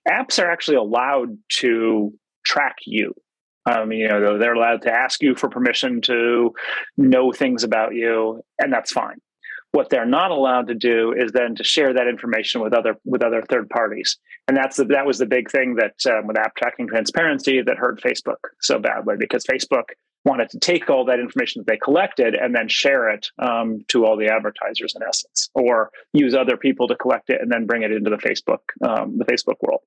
apps 0.08 0.42
are 0.42 0.52
actually 0.52 0.78
allowed 0.78 1.38
to 1.60 2.14
track 2.46 2.76
you. 2.86 3.14
Um, 3.66 3.92
you 3.92 4.08
know, 4.08 4.38
they're 4.38 4.54
allowed 4.54 4.82
to 4.84 4.94
ask 4.94 5.22
you 5.22 5.36
for 5.36 5.50
permission 5.50 6.02
to 6.02 6.54
know 6.98 7.32
things 7.32 7.64
about 7.64 7.94
you, 7.94 8.42
and 8.58 8.74
that's 8.74 8.92
fine. 8.92 9.18
What 9.72 9.90
they're 9.90 10.06
not 10.06 10.32
allowed 10.32 10.68
to 10.68 10.76
do 10.76 11.14
is 11.14 11.32
then 11.32 11.56
to 11.56 11.64
share 11.64 11.94
that 11.94 12.08
information 12.08 12.62
with 12.62 12.74
other 12.74 12.96
with 13.06 13.22
other 13.22 13.44
third 13.48 13.70
parties, 13.70 14.18
and 14.50 14.58
that's 14.58 14.78
the, 14.78 14.86
that 14.86 15.06
was 15.06 15.20
the 15.20 15.28
big 15.28 15.52
thing 15.52 15.76
that 15.76 15.94
um, 16.12 16.26
with 16.26 16.36
app 16.36 16.56
tracking 16.56 16.88
transparency 16.88 17.62
that 17.62 17.78
hurt 17.78 18.02
Facebook 18.02 18.38
so 18.60 18.80
badly 18.80 19.14
because 19.16 19.46
Facebook 19.46 19.84
wanted 20.26 20.50
to 20.50 20.60
take 20.60 20.90
all 20.90 21.06
that 21.06 21.20
information 21.20 21.60
that 21.60 21.72
they 21.72 21.78
collected 21.78 22.34
and 22.34 22.56
then 22.56 22.68
share 22.68 23.10
it 23.10 23.28
um, 23.38 23.86
to 23.90 24.08
all 24.08 24.18
the 24.18 24.26
advertisers 24.26 24.96
in 24.96 25.04
essence, 25.08 25.52
or 25.54 25.92
use 26.14 26.34
other 26.34 26.58
people 26.58 26.88
to 26.88 26.96
collect 26.96 27.30
it 27.30 27.40
and 27.40 27.52
then 27.52 27.68
bring 27.68 27.84
it 27.84 27.92
into 27.92 28.10
the 28.10 28.18
Facebook 28.18 28.58
um, 28.84 29.20
the 29.20 29.26
Facebook 29.26 29.58
world. 29.62 29.82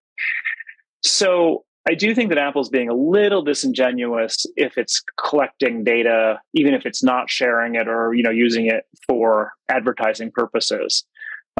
So 1.03 1.65
I 1.89 1.95
do 1.95 2.15
think 2.15 2.29
that 2.29 2.39
Apple's 2.39 2.69
being 2.69 2.89
a 2.89 2.95
little 2.95 3.43
disingenuous 3.43 4.47
if 4.55 4.79
it's 4.79 5.03
collecting 5.19 5.83
data, 5.83 6.41
even 6.55 6.73
if 6.73 6.87
it's 6.87 7.03
not 7.03 7.29
sharing 7.29 7.75
it 7.75 7.89
or 7.89 8.15
you 8.15 8.23
know 8.23 8.31
using 8.31 8.67
it 8.67 8.85
for 9.09 9.55
advertising 9.69 10.31
purposes. 10.31 11.05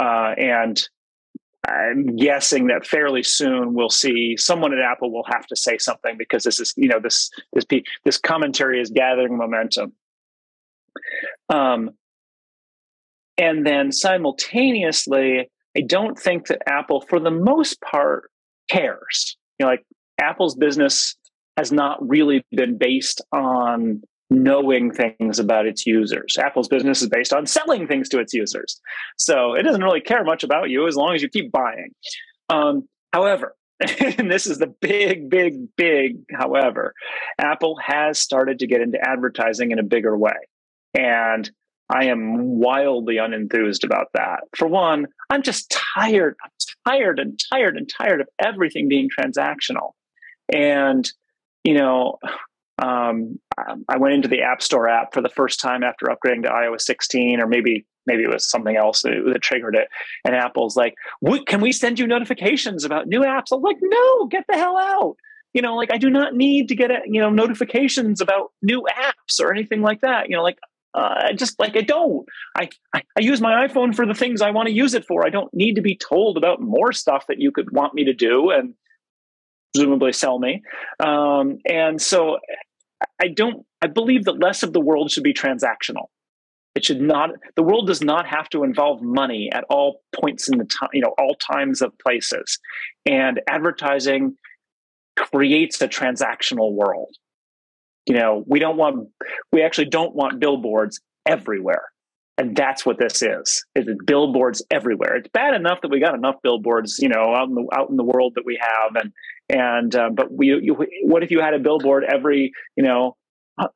Uh, 0.01 0.35
and 0.39 0.89
I'm 1.69 2.17
guessing 2.17 2.67
that 2.69 2.87
fairly 2.87 3.23
soon 3.23 3.75
we'll 3.75 3.89
see 3.89 4.37
someone 4.37 4.73
at 4.73 4.81
Apple 4.81 5.13
will 5.13 5.25
have 5.25 5.47
to 5.47 5.57
say 5.57 5.79
something 5.79 6.17
because 6.19 6.43
this 6.43 6.59
is 6.59 6.75
you 6.77 6.89
know 6.89 6.99
this 7.01 7.31
this 7.53 7.65
this 8.05 8.19
commentary 8.19 8.81
is 8.81 8.91
gathering 8.91 9.37
momentum. 9.37 9.93
Um, 11.49 11.91
and 13.39 13.67
then 13.67 13.93
simultaneously, 13.93 15.51
I 15.77 15.81
don't 15.81 16.19
think 16.19 16.49
that 16.49 16.63
Apple, 16.69 17.01
for 17.01 17.19
the 17.19 17.31
most 17.31 17.81
part, 17.81 18.31
cares. 18.71 19.37
You 19.59 19.67
know, 19.67 19.71
like 19.71 19.85
Apple's 20.21 20.55
business 20.55 21.17
has 21.57 21.73
not 21.73 22.07
really 22.07 22.45
been 22.51 22.77
based 22.77 23.21
on 23.33 24.03
knowing 24.33 24.91
things 24.91 25.39
about 25.39 25.67
its 25.67 25.87
users. 25.87 26.37
Apple's 26.39 26.69
business 26.69 27.03
is 27.03 27.09
based 27.09 27.33
on 27.33 27.47
selling 27.47 27.87
things 27.87 28.09
to 28.09 28.19
its 28.19 28.33
users. 28.33 28.81
So 29.19 29.55
it 29.55 29.63
doesn't 29.63 29.83
really 29.83 30.01
care 30.01 30.25
much 30.25 30.43
about 30.43 30.71
you 30.71 30.87
as 30.87 30.97
long 30.97 31.15
as 31.15 31.23
you 31.23 31.29
keep 31.29 31.53
buying. 31.53 31.91
Um, 32.49 32.89
however, 33.13 33.55
and 34.19 34.31
this 34.31 34.47
is 34.47 34.59
the 34.59 34.75
big, 34.81 35.29
big, 35.29 35.77
big 35.77 36.19
however, 36.33 36.95
Apple 37.39 37.77
has 37.85 38.19
started 38.19 38.59
to 38.61 38.67
get 38.67 38.81
into 38.81 38.99
advertising 39.01 39.71
in 39.71 39.79
a 39.79 39.85
bigger 39.85 40.17
way. 40.17 40.37
And 40.95 41.51
I 41.91 42.07
am 42.07 42.59
wildly 42.59 43.17
unenthused 43.17 43.85
about 43.85 44.09
that. 44.15 44.41
For 44.57 44.67
one, 44.67 45.07
I'm 45.31 45.43
just 45.43 45.77
tired. 45.95 46.37
I'm 46.43 46.51
tired 46.87 47.19
and 47.19 47.39
tired 47.53 47.77
and 47.77 47.89
tired 47.89 48.21
of 48.21 48.29
everything 48.43 48.89
being 48.89 49.09
transactional. 49.11 49.93
And, 50.53 51.11
you 51.65 51.75
know, 51.75 52.19
um, 52.83 53.39
I 53.89 53.97
went 53.97 54.15
into 54.15 54.29
the 54.29 54.43
App 54.43 54.61
Store 54.61 54.89
app 54.89 55.15
for 55.15 55.21
the 55.21 55.29
first 55.29 55.61
time 55.61 55.83
after 55.83 56.07
upgrading 56.07 56.43
to 56.43 56.49
iOS 56.49 56.83
16, 56.83 57.41
or 57.41 57.47
maybe 57.47 57.87
maybe 58.07 58.25
it 58.25 58.33
was 58.33 58.49
something 58.49 58.77
else 58.77 59.03
that, 59.03 59.13
that 59.33 59.43
triggered 59.43 59.77
it. 59.77 59.89
And 60.25 60.35
Apple's 60.35 60.77
like, 60.77 60.95
"Can 61.47 61.61
we 61.61 61.71
send 61.71 61.99
you 61.99 62.07
notifications 62.07 62.85
about 62.85 63.07
new 63.07 63.21
apps?" 63.21 63.53
I'm 63.53 63.63
like, 63.63 63.79
"No, 63.81 64.27
get 64.27 64.45
the 64.49 64.57
hell 64.57 64.77
out." 64.77 65.17
You 65.55 65.63
know, 65.63 65.77
like 65.77 65.93
I 65.93 65.99
do 65.99 66.11
not 66.11 66.35
need 66.35 66.69
to 66.69 66.75
get 66.75 66.91
you 67.07 67.21
know 67.21 67.31
notifications 67.31 68.21
about 68.21 68.51
new 68.63 68.85
apps 68.91 69.41
or 69.41 69.53
anything 69.53 69.83
like 69.83 70.01
that. 70.01 70.29
You 70.29 70.37
know, 70.37 70.43
like 70.43 70.59
uh, 70.95 71.33
just 71.35 71.61
like 71.61 71.77
I 71.77 71.83
don't. 71.83 72.27
I, 72.57 72.69
I, 72.93 73.03
I 73.17 73.21
use 73.21 73.41
my 73.41 73.69
iPhone 73.69 73.95
for 73.95 74.07
the 74.07 74.15
things 74.15 74.43
I 74.43 74.51
want 74.51 74.67
to 74.69 74.75
use 74.75 74.95
it 74.95 75.05
for. 75.07 75.25
I 75.25 75.31
don't 75.31 75.53
need 75.55 75.75
to 75.75 75.83
be 75.83 75.97
told 75.97 76.37
about 76.37 76.61
more 76.61 76.93
stuff 76.93 77.27
that 77.29 77.39
you 77.39 77.53
could 77.53 77.71
want 77.71 77.95
me 77.95 78.05
to 78.05 78.13
do. 78.13 78.51
And 78.51 78.75
presumably 79.75 80.13
sell 80.13 80.39
me. 80.39 80.63
Um, 81.01 81.59
and 81.67 82.01
so 82.01 82.39
I 83.23 83.29
don't, 83.29 83.65
I 83.81 83.87
believe 83.87 84.25
that 84.25 84.41
less 84.41 84.65
of 84.65 84.73
the 84.73 84.81
world 84.81 85.13
should 85.13 85.23
be 85.23 85.33
transactional. 85.33 86.07
It 86.75 86.85
should 86.85 87.01
not, 87.01 87.31
the 87.55 87.63
world 87.63 87.87
does 87.87 88.03
not 88.03 88.27
have 88.27 88.49
to 88.49 88.65
involve 88.65 89.01
money 89.01 89.49
at 89.53 89.65
all 89.71 90.01
points 90.21 90.49
in 90.49 90.59
the 90.59 90.65
time, 90.65 90.89
you 90.93 91.03
know, 91.03 91.15
all 91.19 91.37
times 91.37 91.83
of 91.83 91.93
places. 91.99 92.59
And 93.07 93.41
advertising 93.49 94.37
creates 95.17 95.81
a 95.83 95.87
transactional 95.87 96.73
world. 96.73 97.15
You 98.07 98.17
know, 98.17 98.43
we 98.49 98.59
don't 98.59 98.77
want, 98.77 99.09
we 99.53 99.63
actually 99.63 99.91
don't 99.91 100.17
want 100.17 100.41
billboards 100.41 101.01
everywhere. 101.25 101.92
And 102.39 102.57
that's 102.57 102.87
what 102.87 102.99
this 102.99 103.23
is. 103.23 103.65
Is 103.75 103.87
billboards 104.07 104.65
everywhere. 104.71 105.17
It's 105.17 105.29
bad 105.29 105.55
enough 105.55 105.83
that 105.83 105.91
we 105.91 106.01
got 106.01 106.15
enough 106.15 106.37
billboards, 106.43 106.99
you 106.99 107.09
know, 107.09 107.35
out 107.35 107.49
in 107.49 107.55
the 107.55 107.69
out 107.75 107.91
in 107.91 107.97
the 107.97 108.05
world 108.05 108.33
that 108.37 108.47
we 108.47 108.59
have, 108.61 108.97
and 108.97 109.13
and 109.51 109.95
uh, 109.95 110.09
but 110.11 110.33
we, 110.33 110.47
you, 110.47 110.77
what 111.05 111.23
if 111.23 111.31
you 111.31 111.41
had 111.41 111.53
a 111.53 111.59
billboard 111.59 112.05
every, 112.05 112.53
you 112.75 112.83
know, 112.83 113.17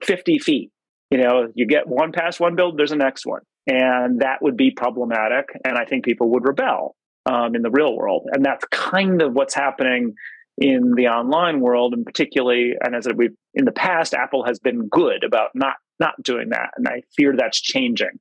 fifty 0.03 0.39
feet? 0.39 0.71
You 1.11 1.19
know, 1.19 1.49
you 1.55 1.67
get 1.67 1.87
one 1.87 2.13
past 2.13 2.41
one 2.41 2.57
build, 2.57 2.79
there's 2.79 2.93
a 2.93 2.97
next 2.97 3.27
one, 3.27 3.43
and 3.67 4.21
that 4.21 4.41
would 4.41 4.57
be 4.57 4.71
problematic. 4.71 5.47
And 5.65 5.77
I 5.77 5.85
think 5.85 6.05
people 6.05 6.31
would 6.31 6.47
rebel 6.47 6.97
um, 7.27 7.55
in 7.55 7.63
the 7.63 7.71
real 7.71 7.95
world, 7.95 8.27
and 8.33 8.43
that's 8.45 8.65
kind 8.71 9.21
of 9.21 9.35
what's 9.35 9.55
happening 9.55 10.15
in 10.57 10.95
the 10.97 11.09
online 11.09 11.61
world, 11.61 11.93
and 11.93 12.07
particularly, 12.07 12.73
and 12.81 12.97
as 12.97 13.07
we've 13.15 13.37
in 13.53 13.67
the 13.67 13.73
past, 13.73 14.15
Apple 14.15 14.47
has 14.47 14.59
been 14.59 14.89
good 14.89 15.25
about 15.25 15.51
not 15.55 15.75
not 16.01 16.15
doing 16.23 16.49
that, 16.49 16.71
and 16.77 16.89
I 16.89 17.03
fear 17.15 17.35
that's 17.37 17.61
changing 17.61 18.19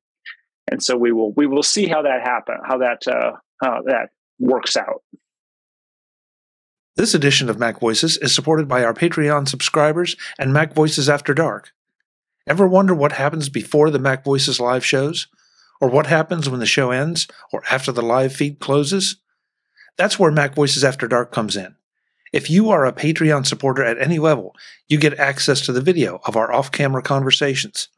and 0.69 0.83
so 0.83 0.97
we 0.97 1.11
will 1.11 1.31
we 1.33 1.47
will 1.47 1.63
see 1.63 1.87
how 1.87 2.01
that 2.01 2.21
happen 2.21 2.55
how 2.63 2.77
that 2.77 3.07
uh, 3.07 3.31
how 3.61 3.81
that 3.85 4.09
works 4.39 4.75
out. 4.75 5.01
This 6.95 7.13
edition 7.13 7.49
of 7.49 7.59
Mac 7.59 7.79
Voices 7.79 8.17
is 8.17 8.33
supported 8.33 8.67
by 8.67 8.83
our 8.83 8.93
Patreon 8.93 9.49
subscribers 9.49 10.15
and 10.39 10.53
Mac 10.53 10.73
Voices 10.73 11.09
After 11.09 11.33
Dark. 11.33 11.73
Ever 12.47 12.67
wonder 12.67 12.93
what 12.93 13.13
happens 13.13 13.49
before 13.49 13.89
the 13.89 13.99
Mac 13.99 14.23
Voices 14.23 14.59
live 14.59 14.85
shows? 14.85 15.27
Or 15.81 15.89
what 15.89 16.07
happens 16.07 16.49
when 16.49 16.61
the 16.61 16.65
show 16.65 16.91
ends 16.91 17.27
or 17.51 17.63
after 17.69 17.91
the 17.91 18.01
live 18.01 18.33
feed 18.33 18.59
closes? 18.59 19.17
That's 19.97 20.17
where 20.17 20.31
Mac 20.31 20.55
Voices 20.55 20.85
After 20.85 21.05
Dark 21.05 21.33
comes 21.33 21.57
in. 21.57 21.75
If 22.31 22.49
you 22.49 22.69
are 22.69 22.85
a 22.85 22.93
Patreon 22.93 23.45
supporter 23.45 23.83
at 23.83 24.01
any 24.01 24.17
level, 24.17 24.55
you 24.87 24.97
get 24.97 25.19
access 25.19 25.61
to 25.61 25.73
the 25.73 25.81
video 25.81 26.21
of 26.25 26.37
our 26.37 26.51
off 26.53 26.71
camera 26.71 27.01
conversations 27.01 27.89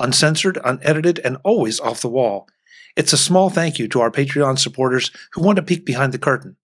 uncensored, 0.00 0.58
unedited, 0.64 1.20
and 1.20 1.36
always 1.44 1.78
off 1.80 2.00
the 2.00 2.08
wall. 2.08 2.48
It's 2.96 3.12
a 3.12 3.18
small 3.18 3.50
thank 3.50 3.78
you 3.78 3.88
to 3.88 4.00
our 4.00 4.10
Patreon 4.10 4.58
supporters 4.58 5.10
who 5.32 5.42
want 5.42 5.56
to 5.56 5.62
peek 5.62 5.84
behind 5.84 6.12
the 6.12 6.18
curtain. 6.18 6.56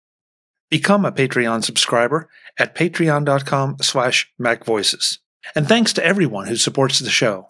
Become 0.69 1.05
a 1.05 1.11
Patreon 1.11 1.63
subscriber 1.63 2.27
at 2.57 2.75
patreon.com 2.75 3.77
slash 3.81 4.31
macvoices. 4.41 5.19
And 5.55 5.67
thanks 5.67 5.93
to 5.93 6.05
everyone 6.05 6.47
who 6.47 6.55
supports 6.55 6.99
the 6.99 7.09
show. 7.09 7.49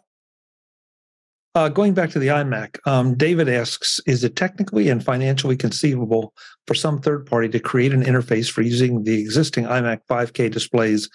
Uh, 1.56 1.69
going 1.69 1.93
back 1.93 2.10
to 2.10 2.19
the 2.19 2.28
iMac, 2.28 2.86
um, 2.86 3.15
David 3.15 3.48
asks, 3.48 4.02
is 4.06 4.26
it 4.26 4.36
technically 4.36 4.89
and 4.89 5.02
financially 5.02 5.56
conceivable 5.56 6.34
for 6.67 6.74
some 6.74 7.00
third 7.00 7.26
party 7.26 7.48
to 7.48 7.62
create 7.62 7.93
an 7.93 8.04
interface 8.04 8.52
for 8.52 8.62
using 8.62 9.04
the 9.04 9.21
existing 9.21 9.63
iMac 9.63 10.02
5K 10.10 10.52
displays 10.52 11.10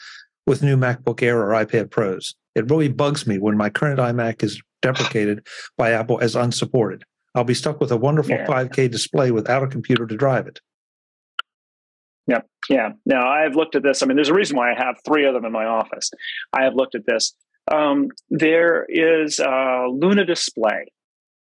with 0.46 0.62
new 0.62 0.76
MacBook 0.76 1.22
Air 1.22 1.40
or 1.40 1.52
iPad 1.52 1.90
Pros? 1.90 2.34
It 2.54 2.70
really 2.70 2.88
bugs 2.88 3.26
me 3.26 3.38
when 3.38 3.56
my 3.56 3.70
current 3.70 4.00
iMac 4.00 4.42
is 4.42 4.60
deprecated 4.82 5.46
by 5.76 5.92
Apple 5.92 6.20
as 6.20 6.34
unsupported. 6.34 7.04
I'll 7.34 7.44
be 7.44 7.54
stuck 7.54 7.80
with 7.80 7.92
a 7.92 7.96
wonderful 7.96 8.34
yeah. 8.34 8.46
5K 8.46 8.90
display 8.90 9.30
without 9.30 9.62
a 9.62 9.68
computer 9.68 10.06
to 10.06 10.16
drive 10.16 10.46
it. 10.46 10.60
Yep. 12.26 12.46
Yeah. 12.68 12.90
Now 13.06 13.28
I've 13.28 13.54
looked 13.54 13.76
at 13.76 13.82
this. 13.82 14.02
I 14.02 14.06
mean, 14.06 14.16
there's 14.16 14.28
a 14.28 14.34
reason 14.34 14.56
why 14.56 14.72
I 14.72 14.74
have 14.74 14.96
three 15.04 15.26
of 15.26 15.34
them 15.34 15.44
in 15.44 15.52
my 15.52 15.64
office. 15.64 16.10
I 16.52 16.64
have 16.64 16.74
looked 16.74 16.94
at 16.94 17.06
this. 17.06 17.34
Um, 17.70 18.08
there 18.30 18.86
is 18.88 19.38
a 19.38 19.86
Luna 19.88 20.24
Display. 20.24 20.86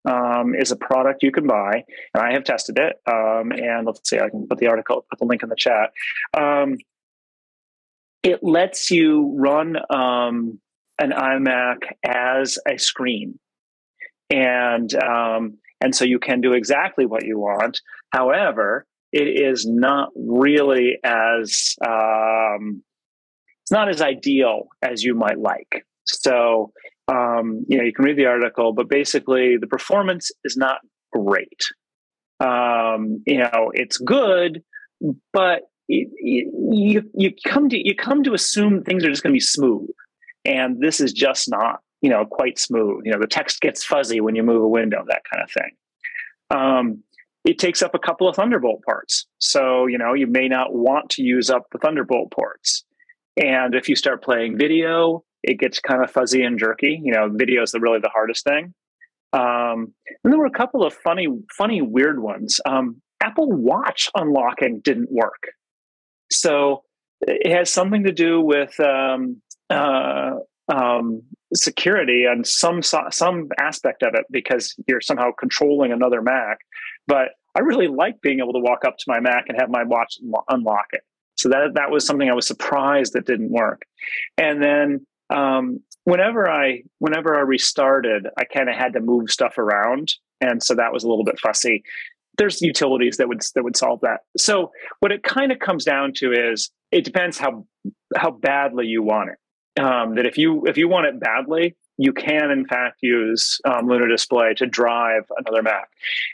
Um, 0.10 0.56
is 0.56 0.72
a 0.72 0.78
product 0.78 1.24
you 1.24 1.32
can 1.32 1.46
buy, 1.46 1.84
and 2.14 2.24
I 2.24 2.32
have 2.32 2.46
tested 2.46 2.80
it. 2.80 2.96
Um, 3.06 3.52
and 3.52 3.86
let's 3.86 4.10
see, 4.10 4.18
I 4.18 4.30
can 4.30 4.48
put 4.48 4.58
the 4.58 4.68
article, 4.68 5.06
put 5.10 5.20
the 5.20 5.26
link 5.26 5.44
in 5.44 5.50
the 5.50 5.58
chat. 5.58 5.92
It 8.24 8.40
lets 8.44 8.92
you 8.92 9.34
run 9.38 9.76
um, 9.90 10.60
an 11.00 11.12
iMac 11.12 11.78
as 12.06 12.58
a 12.68 12.78
screen. 12.78 13.40
And 14.30 14.94
um, 14.96 15.58
and 15.82 15.96
so 15.96 16.06
you 16.06 16.20
can 16.20 16.42
do 16.42 16.54
exactly 16.54 17.06
what 17.06 17.26
you 17.26 17.40
want. 17.40 17.82
However, 18.12 18.86
it 19.12 19.28
is 19.28 19.66
not 19.66 20.10
really 20.16 21.00
as 21.04 21.76
um, 21.86 22.84
it's 23.64 23.72
not 23.72 23.90
as 23.90 24.02
ideal 24.02 24.68
as 24.82 25.04
you 25.04 25.16
might 25.16 25.40
like. 25.40 25.86
So 26.06 26.72
um, 27.08 27.66
you 27.68 27.78
know 27.78 27.84
you 27.84 27.94
can 27.94 28.06
read 28.06 28.18
the 28.18 28.26
article, 28.26 28.74
but 28.74 28.90
basically 28.90 29.58
the 29.58 29.68
performance 29.68 30.32
is 30.44 30.58
not 30.58 30.78
great. 31.12 31.62
Um, 32.40 33.24
you 33.26 33.40
know 33.40 33.72
it's 33.74 33.98
good, 33.98 34.62
but 35.34 35.62
you 35.90 37.04
you 37.14 37.34
come 37.46 37.68
to 37.70 37.78
you 37.78 37.96
come 37.96 38.24
to 38.24 38.34
assume 38.34 38.84
things 38.84 39.04
are 39.04 39.10
just 39.10 39.24
going 39.24 39.34
to 39.34 39.36
be 39.36 39.40
smooth. 39.40 39.90
And 40.46 40.80
this 40.80 41.02
is 41.02 41.12
just 41.12 41.50
not, 41.50 41.82
you 42.02 42.10
know, 42.10 42.26
quite 42.26 42.60
smooth. 42.60 43.06
You 43.06 43.12
know, 43.12 43.20
the 43.20 43.28
text 43.28 43.60
gets 43.60 43.84
fuzzy 43.84 44.22
when 44.22 44.36
you 44.36 44.44
move 44.44 44.62
a 44.62 44.68
window, 44.68 45.04
that 45.08 45.24
kind 45.32 45.44
of 45.44 45.52
thing. 45.52 45.72
Um, 46.52 47.04
it 47.46 47.60
takes 47.60 47.82
up 47.82 47.96
a 47.96 48.00
couple 48.00 48.28
of 48.28 48.36
Thunderbolt 48.36 48.84
ports. 48.84 49.26
So, 49.40 49.86
you 49.88 49.98
know, 49.98 50.14
you 50.14 50.28
may 50.28 50.48
not 50.48 50.74
want 50.74 51.10
to 51.12 51.24
use 51.24 51.50
up 51.50 51.68
the 51.72 51.78
Thunderbolt 51.78 52.32
ports. 52.32 52.84
And 53.42 53.76
if 53.76 53.90
you 53.90 53.96
start 53.96 54.24
playing 54.24 54.58
video, 54.58 55.24
it 55.44 55.60
gets 55.60 55.80
kind 55.80 56.04
of 56.04 56.12
fuzzy 56.12 56.44
and 56.44 56.60
jerky. 56.60 57.00
You 57.02 57.14
know, 57.14 57.30
video 57.32 57.64
is 57.64 57.72
the, 57.72 57.80
really 57.80 58.00
the 58.00 58.10
hardest 58.10 58.44
thing. 58.44 58.74
Um, 59.32 59.94
and 60.24 60.34
there 60.34 60.40
were 60.40 60.46
a 60.46 60.52
couple 60.52 60.84
of 60.84 60.94
funny, 60.94 61.28
funny, 61.56 61.82
weird 61.82 62.22
ones. 62.22 62.60
Um, 62.66 63.02
Apple 63.22 63.52
Watch 63.52 64.10
unlocking 64.16 64.82
didn't 64.84 65.12
work. 65.12 65.50
So 66.32 66.84
it 67.22 67.52
has 67.52 67.70
something 67.70 68.04
to 68.04 68.12
do 68.12 68.42
with 68.42 68.80
um, 68.80 69.42
uh, 69.70 70.32
um, 70.70 71.24
security 71.54 72.26
and 72.30 72.46
some 72.46 72.82
some 72.82 73.50
aspect 73.60 74.04
of 74.04 74.14
it 74.14 74.26
because 74.32 74.76
you're 74.88 75.02
somehow 75.02 75.32
controlling 75.38 75.92
another 75.92 76.22
Mac. 76.22 76.60
But 77.08 77.30
I 77.56 77.62
really 77.62 77.88
like 77.88 78.22
being 78.22 78.40
able 78.40 78.54
to 78.54 78.60
walk 78.60 78.86
up 78.86 78.98
to 78.98 79.06
my 79.08 79.20
Mac 79.20 79.46
and 79.48 79.60
have 79.60 79.70
my 79.70 79.84
watch 79.84 80.18
unlock 80.50 80.88
it. 80.92 81.02
So 81.36 81.50
that 81.50 81.74
that 81.76 81.90
was 81.90 82.06
something 82.06 82.30
I 82.30 82.34
was 82.34 82.48
surprised 82.48 83.14
that 83.14 83.26
didn't 83.26 83.50
work. 83.50 83.84
And 84.38 84.62
then 84.62 85.06
um, 85.30 85.80
whenever 86.04 86.50
I 86.50 86.84
whenever 87.00 87.36
I 87.36 87.42
restarted, 87.42 88.28
I 88.38 88.44
kind 88.46 88.70
of 88.70 88.76
had 88.76 88.94
to 88.94 89.00
move 89.00 89.30
stuff 89.30 89.58
around, 89.58 90.14
and 90.42 90.62
so 90.62 90.76
that 90.76 90.94
was 90.94 91.04
a 91.04 91.10
little 91.10 91.24
bit 91.24 91.40
fussy. 91.40 91.84
There's 92.40 92.62
utilities 92.62 93.18
that 93.18 93.28
would 93.28 93.42
that 93.54 93.64
would 93.64 93.78
solve 93.78 94.00
that. 94.02 94.22
So 94.38 94.72
what 95.00 95.12
it 95.12 95.22
kind 95.22 95.52
of 95.52 95.60
comes 95.60 95.86
down 95.86 96.14
to 96.16 96.32
is 96.32 96.72
it 96.92 97.06
depends 97.06 97.38
how 97.38 97.68
how 98.16 98.32
badly 98.32 98.88
you 98.88 99.04
want 99.04 99.30
it. 99.30 99.82
Um, 99.82 100.16
that 100.16 100.26
if 100.26 100.38
you 100.38 100.66
if 100.66 100.78
you 100.78 100.88
want 100.88 101.06
it 101.06 101.20
badly, 101.20 101.76
you 101.98 102.14
can 102.14 102.50
in 102.50 102.66
fact 102.66 102.98
use 103.02 103.60
um, 103.66 103.88
Luna 103.88 104.08
Display 104.08 104.56
to 104.56 104.66
drive 104.66 105.24
another 105.38 105.62
Mac. 105.62 105.90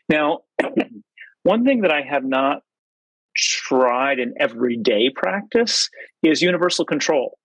Now, 0.08 0.42
one 1.44 1.66
thing 1.66 1.82
that 1.82 1.92
I 1.92 2.02
have 2.02 2.24
not 2.24 2.62
tried 3.36 4.20
in 4.20 4.34
everyday 4.40 5.10
practice 5.10 5.90
is 6.24 6.42
universal 6.42 6.86
control. 6.86 7.38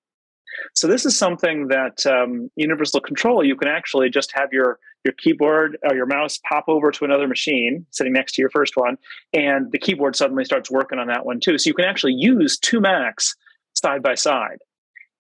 So 0.74 0.86
this 0.86 1.06
is 1.06 1.16
something 1.16 1.68
that 1.68 2.06
um, 2.06 2.50
universal 2.56 3.00
control, 3.00 3.44
you 3.44 3.56
can 3.56 3.68
actually 3.68 4.10
just 4.10 4.32
have 4.34 4.52
your 4.52 4.78
your 5.04 5.14
keyboard 5.14 5.78
or 5.88 5.96
your 5.96 6.06
mouse 6.06 6.38
pop 6.46 6.64
over 6.68 6.90
to 6.90 7.04
another 7.06 7.26
machine 7.26 7.86
sitting 7.90 8.12
next 8.12 8.34
to 8.34 8.42
your 8.42 8.50
first 8.50 8.76
one, 8.76 8.96
and 9.32 9.72
the 9.72 9.78
keyboard 9.78 10.14
suddenly 10.14 10.44
starts 10.44 10.70
working 10.70 10.98
on 10.98 11.06
that 11.08 11.24
one 11.24 11.40
too. 11.40 11.56
So 11.58 11.68
you 11.68 11.74
can 11.74 11.86
actually 11.86 12.14
use 12.14 12.58
two 12.58 12.80
Macs 12.80 13.34
side 13.74 14.02
by 14.02 14.14
side. 14.14 14.58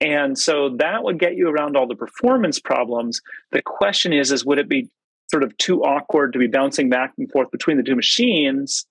And 0.00 0.38
so 0.38 0.76
that 0.78 1.04
would 1.04 1.18
get 1.18 1.36
you 1.36 1.48
around 1.48 1.76
all 1.76 1.86
the 1.86 1.94
performance 1.94 2.58
problems. 2.58 3.20
The 3.52 3.62
question 3.62 4.12
is, 4.12 4.32
is 4.32 4.44
would 4.44 4.58
it 4.58 4.68
be 4.68 4.88
sort 5.30 5.42
of 5.42 5.56
too 5.58 5.82
awkward 5.82 6.32
to 6.32 6.38
be 6.38 6.46
bouncing 6.46 6.88
back 6.88 7.12
and 7.18 7.30
forth 7.30 7.50
between 7.50 7.76
the 7.76 7.82
two 7.82 7.96
machines 7.96 8.86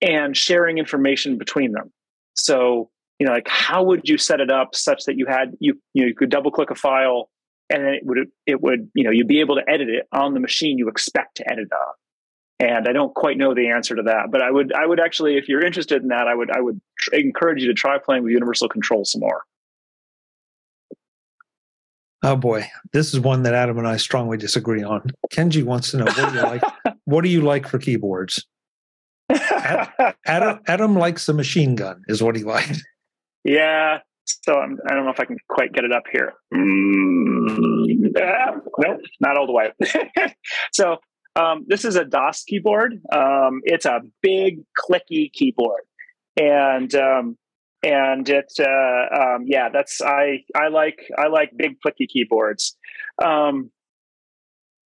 and 0.00 0.36
sharing 0.36 0.78
information 0.78 1.36
between 1.36 1.72
them? 1.72 1.92
So 2.34 2.90
you 3.18 3.26
know 3.26 3.32
like 3.32 3.48
how 3.48 3.82
would 3.82 4.08
you 4.08 4.18
set 4.18 4.40
it 4.40 4.50
up 4.50 4.74
such 4.74 5.04
that 5.04 5.16
you 5.16 5.26
had 5.26 5.56
you 5.60 5.80
you, 5.94 6.02
know, 6.02 6.08
you 6.08 6.14
could 6.14 6.30
double 6.30 6.50
click 6.50 6.70
a 6.70 6.74
file 6.74 7.30
and 7.70 7.84
then 7.84 7.94
it 7.94 8.04
would 8.04 8.18
it 8.46 8.60
would 8.60 8.90
you 8.94 9.04
know 9.04 9.10
you'd 9.10 9.28
be 9.28 9.40
able 9.40 9.56
to 9.56 9.62
edit 9.68 9.88
it 9.88 10.06
on 10.12 10.34
the 10.34 10.40
machine 10.40 10.78
you 10.78 10.88
expect 10.88 11.36
to 11.36 11.50
edit 11.50 11.68
on. 11.72 11.94
And 12.58 12.88
i 12.88 12.92
don't 12.92 13.14
quite 13.14 13.36
know 13.36 13.54
the 13.54 13.68
answer 13.68 13.94
to 13.96 14.02
that 14.04 14.30
but 14.30 14.42
i 14.42 14.50
would 14.50 14.72
i 14.72 14.86
would 14.86 15.00
actually 15.00 15.36
if 15.36 15.48
you're 15.48 15.64
interested 15.64 16.02
in 16.02 16.08
that 16.08 16.26
i 16.28 16.34
would 16.34 16.50
i 16.50 16.60
would 16.60 16.80
tr- 16.98 17.14
encourage 17.14 17.62
you 17.62 17.68
to 17.68 17.74
try 17.74 17.98
playing 17.98 18.22
with 18.22 18.32
universal 18.32 18.68
control 18.68 19.04
some 19.04 19.20
more. 19.20 19.42
Oh 22.22 22.34
boy. 22.34 22.66
This 22.92 23.14
is 23.14 23.20
one 23.20 23.42
that 23.42 23.54
adam 23.54 23.78
and 23.78 23.86
i 23.86 23.96
strongly 23.96 24.36
disagree 24.36 24.82
on. 24.82 25.10
Kenji 25.32 25.62
wants 25.62 25.90
to 25.90 25.98
know 25.98 26.06
what 26.06 26.16
do 26.16 26.34
you 26.34 26.42
like 26.42 26.62
what 27.04 27.24
do 27.24 27.30
you 27.30 27.40
like 27.42 27.68
for 27.68 27.78
keyboards? 27.78 28.46
Adam, 30.24 30.60
adam 30.68 30.96
likes 30.96 31.26
the 31.26 31.34
machine 31.34 31.74
gun 31.74 32.00
is 32.06 32.22
what 32.22 32.36
he 32.36 32.44
likes 32.44 32.80
yeah. 33.46 33.98
So 34.26 34.54
I'm, 34.54 34.78
I 34.86 34.90
do 34.90 34.96
not 34.96 35.04
know 35.04 35.10
if 35.10 35.20
I 35.20 35.24
can 35.24 35.38
quite 35.48 35.72
get 35.72 35.84
it 35.84 35.92
up 35.92 36.02
here. 36.10 36.34
Mm, 36.52 38.16
uh, 38.16 38.58
nope, 38.78 39.00
not 39.20 39.38
all 39.38 39.46
the 39.46 39.52
way. 39.52 39.72
so 40.72 40.96
um, 41.36 41.64
this 41.68 41.84
is 41.84 41.96
a 41.96 42.04
Das 42.04 42.42
keyboard. 42.42 42.94
Um, 43.12 43.60
it's 43.64 43.86
a 43.86 44.00
big 44.22 44.60
clicky 44.78 45.32
keyboard, 45.32 45.82
and 46.36 46.92
um, 46.94 47.36
and 47.82 48.28
it 48.28 48.52
uh, 48.58 49.14
um, 49.14 49.44
yeah, 49.46 49.68
that's 49.72 50.00
I 50.00 50.44
I 50.56 50.68
like 50.68 50.98
I 51.16 51.28
like 51.28 51.52
big 51.56 51.76
clicky 51.86 52.08
keyboards. 52.08 52.76
Um, 53.22 53.70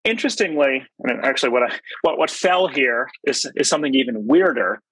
interestingly, 0.04 0.82
I 1.04 1.12
mean, 1.12 1.20
actually, 1.22 1.50
what 1.50 1.62
I 1.62 1.78
what 2.02 2.18
what 2.18 2.30
fell 2.30 2.68
here 2.68 3.08
is 3.24 3.50
is 3.56 3.68
something 3.68 3.94
even 3.94 4.26
weirder. 4.26 4.82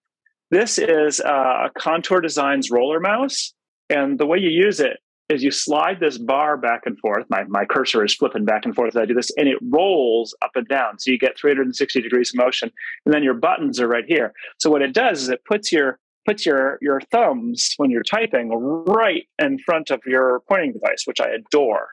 This 0.51 0.79
is 0.79 1.21
uh, 1.21 1.67
a 1.67 1.71
Contour 1.77 2.23
Designs 2.23 2.71
roller 2.71 3.01
mouse 3.01 3.53
and 3.91 4.19
the 4.19 4.27
way 4.27 4.39
you 4.39 4.51
use 4.51 4.81
it 4.81 4.99
is 5.29 5.43
you 5.43 5.51
slide 5.51 6.01
this 6.01 6.17
bar 6.17 6.57
back 6.57 6.83
and 6.87 6.99
forth. 6.99 7.27
My, 7.29 7.45
my 7.45 7.65
cursor 7.65 8.03
is 8.05 8.15
flipping 8.15 8.45
back 8.45 8.65
and 8.65 8.75
forth 8.75 8.97
as 8.97 8.97
I 8.97 9.05
do 9.05 9.15
this, 9.15 9.31
and 9.37 9.47
it 9.47 9.59
rolls 9.71 10.35
up 10.43 10.53
and 10.55 10.67
down. 10.69 10.99
So 10.99 11.11
you 11.11 11.19
get 11.19 11.39
360 11.39 12.01
degrees 12.01 12.31
of 12.31 12.39
motion, 12.39 12.71
and 13.05 13.15
then 13.15 13.23
your 13.23 13.35
buttons 13.35 13.79
are 13.79 13.89
right 13.89 14.05
here. 14.07 14.33
So 14.59 14.71
what 14.71 14.83
it 14.83 14.95
does 14.95 15.23
is 15.23 15.29
it 15.29 15.45
puts 15.45 15.71
your 15.71 15.99
puts 16.27 16.45
your 16.45 16.79
your 16.81 17.01
thumbs 17.13 17.75
when 17.77 17.91
you're 17.91 18.03
typing 18.03 18.51
right 18.51 19.27
in 19.39 19.59
front 19.59 19.91
of 19.91 20.01
your 20.07 20.43
pointing 20.49 20.73
device, 20.73 21.05
which 21.05 21.21
I 21.21 21.29
adore. 21.29 21.89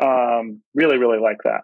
Um, 0.00 0.62
really, 0.74 0.98
really 0.98 1.18
like 1.18 1.38
that. 1.44 1.62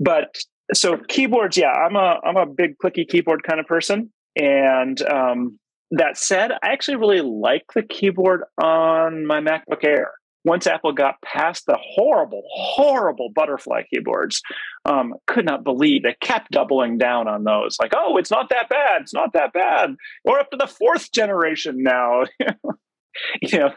But 0.00 0.36
so 0.74 0.96
keyboards, 1.08 1.56
yeah, 1.56 1.72
I'm 1.72 1.94
a 1.94 2.18
I'm 2.24 2.36
a 2.36 2.46
big 2.46 2.76
clicky 2.78 3.06
keyboard 3.06 3.44
kind 3.44 3.60
of 3.60 3.66
person, 3.66 4.12
and 4.34 5.00
um, 5.02 5.58
that 5.90 6.16
said, 6.16 6.52
I 6.52 6.68
actually 6.68 6.96
really 6.96 7.20
like 7.20 7.64
the 7.74 7.82
keyboard 7.82 8.42
on 8.62 9.26
my 9.26 9.40
MacBook 9.40 9.84
Air. 9.84 10.12
Once 10.44 10.66
Apple 10.68 10.92
got 10.92 11.20
past 11.22 11.66
the 11.66 11.76
horrible, 11.80 12.42
horrible 12.52 13.30
butterfly 13.34 13.82
keyboards, 13.92 14.40
um, 14.84 15.14
could 15.26 15.44
not 15.44 15.64
believe 15.64 16.04
they 16.04 16.14
kept 16.20 16.52
doubling 16.52 16.98
down 16.98 17.26
on 17.26 17.42
those. 17.42 17.76
Like, 17.80 17.92
oh, 17.96 18.16
it's 18.16 18.30
not 18.30 18.48
that 18.50 18.68
bad. 18.68 19.02
It's 19.02 19.14
not 19.14 19.32
that 19.32 19.52
bad. 19.52 19.96
We're 20.24 20.38
up 20.38 20.50
to 20.52 20.56
the 20.56 20.68
fourth 20.68 21.10
generation 21.10 21.82
now. 21.82 22.24
you 23.42 23.58
know, 23.58 23.70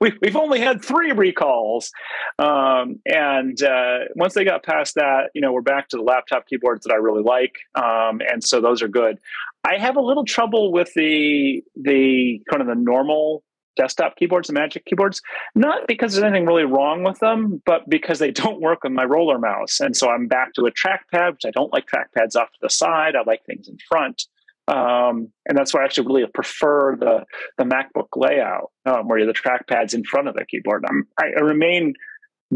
we, 0.00 0.12
we've 0.20 0.36
only 0.36 0.60
had 0.60 0.84
three 0.84 1.12
recalls. 1.12 1.90
Um, 2.38 3.00
and 3.06 3.62
uh, 3.62 3.98
once 4.16 4.34
they 4.34 4.44
got 4.44 4.64
past 4.64 4.94
that, 4.96 5.30
you 5.34 5.40
know, 5.40 5.52
we're 5.52 5.62
back 5.62 5.88
to 5.90 5.96
the 5.96 6.02
laptop 6.02 6.46
keyboards 6.46 6.86
that 6.86 6.92
I 6.92 6.96
really 6.96 7.22
like. 7.22 7.54
Um, 7.74 8.20
and 8.20 8.42
so 8.42 8.60
those 8.60 8.82
are 8.82 8.88
good. 8.88 9.18
I 9.64 9.78
have 9.78 9.96
a 9.96 10.00
little 10.00 10.24
trouble 10.24 10.72
with 10.72 10.92
the 10.94 11.62
the 11.76 12.40
kind 12.50 12.60
of 12.60 12.66
the 12.66 12.74
normal 12.74 13.44
desktop 13.76 14.16
keyboards, 14.16 14.48
the 14.48 14.54
Magic 14.54 14.84
keyboards, 14.84 15.22
not 15.54 15.86
because 15.86 16.12
there's 16.12 16.24
anything 16.24 16.46
really 16.46 16.64
wrong 16.64 17.04
with 17.04 17.18
them, 17.20 17.62
but 17.64 17.88
because 17.88 18.18
they 18.18 18.30
don't 18.42 18.60
work 18.60 18.84
on 18.84 18.94
my 18.94 19.04
roller 19.04 19.38
mouse. 19.38 19.80
And 19.80 19.96
so 19.96 20.10
I'm 20.10 20.26
back 20.26 20.52
to 20.54 20.66
a 20.66 20.72
trackpad, 20.72 21.32
which 21.32 21.46
I 21.46 21.50
don't 21.50 21.72
like 21.72 21.86
trackpads 21.86 22.36
off 22.36 22.50
to 22.52 22.58
the 22.60 22.70
side. 22.70 23.14
I 23.16 23.22
like 23.26 23.44
things 23.46 23.68
in 23.68 23.78
front. 23.88 24.24
Um, 24.68 25.32
and 25.46 25.58
that's 25.58 25.74
why 25.74 25.82
I 25.82 25.84
actually 25.84 26.06
really 26.06 26.24
prefer 26.32 26.96
the 26.96 27.24
the 27.58 27.64
MacBook 27.64 28.08
layout, 28.14 28.70
um, 28.86 29.08
where 29.08 29.26
the 29.26 29.32
trackpad's 29.32 29.92
in 29.92 30.04
front 30.04 30.28
of 30.28 30.34
the 30.34 30.44
keyboard. 30.46 30.84
I'm, 30.88 31.08
I, 31.18 31.40
remain 31.40 31.94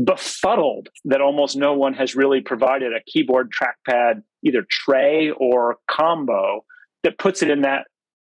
befuddled 0.04 0.88
that 1.06 1.20
almost 1.20 1.56
no 1.56 1.74
one 1.74 1.94
has 1.94 2.14
really 2.14 2.40
provided 2.40 2.92
a 2.92 3.00
keyboard 3.10 3.50
trackpad 3.50 4.22
either 4.44 4.64
tray 4.70 5.30
or 5.30 5.76
combo 5.90 6.64
that 7.02 7.18
puts 7.18 7.42
it 7.42 7.50
in 7.50 7.62
that 7.62 7.86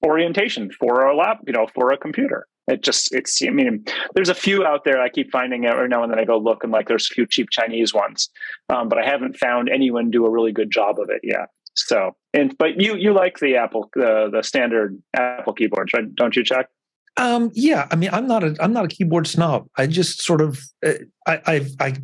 orientation 0.04 0.70
for 0.70 1.06
a 1.06 1.16
lap, 1.16 1.40
you 1.46 1.52
know, 1.52 1.66
for 1.74 1.92
a 1.92 1.98
computer. 1.98 2.46
It 2.68 2.82
just, 2.82 3.14
it's, 3.14 3.40
I 3.42 3.50
mean, 3.50 3.84
there's 4.14 4.28
a 4.28 4.34
few 4.34 4.66
out 4.66 4.84
there 4.84 5.00
I 5.00 5.08
keep 5.08 5.30
finding 5.30 5.66
every 5.66 5.88
now 5.88 6.02
and 6.02 6.12
then 6.12 6.18
I 6.18 6.24
go 6.24 6.36
look 6.36 6.64
and 6.64 6.72
like 6.72 6.88
there's 6.88 7.08
a 7.10 7.14
few 7.14 7.26
cheap 7.26 7.48
Chinese 7.50 7.94
ones, 7.94 8.28
um, 8.68 8.88
but 8.88 8.98
I 8.98 9.06
haven't 9.06 9.36
found 9.36 9.68
anyone 9.68 10.10
do 10.10 10.26
a 10.26 10.30
really 10.30 10.52
good 10.52 10.70
job 10.70 10.98
of 10.98 11.08
it 11.10 11.20
yet. 11.22 11.48
So, 11.74 12.16
and, 12.36 12.56
but 12.58 12.80
you, 12.80 12.96
you 12.96 13.12
like 13.12 13.38
the 13.38 13.56
Apple, 13.56 13.90
the, 13.94 14.28
the 14.32 14.42
standard 14.42 15.00
Apple 15.14 15.54
keyboards, 15.54 15.92
right? 15.92 16.14
Don't 16.14 16.36
you, 16.36 16.44
Chuck? 16.44 16.66
Um, 17.16 17.50
yeah. 17.54 17.88
I 17.90 17.96
mean, 17.96 18.10
I'm 18.12 18.26
not 18.26 18.44
a, 18.44 18.54
I'm 18.60 18.72
not 18.72 18.84
a 18.84 18.88
keyboard 18.88 19.26
snob. 19.26 19.66
I 19.76 19.86
just 19.86 20.22
sort 20.22 20.40
of, 20.40 20.60
uh, 20.84 20.92
I, 21.26 21.40
I, 21.46 21.66
I 21.80 21.94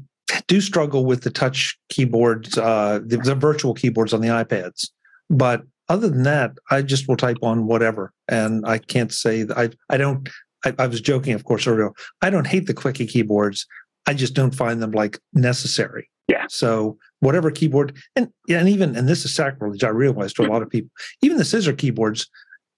do 0.49 0.61
struggle 0.61 1.05
with 1.05 1.23
the 1.23 1.31
touch 1.31 1.79
keyboards, 1.91 2.57
uh, 2.57 3.01
the, 3.05 3.19
the 3.19 3.35
virtual 3.35 3.75
keyboards 3.75 4.15
on 4.15 4.21
the 4.21 4.29
iPads, 4.29 4.89
but 5.29 5.63
other 5.89 6.09
than 6.09 6.23
that, 6.23 6.53
I 6.71 6.81
just 6.81 7.07
will 7.07 7.17
type 7.17 7.37
on 7.43 7.67
whatever, 7.67 8.13
and 8.29 8.65
I 8.67 8.79
can't 8.79 9.13
say 9.13 9.43
that 9.43 9.59
I 9.59 9.69
I 9.91 9.99
don't. 9.99 10.27
I, 10.65 10.73
I 10.79 10.87
was 10.87 11.01
joking, 11.01 11.35
of 11.35 11.45
course, 11.45 11.67
earlier. 11.67 11.91
I 12.23 12.31
don't 12.31 12.47
hate 12.47 12.67
the 12.67 12.73
quickie 12.73 13.07
keyboards. 13.07 13.67
I 14.07 14.15
just 14.15 14.33
don't 14.33 14.55
find 14.55 14.81
them 14.81 14.93
like 14.93 15.19
necessary. 15.35 16.09
Yeah. 16.29 16.47
So 16.49 16.99
whatever 17.23 17.51
keyboard, 17.51 17.97
and 18.17 18.31
and 18.49 18.69
even 18.69 18.97
and 18.97 19.09
this 19.09 19.25
is 19.25 19.35
sacrilege. 19.35 19.85
I 19.85 19.89
realize 19.89 20.33
to 20.35 20.43
a 20.43 20.51
lot 20.51 20.63
of 20.63 20.69
people, 20.69 20.91
even 21.23 21.39
the 21.39 21.45
scissor 21.45 21.73
keyboards, 21.73 22.29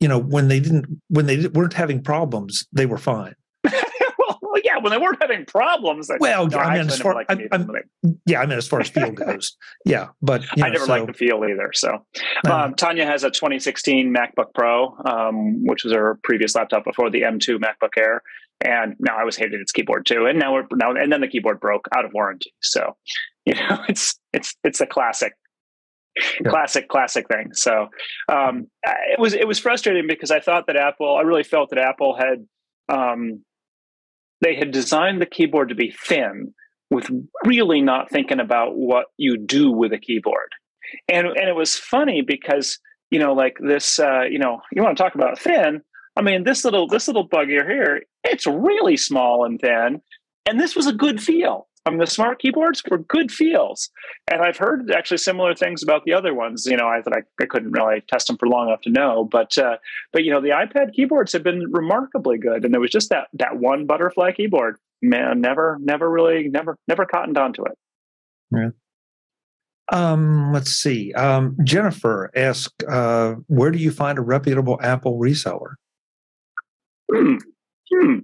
you 0.01 0.09
know, 0.09 0.19
when 0.19 0.49
they 0.49 0.61
didn't 0.61 1.01
when 1.09 1.27
they 1.27 1.49
weren't 1.49 1.73
having 1.73 2.03
problems, 2.03 2.67
they 2.73 2.87
were 2.87 2.99
fine 2.99 3.35
well 3.65 4.63
yeah, 4.65 4.79
when 4.79 4.91
they 4.91 4.99
weren't 4.99 5.21
having 5.21 5.45
problems. 5.47 6.11
well, 6.21 6.47
no, 6.47 6.59
I, 6.59 6.79
mean, 6.79 6.87
as 6.87 7.01
far, 7.01 7.25
I, 7.29 7.37
yeah, 8.27 8.41
I 8.41 8.47
mean, 8.47 8.59
as 8.59 8.69
far 8.69 8.81
as 8.81 8.89
feel 8.89 9.11
goes, 9.11 9.57
yeah, 9.85 10.09
but 10.23 10.43
you 10.57 10.63
know, 10.63 10.69
I 10.69 10.71
never 10.71 10.87
so, 10.87 10.93
liked 10.93 11.07
the 11.07 11.13
feel 11.13 11.43
either. 11.45 11.71
So, 11.75 12.05
um, 12.49 12.75
Tanya 12.75 13.07
has 13.07 13.25
a 13.25 13.31
2016 13.31 14.15
MacBook 14.15 14.55
Pro, 14.55 14.97
um, 15.05 15.65
which 15.65 15.85
was 15.85 15.93
her 15.93 16.19
previous 16.23 16.55
laptop 16.55 16.85
before 16.85 17.11
the 17.11 17.23
M2 17.23 17.59
MacBook 17.59 17.97
Air, 17.97 18.23
and 18.61 18.95
now 18.99 19.17
I 19.17 19.25
was 19.25 19.37
hated 19.37 19.61
its 19.61 19.73
keyboard 19.73 20.07
too, 20.07 20.27
and 20.27 20.39
now 20.39 20.55
we're 20.55 20.67
now 20.73 20.93
and 20.93 21.13
then 21.13 21.21
the 21.21 21.29
keyboard 21.29 21.61
broke 21.61 21.89
out 21.97 22.05
of 22.05 22.13
warranty. 22.13 22.53
So, 22.61 22.97
you 23.47 23.55
know, 23.55 23.83
it's 23.89 24.19
it's 24.33 24.57
it's 24.65 24.81
a 24.81 24.87
classic. 24.87 25.35
yeah. 26.41 26.49
classic, 26.49 26.89
classic 26.89 27.27
thing. 27.29 27.53
So 27.53 27.89
um, 28.29 28.69
it 28.85 29.19
was 29.19 29.35
it 29.35 29.47
was 29.47 29.59
frustrating 29.59 30.07
because 30.09 30.31
I 30.31 30.41
thought 30.41 30.67
that 30.69 30.77
Apple, 30.77 31.17
I 31.17 31.23
really 31.23 31.43
felt 31.43 31.71
that 31.71 31.79
Apple 31.79 32.17
had 32.17 32.47
um, 32.89 33.45
they 34.41 34.55
had 34.55 34.71
designed 34.71 35.21
the 35.21 35.27
keyboard 35.27 35.71
to 35.71 35.75
be 35.75 35.91
thin, 36.07 36.55
with 36.91 37.11
really 37.45 37.81
not 37.81 38.11
thinking 38.11 38.41
about 38.41 38.77
what 38.77 39.07
you 39.17 39.37
do 39.37 39.71
with 39.71 39.93
a 39.93 39.99
keyboard. 39.99 40.53
And 41.09 41.27
and 41.27 41.49
it 41.49 41.57
was 41.57 41.77
funny 41.77 42.23
because 42.23 42.79
you 43.11 43.19
know 43.19 43.35
like 43.35 43.57
this 43.61 43.99
uh, 43.99 44.23
you 44.23 44.39
know 44.39 44.61
you 44.73 44.83
want 44.83 44.97
to 44.97 45.03
talk 45.03 45.15
about 45.15 45.39
thin. 45.39 45.83
I 46.17 46.23
mean 46.23 46.45
this 46.45 46.65
little 46.65 46.87
this 46.87 47.09
little 47.09 47.25
bug 47.25 47.49
here, 47.49 48.03
it's 48.23 48.47
really 48.47 48.97
small 48.97 49.45
and 49.45 49.61
thin, 49.61 50.01
and 50.47 50.61
this 50.61 50.77
was 50.77 50.87
a 50.87 50.93
good 50.93 51.23
feel. 51.23 51.67
Mean, 51.91 51.99
the 51.99 52.07
smart 52.07 52.39
keyboards 52.39 52.83
were 52.91 52.97
good 52.97 53.31
feels, 53.31 53.91
and 54.31 54.41
I've 54.41 54.57
heard 54.57 54.91
actually 54.91 55.19
similar 55.19 55.55
things 55.55 55.83
about 55.83 56.05
the 56.07 56.15
other 56.15 56.33
ones. 56.33 56.65
You 56.65 56.79
know, 56.79 56.89
I 56.89 57.03
thought 57.03 57.15
I, 57.15 57.23
I 57.43 57.47
couldn't 57.47 57.73
really 57.73 58.03
test 58.09 58.27
them 58.27 58.39
for 58.39 58.49
long 58.49 58.69
enough 58.69 58.81
to 58.83 58.91
know, 58.91 59.29
but 59.31 59.59
uh, 59.59 59.77
but 60.11 60.25
you 60.25 60.31
know, 60.31 60.41
the 60.41 60.49
iPad 60.49 60.95
keyboards 60.95 61.35
have 61.35 61.43
been 61.43 61.71
remarkably 61.73 62.39
good, 62.39 62.65
and 62.65 62.73
there 62.73 62.81
was 62.81 62.91
just 62.91 63.11
that 63.11 63.29
that 63.35 63.59
one 63.59 63.85
butterfly 63.85 64.33
keyboard. 64.33 64.79
Man, 65.03 65.43
never, 65.43 65.77
never 65.83 66.11
really, 66.11 66.49
never, 66.49 66.79
never 66.89 67.05
cottoned 67.05 67.37
onto 67.37 67.67
it. 67.67 67.77
Yeah. 68.51 68.71
Um, 69.93 70.55
let's 70.55 70.71
see. 70.71 71.13
Um, 71.13 71.59
Jennifer 71.65 72.31
asked, 72.35 72.83
uh, 72.85 73.35
"Where 73.49 73.71
do 73.71 73.79
you 73.79 73.91
find 73.91 74.17
a 74.17 74.23
reputable 74.23 74.79
Apple 74.83 75.21
reseller?" 75.21 75.75
Hmm. 77.13 77.37
Hmm. 77.93 78.19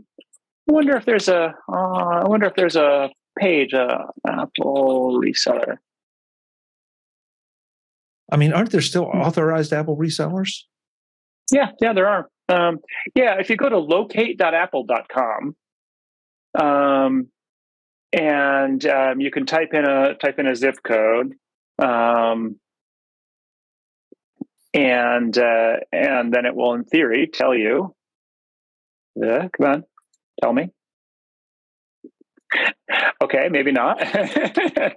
I 0.67 0.73
wonder 0.73 0.97
if 0.97 1.05
there's 1.05 1.29
a. 1.29 1.55
Uh, 1.71 2.23
I 2.23 2.27
wonder 2.27 2.47
if 2.47 2.55
there's 2.55 2.77
a 2.77 3.11
page, 3.41 3.75
uh, 3.75 4.05
Apple 4.29 5.21
reseller. 5.21 5.77
I 8.31 8.37
mean, 8.37 8.53
aren't 8.53 8.71
there 8.71 8.81
still 8.81 9.05
authorized 9.05 9.73
Apple 9.73 9.97
resellers? 9.97 10.65
Yeah, 11.51 11.71
yeah, 11.81 11.93
there 11.93 12.07
are. 12.07 12.29
Um, 12.49 12.79
yeah, 13.15 13.41
if 13.41 13.51
you 13.51 13.57
go 13.57 13.69
to 13.69 13.79
locate.apple.com, 13.79 15.57
um, 16.59 17.29
and 18.13 18.87
um, 18.87 19.21
you 19.21 19.31
can 19.31 19.47
type 19.47 19.73
in 19.73 19.85
a 19.85 20.15
type 20.15 20.39
in 20.39 20.47
a 20.47 20.55
zip 20.55 20.77
code, 20.85 21.35
um, 21.81 22.57
and 24.75 25.37
uh, 25.37 25.77
and 25.93 26.33
then 26.33 26.47
it 26.47 26.55
will, 26.55 26.75
in 26.75 26.85
theory, 26.85 27.29
tell 27.33 27.55
you. 27.55 27.95
Yeah, 29.17 29.49
come 29.57 29.67
on, 29.67 29.85
tell 30.41 30.53
me 30.53 30.71
okay, 33.23 33.49
maybe 33.51 33.73
not. 33.73 33.99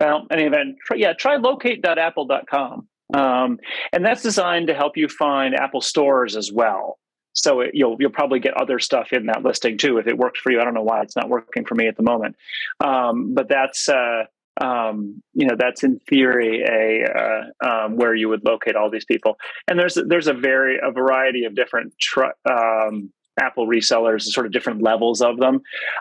well, 0.00 0.26
any 0.30 0.44
event, 0.44 0.76
try, 0.84 0.96
yeah, 0.96 1.12
try 1.12 1.36
locate.apple.com. 1.36 2.88
Um, 3.14 3.58
and 3.92 4.04
that's 4.04 4.22
designed 4.22 4.66
to 4.66 4.74
help 4.74 4.96
you 4.96 5.08
find 5.08 5.54
Apple 5.54 5.80
stores 5.80 6.36
as 6.36 6.50
well. 6.52 6.98
So 7.34 7.60
it, 7.60 7.72
you'll 7.74 7.96
you'll 8.00 8.10
probably 8.10 8.40
get 8.40 8.56
other 8.56 8.78
stuff 8.78 9.12
in 9.12 9.26
that 9.26 9.42
listing 9.42 9.76
too 9.76 9.98
if 9.98 10.06
it 10.06 10.16
works 10.16 10.40
for 10.40 10.50
you. 10.50 10.60
I 10.60 10.64
don't 10.64 10.74
know 10.74 10.82
why 10.82 11.02
it's 11.02 11.14
not 11.14 11.28
working 11.28 11.66
for 11.66 11.74
me 11.74 11.86
at 11.86 11.96
the 11.96 12.02
moment, 12.02 12.36
um, 12.82 13.34
but 13.34 13.48
that's 13.48 13.88
uh, 13.88 14.24
um, 14.60 15.22
you 15.34 15.46
know 15.46 15.56
that's 15.58 15.82
in 15.82 16.00
theory 16.08 16.62
a 16.62 17.04
uh, 17.04 17.66
um, 17.68 17.96
where 17.96 18.14
you 18.14 18.28
would 18.28 18.44
locate 18.44 18.76
all 18.76 18.90
these 18.90 19.04
people 19.04 19.36
and 19.68 19.78
there's 19.78 19.98
there's 20.06 20.28
a 20.28 20.34
very 20.34 20.78
a 20.82 20.90
variety 20.90 21.44
of 21.44 21.54
different 21.54 21.92
tr- 22.00 22.36
um, 22.50 23.12
apple 23.38 23.66
resellers 23.66 24.22
sort 24.22 24.46
of 24.46 24.52
different 24.52 24.82
levels 24.82 25.20
of 25.20 25.36
them 25.38 25.60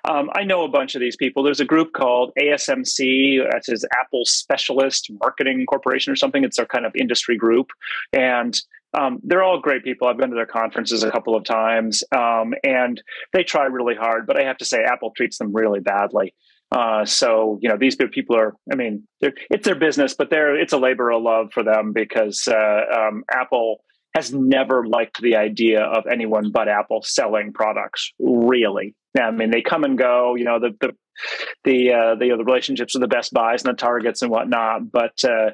um, 0.10 0.30
i 0.36 0.44
know 0.44 0.64
a 0.64 0.70
bunch 0.70 0.96
of 0.96 1.02
these 1.02 1.18
people 1.18 1.44
there's 1.44 1.60
a 1.60 1.66
group 1.66 1.92
called 1.94 2.32
asmc 2.42 3.52
that's 3.52 3.68
his 3.68 3.86
apple 4.00 4.24
specialist 4.24 5.12
marketing 5.20 5.66
corporation 5.66 6.14
or 6.14 6.16
something 6.16 6.44
it's 6.44 6.58
their 6.58 6.66
kind 6.66 6.86
of 6.86 6.96
industry 6.96 7.36
group 7.36 7.72
and 8.14 8.62
um, 8.96 9.20
they're 9.24 9.44
all 9.44 9.60
great 9.60 9.84
people. 9.84 10.08
I've 10.08 10.18
been 10.18 10.30
to 10.30 10.36
their 10.36 10.46
conferences 10.46 11.04
a 11.04 11.12
couple 11.12 11.36
of 11.36 11.44
times, 11.44 12.04
um, 12.16 12.54
and 12.64 13.02
they 13.34 13.44
try 13.44 13.66
really 13.66 13.96
hard. 13.96 14.26
But 14.26 14.40
I 14.40 14.44
have 14.44 14.58
to 14.60 14.66
say, 14.66 14.84
Apple 14.84 15.12
treats 15.12 15.38
them 15.38 15.54
really 15.54 15.82
badly. 15.82 16.34
Uh, 16.76 17.06
so 17.06 17.58
you 17.62 17.70
know 17.70 17.78
these 17.78 17.96
people 17.96 18.36
are. 18.36 18.54
I 18.70 18.76
mean, 18.76 19.08
it's 19.22 19.64
their 19.64 19.80
business, 19.80 20.14
but 20.14 20.30
they're 20.30 20.60
it's 20.60 20.74
a 20.74 20.78
labor 20.78 21.10
of 21.10 21.24
love 21.24 21.54
for 21.54 21.64
them 21.64 21.94
because 21.94 22.50
uh, 22.50 22.82
um, 22.94 23.24
Apple 23.32 23.78
has 24.14 24.34
never 24.34 24.86
liked 24.86 25.22
the 25.22 25.38
idea 25.38 25.84
of 25.84 26.06
anyone 26.12 26.52
but 26.52 26.68
Apple 26.68 27.02
selling 27.02 27.54
products. 27.54 28.12
Really, 28.20 28.94
I 29.18 29.32
mean, 29.32 29.52
they 29.52 29.62
come 29.62 29.86
and 29.86 29.98
go. 29.98 30.36
You 30.36 30.44
know, 30.44 30.60
the 30.60 30.72
the 30.82 30.94
the 31.64 31.94
uh, 31.94 32.16
the, 32.16 32.36
the 32.38 32.44
relationships 32.44 32.94
with 32.94 33.02
the 33.02 33.08
Best 33.08 33.32
Buys 33.32 33.64
and 33.64 33.72
the 33.72 33.78
Targets 33.78 34.22
and 34.22 34.30
whatnot. 34.30 34.92
But 34.92 35.24
uh, 35.24 35.52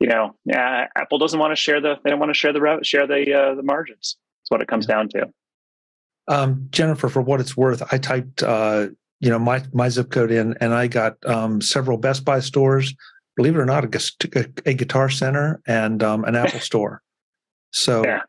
you 0.00 0.08
know, 0.08 0.34
uh, 0.50 0.86
Apple 0.96 1.18
doesn't 1.18 1.38
want 1.38 1.52
to 1.52 1.60
share 1.60 1.82
the 1.82 1.96
they 2.02 2.08
don't 2.08 2.20
want 2.20 2.30
to 2.30 2.38
share 2.38 2.54
the 2.54 2.78
share 2.84 3.06
the 3.06 3.34
uh, 3.34 3.54
the 3.54 3.62
margins. 3.62 4.16
That's 4.40 4.50
what 4.50 4.62
it 4.62 4.68
comes 4.68 4.86
down 4.86 5.10
to. 5.10 5.26
Um, 6.26 6.68
Jennifer, 6.70 7.10
for 7.10 7.20
what 7.20 7.40
it's 7.40 7.54
worth, 7.54 7.82
I 7.92 7.98
typed 7.98 8.42
uh, 8.42 8.86
you 9.24 9.30
know 9.30 9.38
my 9.38 9.62
my 9.72 9.88
zip 9.88 10.10
code 10.10 10.30
in, 10.30 10.54
and 10.60 10.74
I 10.74 10.86
got 10.86 11.16
um, 11.26 11.62
several 11.62 11.96
Best 11.96 12.26
Buy 12.26 12.40
stores. 12.40 12.94
Believe 13.36 13.56
it 13.56 13.58
or 13.58 13.64
not, 13.64 13.84
a, 13.84 14.46
a 14.66 14.74
Guitar 14.74 15.08
Center 15.08 15.60
and 15.66 16.02
um, 16.02 16.24
an 16.24 16.36
Apple 16.36 16.60
Store. 16.70 17.00
So 17.72 18.04
yeah. 18.04 18.20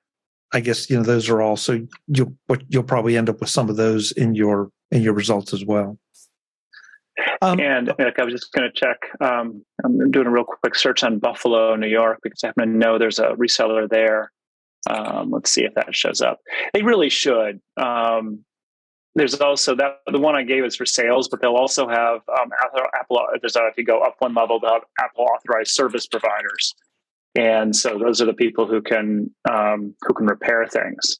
I 0.53 0.61
guess 0.61 0.89
you 0.89 0.95
know 0.95 1.03
those 1.03 1.29
are 1.29 1.41
all. 1.41 1.57
So 1.57 1.85
you'll 2.07 2.33
you'll 2.69 2.83
probably 2.83 3.17
end 3.17 3.29
up 3.29 3.41
with 3.41 3.49
some 3.49 3.69
of 3.69 3.75
those 3.75 4.13
in 4.13 4.35
your 4.35 4.69
in 4.89 5.01
your 5.01 5.13
results 5.13 5.53
as 5.53 5.65
well. 5.65 5.99
Um, 7.41 7.59
and 7.59 7.87
like, 7.99 8.17
I 8.17 8.23
was 8.23 8.33
just 8.33 8.53
going 8.53 8.69
to 8.69 8.79
check. 8.79 8.97
Um, 9.19 9.63
I'm 9.83 10.11
doing 10.11 10.27
a 10.27 10.31
real 10.31 10.45
quick 10.45 10.75
search 10.75 11.03
on 11.03 11.19
Buffalo, 11.19 11.75
New 11.75 11.87
York, 11.87 12.19
because 12.23 12.43
I 12.43 12.47
happen 12.47 12.71
to 12.71 12.77
know 12.77 12.97
there's 12.97 13.19
a 13.19 13.29
reseller 13.31 13.89
there. 13.89 14.31
Um, 14.89 15.31
let's 15.31 15.51
see 15.51 15.63
if 15.63 15.73
that 15.75 15.95
shows 15.95 16.21
up. 16.21 16.39
They 16.73 16.83
really 16.83 17.09
should. 17.09 17.61
Um, 17.77 18.45
there's 19.15 19.35
also 19.35 19.75
that 19.75 19.99
the 20.07 20.19
one 20.19 20.35
I 20.35 20.43
gave 20.43 20.65
is 20.65 20.75
for 20.75 20.85
sales, 20.85 21.29
but 21.29 21.41
they'll 21.41 21.55
also 21.55 21.87
have 21.87 22.21
um, 22.39 22.49
Apple. 22.99 23.25
There's 23.41 23.55
if 23.55 23.77
you 23.77 23.85
go 23.85 24.01
up 24.01 24.15
one 24.19 24.33
level, 24.33 24.59
they'll 24.59 24.73
have 24.73 24.83
Apple 24.99 25.25
authorized 25.25 25.71
service 25.71 26.05
providers, 26.05 26.75
and 27.33 27.73
so 27.73 27.97
those 27.97 28.21
are 28.21 28.25
the 28.25 28.33
people 28.33 28.67
who 28.67 28.81
can 28.81 29.33
um, 29.49 29.95
who 30.01 30.13
can 30.13 30.27
repair 30.27 30.67
things. 30.67 31.17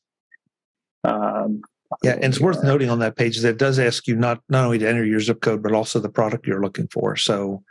Um, 1.06 1.62
yeah, 2.04 2.14
and 2.14 2.26
it's 2.26 2.42
worth 2.42 2.64
noting 2.64 2.90
on 2.90 3.00
that 3.00 3.16
page 3.16 3.38
that 3.40 3.50
it 3.50 3.58
does 3.58 3.80
ask 3.80 4.08
you 4.08 4.18
not 4.18 4.42
not 4.50 4.66
only 4.66 4.80
to 4.80 4.88
enter 4.88 5.06
your 5.06 5.22
zip 5.22 5.40
code, 5.40 5.64
but 5.64 5.72
also 5.72 6.00
the 6.00 6.10
product 6.10 6.46
you're 6.48 6.62
looking 6.62 6.90
for. 6.90 7.16
So, 7.16 7.64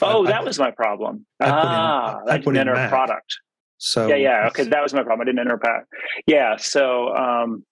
oh, 0.00 0.24
I, 0.24 0.30
that 0.30 0.42
I, 0.42 0.44
was 0.44 0.60
my 0.60 0.70
problem. 0.70 1.26
I 1.40 1.48
ah, 1.48 2.20
in, 2.22 2.28
I, 2.28 2.38
didn't 2.38 2.56
enter 2.56 2.74
a 2.74 2.88
product. 2.88 3.38
So 3.78 4.06
yeah, 4.06 4.14
yeah, 4.14 4.46
okay, 4.48 4.62
that 4.62 4.82
was 4.82 4.94
my 4.94 5.02
problem. 5.02 5.22
I 5.22 5.24
didn't 5.24 5.40
enter 5.40 5.54
a 5.54 5.58
pack. 5.58 5.86
Yeah, 6.26 6.56
so 6.56 7.14
um, 7.16 7.64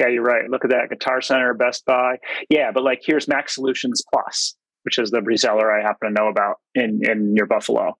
yeah, 0.00 0.08
you're 0.08 0.22
right. 0.22 0.48
Look 0.50 0.64
at 0.64 0.70
that 0.70 0.90
Guitar 0.90 1.20
Center, 1.20 1.54
Best 1.54 1.84
Buy. 1.84 2.16
Yeah, 2.50 2.70
but 2.72 2.82
like 2.82 3.02
here's 3.04 3.28
Mac 3.28 3.48
Solutions 3.48 4.02
Plus, 4.12 4.56
which 4.82 4.98
is 4.98 5.10
the 5.10 5.20
reseller 5.20 5.72
I 5.72 5.82
happen 5.82 6.08
to 6.08 6.20
know 6.20 6.28
about 6.28 6.56
in 6.74 7.00
in 7.08 7.34
your 7.36 7.46
Buffalo. 7.46 7.96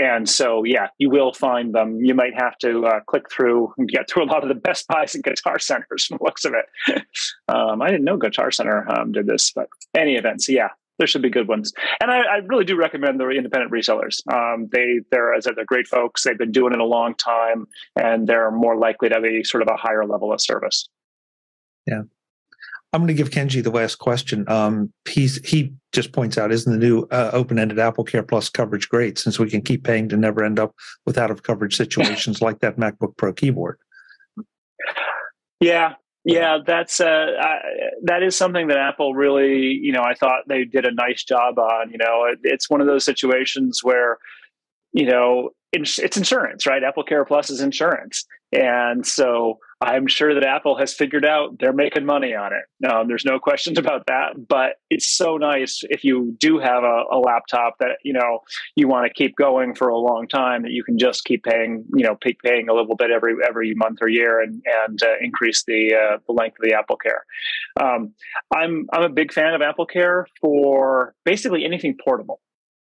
And 0.00 0.28
so, 0.28 0.62
yeah, 0.62 0.88
you 0.98 1.10
will 1.10 1.32
find 1.32 1.74
them. 1.74 1.98
You 2.00 2.14
might 2.14 2.34
have 2.36 2.56
to 2.58 2.86
uh, 2.86 3.00
click 3.08 3.24
through 3.32 3.74
and 3.78 3.88
get 3.88 4.08
through 4.08 4.24
a 4.24 4.30
lot 4.30 4.44
of 4.44 4.48
the 4.48 4.54
Best 4.54 4.86
Buys 4.86 5.14
and 5.16 5.24
Guitar 5.24 5.58
Centers 5.58 6.04
from 6.06 6.18
the 6.18 6.24
looks 6.24 6.44
of 6.44 6.54
it. 6.54 7.02
um, 7.48 7.82
I 7.82 7.90
didn't 7.90 8.04
know 8.04 8.16
Guitar 8.16 8.52
Center 8.52 8.88
um, 8.90 9.10
did 9.10 9.26
this, 9.26 9.50
but 9.52 9.68
any 9.96 10.14
event, 10.14 10.42
so 10.42 10.52
yeah, 10.52 10.68
there 10.98 11.06
should 11.06 11.22
be 11.22 11.30
good 11.30 11.48
ones. 11.48 11.72
And 12.00 12.10
I, 12.10 12.18
I 12.18 12.36
really 12.46 12.64
do 12.64 12.76
recommend 12.76 13.18
the 13.18 13.28
independent 13.28 13.72
resellers. 13.72 14.20
Um, 14.32 14.68
they 14.72 15.00
they're 15.10 15.34
as 15.34 15.44
they're 15.44 15.64
great 15.64 15.86
folks. 15.86 16.24
They've 16.24 16.38
been 16.38 16.52
doing 16.52 16.72
it 16.72 16.80
a 16.80 16.84
long 16.84 17.14
time, 17.14 17.66
and 17.96 18.26
they're 18.26 18.50
more 18.50 18.76
likely 18.76 19.08
to 19.08 19.16
have 19.16 19.24
a 19.24 19.42
sort 19.44 19.62
of 19.62 19.68
a 19.68 19.76
higher 19.76 20.04
level 20.04 20.32
of 20.32 20.40
service. 20.40 20.88
Yeah. 21.88 22.02
I'm 22.92 23.02
going 23.02 23.08
to 23.08 23.14
give 23.14 23.30
Kenji 23.30 23.62
the 23.62 23.70
last 23.70 23.96
question. 23.96 24.48
Um, 24.48 24.92
he's, 25.06 25.46
he 25.46 25.74
just 25.92 26.12
points 26.12 26.38
out, 26.38 26.50
isn't 26.50 26.72
the 26.72 26.78
new 26.78 27.06
uh, 27.10 27.30
open-ended 27.34 27.78
Apple 27.78 28.04
Care 28.04 28.22
Plus 28.22 28.48
coverage 28.48 28.88
great 28.88 29.18
since 29.18 29.38
we 29.38 29.50
can 29.50 29.60
keep 29.60 29.84
paying 29.84 30.08
to 30.08 30.16
never 30.16 30.42
end 30.42 30.58
up 30.58 30.74
with 31.04 31.18
out 31.18 31.30
of 31.30 31.42
coverage 31.42 31.76
situations 31.76 32.40
like 32.42 32.60
that 32.60 32.76
MacBook 32.76 33.16
Pro 33.16 33.32
keyboard? 33.32 33.78
Yeah, 35.60 35.94
yeah, 36.24 36.58
that's 36.64 37.00
uh, 37.00 37.32
I, 37.40 37.58
that 38.04 38.22
is 38.22 38.36
something 38.36 38.68
that 38.68 38.78
Apple 38.78 39.14
really, 39.14 39.72
you 39.72 39.92
know, 39.92 40.02
I 40.02 40.14
thought 40.14 40.42
they 40.46 40.64
did 40.64 40.86
a 40.86 40.92
nice 40.92 41.24
job 41.24 41.58
on. 41.58 41.90
You 41.90 41.98
know, 41.98 42.24
it, 42.24 42.38
it's 42.42 42.70
one 42.70 42.80
of 42.80 42.86
those 42.86 43.04
situations 43.04 43.80
where, 43.82 44.18
you 44.92 45.06
know, 45.06 45.50
it's, 45.72 45.98
it's 45.98 46.16
insurance, 46.16 46.66
right? 46.66 46.82
Apple 46.82 47.02
Care 47.02 47.24
Plus 47.24 47.50
is 47.50 47.60
insurance, 47.60 48.24
and 48.52 49.06
so 49.06 49.58
I'm 49.80 50.08
sure 50.08 50.34
that 50.34 50.44
Apple 50.44 50.76
has 50.78 50.92
figured 50.92 51.24
out 51.24 51.58
they're 51.60 51.72
making 51.72 52.04
money 52.04 52.34
on 52.34 52.50
it. 52.52 52.90
Um, 52.90 53.06
there's 53.06 53.24
no 53.24 53.38
questions 53.38 53.78
about 53.78 54.06
that. 54.06 54.48
But 54.48 54.76
it's 54.90 55.08
so 55.08 55.36
nice 55.36 55.82
if 55.88 56.04
you 56.04 56.36
do 56.38 56.58
have 56.58 56.82
a, 56.82 57.04
a 57.12 57.18
laptop 57.18 57.78
that 57.78 57.98
you 58.02 58.12
know 58.12 58.40
you 58.74 58.88
want 58.88 59.06
to 59.06 59.12
keep 59.12 59.36
going 59.36 59.74
for 59.74 59.88
a 59.88 59.98
long 59.98 60.26
time 60.26 60.62
that 60.62 60.72
you 60.72 60.82
can 60.82 60.98
just 60.98 61.24
keep 61.24 61.44
paying 61.44 61.84
you 61.94 62.04
know 62.04 62.16
keep 62.16 62.40
paying 62.42 62.68
a 62.68 62.74
little 62.74 62.96
bit 62.96 63.10
every 63.10 63.34
every 63.46 63.74
month 63.74 63.98
or 64.00 64.08
year 64.08 64.40
and 64.40 64.62
and 64.84 65.02
uh, 65.02 65.14
increase 65.20 65.64
the 65.64 65.94
uh, 65.94 66.18
the 66.26 66.32
length 66.32 66.56
of 66.58 66.68
the 66.68 66.74
Apple 66.74 66.96
Care. 66.96 67.24
Um, 67.80 68.12
I'm 68.54 68.86
I'm 68.92 69.02
a 69.02 69.08
big 69.08 69.32
fan 69.32 69.54
of 69.54 69.62
Apple 69.62 69.86
Care 69.86 70.26
for 70.40 71.14
basically 71.24 71.64
anything 71.64 71.96
portable. 72.02 72.40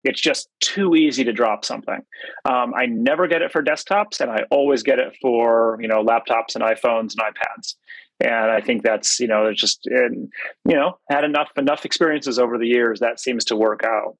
It's 0.06 0.22
just 0.22 0.50
too 0.60 0.96
easy 0.96 1.24
to 1.24 1.34
drop 1.34 1.66
something. 1.66 2.00
Um, 2.46 2.74
I 2.76 2.86
never 2.86 3.28
get 3.28 3.42
it 3.42 3.52
for 3.52 3.64
desktops, 3.64 4.22
and 4.22 4.32
I 4.32 4.44
always 4.52 4.84
get 4.84 5.00
it 5.00 5.16
for 5.22 5.78
you 5.82 5.88
know 5.88 6.04
laptops 6.04 6.56
and 6.56 6.64
iPhones 6.64 7.14
and 7.16 7.22
iPads. 7.22 7.76
And 8.22 8.52
I 8.52 8.62
think 8.62 8.84
that's 8.84 9.20
you 9.20 9.28
know 9.28 9.48
it's 9.48 9.60
just 9.60 9.86
you 9.86 10.30
know 10.66 10.98
had 11.10 11.24
enough 11.24 11.50
enough 11.58 11.86
experiences 11.86 12.40
over 12.40 12.58
the 12.58 12.68
years 12.68 13.00
that 13.00 13.20
seems 13.20 13.44
to 13.46 13.56
work 13.56 13.84
out. 13.84 14.18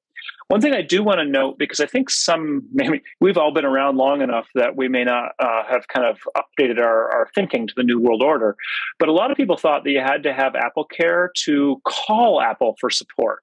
One 0.48 0.60
thing 0.60 0.74
I 0.74 0.82
do 0.82 1.02
want 1.02 1.18
to 1.18 1.24
note 1.24 1.58
because 1.58 1.80
I 1.80 1.86
think 1.86 2.10
some 2.10 2.62
maybe 2.72 3.02
we've 3.20 3.36
all 3.36 3.52
been 3.52 3.64
around 3.64 3.96
long 3.96 4.22
enough 4.22 4.46
that 4.54 4.76
we 4.76 4.88
may 4.88 5.04
not 5.04 5.32
uh, 5.38 5.64
have 5.68 5.88
kind 5.88 6.06
of 6.06 6.18
updated 6.36 6.78
our, 6.78 7.10
our 7.12 7.28
thinking 7.34 7.66
to 7.66 7.74
the 7.76 7.82
new 7.82 8.00
world 8.00 8.22
order, 8.22 8.56
but 8.98 9.08
a 9.08 9.12
lot 9.12 9.30
of 9.30 9.36
people 9.36 9.56
thought 9.56 9.84
that 9.84 9.90
you 9.90 10.00
had 10.00 10.22
to 10.24 10.32
have 10.32 10.54
Apple 10.54 10.84
Care 10.84 11.30
to 11.44 11.80
call 11.84 12.40
Apple 12.40 12.76
for 12.80 12.90
support. 12.90 13.42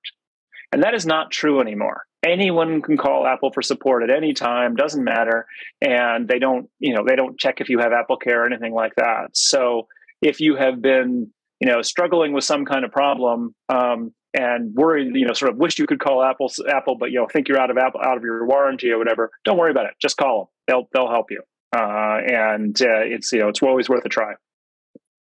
And 0.73 0.81
that 0.81 0.95
is 0.95 1.05
not 1.05 1.29
true 1.29 1.61
anymore. 1.61 2.03
Anyone 2.25 2.81
can 2.81 2.97
call 2.97 3.27
Apple 3.27 3.51
for 3.51 3.61
support 3.61 4.01
at 4.01 4.09
any 4.09 4.33
time, 4.33 4.75
doesn't 4.75 5.03
matter. 5.03 5.45
And 5.81 6.27
they 6.27 6.39
don't, 6.39 6.67
you 6.79 6.95
know, 6.95 7.03
they 7.07 7.15
don't 7.15 7.37
check 7.37 7.61
if 7.61 7.69
you 7.69 7.77
have 7.77 7.93
Apple 7.93 8.17
Care 8.17 8.43
or 8.43 8.45
anything 8.47 8.73
like 8.73 8.95
that. 8.95 9.29
So 9.33 9.87
if 10.19 10.41
you 10.41 10.55
have 10.55 10.81
been, 10.81 11.31
you 11.59 11.67
know, 11.69 11.83
struggling 11.83 12.33
with 12.33 12.43
some 12.43 12.65
kind 12.65 12.83
of 12.85 12.91
problem, 12.91 13.53
um, 13.69 14.13
and 14.33 14.73
worried, 14.73 15.15
you 15.15 15.27
know, 15.27 15.33
sort 15.33 15.51
of 15.51 15.57
wish 15.57 15.77
you 15.77 15.85
could 15.85 15.99
call 15.99 16.23
Apple, 16.23 16.51
Apple, 16.67 16.95
but 16.99 17.11
you 17.11 17.19
know, 17.19 17.27
think 17.27 17.47
you're 17.47 17.59
out 17.59 17.69
of 17.69 17.77
Apple, 17.77 18.01
out 18.03 18.17
of 18.17 18.23
your 18.23 18.47
warranty 18.47 18.89
or 18.89 18.97
whatever. 18.97 19.29
Don't 19.45 19.59
worry 19.59 19.69
about 19.69 19.85
it. 19.85 19.93
Just 20.01 20.17
call 20.17 20.39
them. 20.39 20.47
They'll 20.67 20.89
they'll 20.91 21.11
help 21.11 21.29
you. 21.29 21.43
Uh, 21.75 22.17
and 22.25 22.81
uh, 22.81 23.03
it's 23.03 23.31
you 23.31 23.39
know, 23.39 23.49
it's 23.49 23.61
always 23.61 23.87
worth 23.87 24.03
a 24.05 24.09
try. 24.09 24.33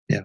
Yeah. 0.10 0.23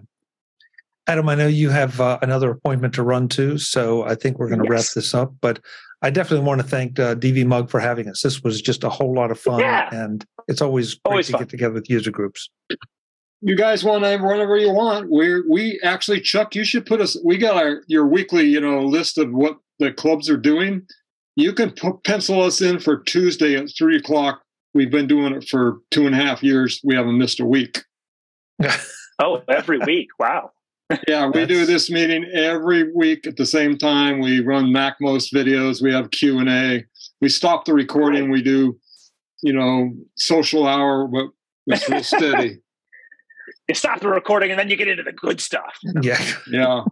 Adam, 1.07 1.27
I 1.27 1.35
know 1.35 1.47
you 1.47 1.69
have 1.69 1.99
uh, 1.99 2.17
another 2.21 2.51
appointment 2.51 2.93
to 2.95 3.03
run 3.03 3.27
to, 3.29 3.57
so 3.57 4.03
I 4.03 4.15
think 4.15 4.39
we're 4.39 4.47
going 4.47 4.61
to 4.61 4.65
yes. 4.65 4.71
wrap 4.71 4.93
this 4.95 5.13
up. 5.13 5.33
But 5.41 5.59
I 6.01 6.09
definitely 6.09 6.45
want 6.45 6.61
to 6.61 6.67
thank 6.67 6.97
uh, 6.97 7.15
DV 7.15 7.45
Mug 7.45 7.69
for 7.69 7.79
having 7.79 8.07
us. 8.07 8.21
This 8.21 8.41
was 8.41 8.61
just 8.61 8.83
a 8.83 8.89
whole 8.89 9.13
lot 9.13 9.29
of 9.29 9.39
fun, 9.39 9.59
yeah. 9.59 9.89
and 9.91 10.25
it's 10.47 10.61
always, 10.61 10.97
always 11.03 11.27
great 11.27 11.31
fun. 11.31 11.39
to 11.39 11.45
get 11.45 11.49
together 11.49 11.73
with 11.73 11.89
user 11.89 12.11
groups. 12.11 12.49
You 13.41 13.57
guys 13.57 13.83
want 13.83 14.05
to 14.05 14.17
whenever 14.17 14.57
you 14.57 14.71
want. 14.71 15.11
We 15.11 15.41
we 15.49 15.79
actually, 15.83 16.21
Chuck, 16.21 16.55
you 16.55 16.63
should 16.63 16.85
put 16.85 17.01
us. 17.01 17.17
We 17.25 17.37
got 17.37 17.57
our 17.57 17.81
your 17.87 18.07
weekly, 18.07 18.45
you 18.45 18.61
know, 18.61 18.81
list 18.81 19.17
of 19.17 19.33
what 19.33 19.57
the 19.79 19.91
clubs 19.91 20.29
are 20.29 20.37
doing. 20.37 20.87
You 21.35 21.51
can 21.51 21.71
p- 21.71 21.89
pencil 22.05 22.41
us 22.41 22.61
in 22.61 22.79
for 22.79 22.99
Tuesday 23.03 23.57
at 23.57 23.67
three 23.77 23.97
o'clock. 23.97 24.41
We've 24.73 24.91
been 24.91 25.07
doing 25.07 25.33
it 25.33 25.49
for 25.49 25.79
two 25.91 26.05
and 26.05 26.15
a 26.15 26.17
half 26.17 26.41
years. 26.41 26.79
We 26.85 26.95
haven't 26.95 27.17
missed 27.17 27.41
a 27.41 27.45
week. 27.45 27.83
oh, 29.19 29.41
every 29.49 29.79
week! 29.79 30.07
Wow 30.17 30.51
yeah, 31.07 31.27
we 31.27 31.45
do 31.45 31.65
this 31.65 31.89
meeting 31.89 32.25
every 32.33 32.91
week 32.93 33.27
at 33.27 33.37
the 33.37 33.45
same 33.45 33.77
time. 33.77 34.19
We 34.19 34.39
run 34.39 34.65
MacMost 34.65 35.33
videos. 35.33 35.81
We 35.81 35.93
have 35.93 36.11
Q 36.11 36.39
and 36.39 36.49
A. 36.49 36.83
We 37.21 37.29
stop 37.29 37.65
the 37.65 37.73
recording. 37.73 38.29
We 38.29 38.41
do, 38.41 38.77
you 39.41 39.53
know, 39.53 39.91
social 40.17 40.67
hour, 40.67 41.07
but 41.07 41.27
it's 41.67 41.89
real 41.89 42.03
steady. 42.03 42.59
You 43.69 43.75
stop 43.75 44.01
the 44.01 44.09
recording 44.09 44.51
and 44.51 44.59
then 44.59 44.69
you 44.69 44.75
get 44.75 44.89
into 44.89 45.03
the 45.03 45.13
good 45.13 45.39
stuff. 45.39 45.79
Yeah, 46.01 46.21
yeah. 46.51 46.83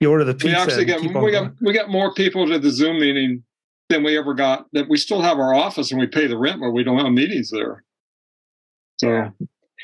You 0.00 0.10
order 0.10 0.24
the 0.24 0.34
pizza. 0.34 0.48
We 0.48 0.54
actually 0.54 0.84
get 0.84 1.00
we 1.02 1.30
got 1.30 1.52
we 1.60 1.72
got 1.72 1.88
more 1.88 2.12
people 2.14 2.48
to 2.48 2.58
the 2.58 2.70
Zoom 2.70 2.98
meeting 2.98 3.44
than 3.88 4.02
we 4.02 4.18
ever 4.18 4.34
got. 4.34 4.66
That 4.72 4.88
we 4.88 4.96
still 4.96 5.22
have 5.22 5.38
our 5.38 5.54
office 5.54 5.92
and 5.92 6.00
we 6.00 6.08
pay 6.08 6.26
the 6.26 6.36
rent, 6.36 6.60
but 6.60 6.72
we 6.72 6.82
don't 6.82 6.98
have 6.98 7.12
meetings 7.12 7.50
there. 7.50 7.84
So 9.00 9.08
yeah. 9.08 9.30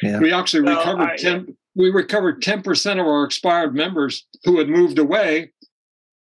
Yeah. 0.03 0.19
we 0.19 0.33
actually 0.33 0.65
well, 0.65 0.79
recovered 0.79 1.11
I, 1.11 1.17
ten 1.17 1.57
we 1.77 1.91
recovered 1.91 2.43
10% 2.43 2.93
of 2.93 3.07
our 3.07 3.25
expired 3.25 3.75
members 3.75 4.27
who 4.45 4.59
had 4.59 4.69
moved 4.69 4.99
away. 4.99 5.53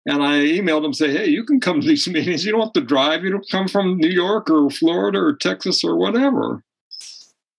And 0.06 0.22
I 0.22 0.42
emailed 0.42 0.84
them, 0.84 0.94
say, 0.94 1.12
hey, 1.12 1.28
you 1.28 1.44
can 1.46 1.60
come 1.60 1.82
to 1.82 1.88
these 1.88 2.08
meetings. 2.12 2.46
You 2.46 2.52
don't 2.52 2.62
have 2.62 2.74
to 2.74 2.82
drive. 2.82 3.24
You 3.24 3.32
don't 3.32 3.50
come 3.50 3.68
from 3.68 3.98
New 3.98 4.10
York 4.10 4.50
or 4.50 4.70
Florida 4.70 5.20
or 5.20 5.36
Texas 5.36 5.84
or 5.84 5.96
whatever. 5.96 6.62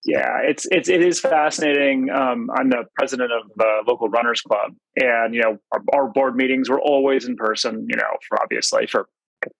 Yeah, 0.04 0.38
it's 0.44 0.68
it's 0.70 0.88
it 0.88 1.02
is 1.02 1.18
fascinating. 1.18 2.10
Um, 2.10 2.48
I'm 2.56 2.70
the 2.70 2.84
president 2.96 3.32
of 3.32 3.50
the 3.56 3.82
local 3.88 4.08
runners 4.08 4.40
club, 4.40 4.72
and 4.94 5.34
you 5.34 5.40
know 5.42 5.58
our, 5.72 5.82
our 5.92 6.06
board 6.06 6.36
meetings 6.36 6.70
were 6.70 6.80
always 6.80 7.26
in 7.26 7.34
person. 7.34 7.88
You 7.90 7.96
know, 7.96 8.16
for 8.28 8.40
obviously 8.40 8.86
for 8.86 9.08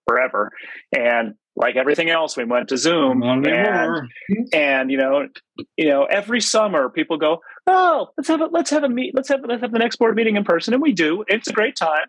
forever, 0.07 0.53
and 0.97 1.33
like 1.57 1.75
everything 1.75 2.09
else, 2.09 2.37
we 2.37 2.45
went 2.45 2.69
to 2.69 2.77
Zoom, 2.77 3.23
and, 3.23 3.45
and 4.53 4.91
you 4.91 4.97
know, 4.97 5.27
you 5.75 5.89
know, 5.89 6.05
every 6.05 6.39
summer 6.39 6.87
people 6.87 7.17
go, 7.17 7.41
oh, 7.67 8.09
let's 8.17 8.27
have 8.27 8.41
a 8.41 8.45
let's 8.45 8.69
have 8.69 8.83
a 8.83 8.89
meet, 8.89 9.13
let's 9.15 9.29
have 9.29 9.41
let's 9.47 9.61
have 9.61 9.71
the 9.71 9.79
next 9.79 9.97
board 9.97 10.15
meeting 10.15 10.35
in 10.35 10.43
person, 10.43 10.73
and 10.73 10.81
we 10.81 10.93
do. 10.93 11.23
It's 11.27 11.47
a 11.47 11.53
great 11.53 11.75
time, 11.75 12.05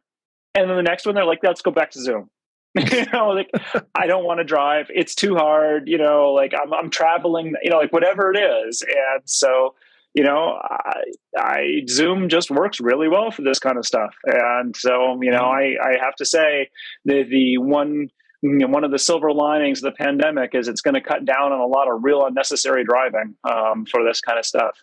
and 0.54 0.68
then 0.68 0.76
the 0.76 0.82
next 0.82 1.06
one 1.06 1.14
they're 1.14 1.24
like, 1.24 1.40
let's 1.42 1.62
go 1.62 1.70
back 1.70 1.90
to 1.92 2.00
Zoom. 2.00 2.30
you 2.74 3.06
know, 3.12 3.28
like 3.28 3.50
I 3.94 4.06
don't 4.06 4.24
want 4.24 4.38
to 4.38 4.44
drive; 4.44 4.86
it's 4.90 5.14
too 5.14 5.36
hard. 5.36 5.88
You 5.88 5.98
know, 5.98 6.32
like 6.32 6.52
I'm 6.54 6.72
I'm 6.72 6.90
traveling. 6.90 7.54
You 7.62 7.70
know, 7.70 7.78
like 7.78 7.92
whatever 7.92 8.32
it 8.32 8.38
is, 8.38 8.82
and 8.82 9.22
so 9.24 9.74
you 10.14 10.24
know, 10.24 10.58
I, 10.60 11.02
I, 11.36 11.82
Zoom 11.88 12.28
just 12.28 12.50
works 12.50 12.80
really 12.80 13.08
well 13.08 13.30
for 13.30 13.42
this 13.42 13.58
kind 13.58 13.76
of 13.76 13.86
stuff. 13.86 14.16
And 14.24 14.74
so, 14.74 15.20
you 15.22 15.30
know, 15.30 15.44
I, 15.44 15.74
I 15.80 15.92
have 16.02 16.16
to 16.16 16.24
say 16.24 16.70
the 17.04 17.24
the 17.24 17.58
one 17.58 18.08
you 18.42 18.58
know, 18.58 18.68
one 18.68 18.84
of 18.84 18.90
the 18.90 18.98
silver 18.98 19.32
linings 19.32 19.82
of 19.82 19.92
the 19.92 20.04
pandemic 20.04 20.54
is 20.54 20.68
it's 20.68 20.80
going 20.80 20.94
to 20.94 21.00
cut 21.00 21.24
down 21.24 21.52
on 21.52 21.60
a 21.60 21.66
lot 21.66 21.88
of 21.88 22.04
real 22.04 22.24
unnecessary 22.24 22.84
driving 22.84 23.34
um, 23.44 23.84
for 23.84 24.04
this 24.04 24.20
kind 24.20 24.38
of 24.38 24.46
stuff, 24.46 24.78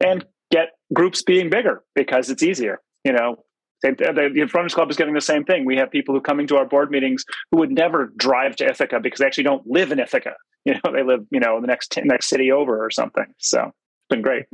and 0.00 0.24
get 0.50 0.70
groups 0.92 1.22
being 1.22 1.50
bigger 1.50 1.82
because 1.94 2.30
it's 2.30 2.42
easier. 2.42 2.80
You 3.04 3.12
know, 3.12 3.36
the, 3.82 4.30
the 4.34 4.50
Runners 4.54 4.74
Club 4.74 4.90
is 4.90 4.96
getting 4.96 5.14
the 5.14 5.20
same 5.20 5.44
thing. 5.44 5.64
We 5.64 5.76
have 5.76 5.90
people 5.90 6.14
who 6.14 6.20
coming 6.20 6.46
to 6.48 6.56
our 6.56 6.64
board 6.64 6.90
meetings 6.90 7.24
who 7.50 7.58
would 7.58 7.70
never 7.70 8.12
drive 8.16 8.56
to 8.56 8.68
Ithaca 8.68 9.00
because 9.00 9.18
they 9.18 9.26
actually 9.26 9.44
don't 9.44 9.66
live 9.66 9.92
in 9.92 9.98
Ithaca. 9.98 10.34
You 10.66 10.72
know, 10.72 10.92
they 10.94 11.02
live 11.02 11.26
you 11.30 11.40
know 11.40 11.60
the 11.60 11.66
next 11.66 11.92
t- 11.92 12.00
next 12.06 12.30
city 12.30 12.50
over 12.50 12.82
or 12.82 12.90
something. 12.90 13.26
So 13.36 13.64
it's 13.64 14.08
been 14.08 14.22
great. 14.22 14.46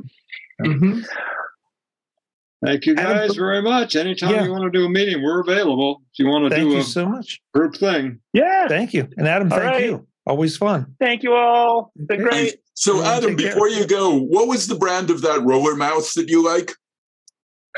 Mm-hmm. 0.61 1.03
Thank 2.65 2.85
you 2.85 2.95
guys 2.95 3.35
very 3.35 3.61
much. 3.61 3.95
Anytime 3.95 4.31
yeah. 4.31 4.43
you 4.43 4.51
want 4.51 4.63
to 4.65 4.77
do 4.77 4.85
a 4.85 4.89
meeting, 4.89 5.23
we're 5.23 5.39
available. 5.39 6.01
If 6.11 6.19
you 6.19 6.27
want 6.27 6.43
to 6.43 6.49
thank 6.49 6.67
do 6.67 6.75
you 6.75 6.81
a 6.81 6.83
so 6.83 7.07
much 7.07 7.41
group 7.53 7.77
thing. 7.77 8.19
Yeah. 8.33 8.67
Thank 8.67 8.93
you. 8.93 9.07
And 9.15 9.25
Adam, 9.25 9.51
all 9.51 9.57
thank 9.57 9.71
right. 9.71 9.85
you. 9.85 10.05
Always 10.27 10.57
fun. 10.57 10.95
Thank 10.99 11.23
you 11.23 11.33
all. 11.33 11.91
It's 11.95 12.05
been 12.05 12.21
great. 12.21 12.60
So 12.81 13.03
Adam, 13.03 13.35
before 13.35 13.69
you 13.69 13.85
go, 13.85 14.17
what 14.17 14.47
was 14.47 14.65
the 14.65 14.73
brand 14.73 15.11
of 15.11 15.21
that 15.21 15.43
roller 15.43 15.75
mouse 15.75 16.15
that 16.15 16.29
you 16.29 16.43
like? 16.43 16.71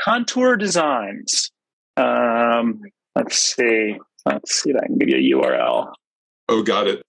Contour 0.02 0.56
Designs. 0.56 1.50
Um, 1.98 2.80
let's 3.14 3.36
see. 3.36 3.98
Let's 4.24 4.62
see 4.62 4.70
if 4.70 4.76
I 4.82 4.86
can 4.86 4.96
give 4.96 5.10
you 5.10 5.42
a 5.42 5.42
URL. 5.42 5.92
Oh, 6.48 6.62
got 6.62 6.86
it. 6.86 7.02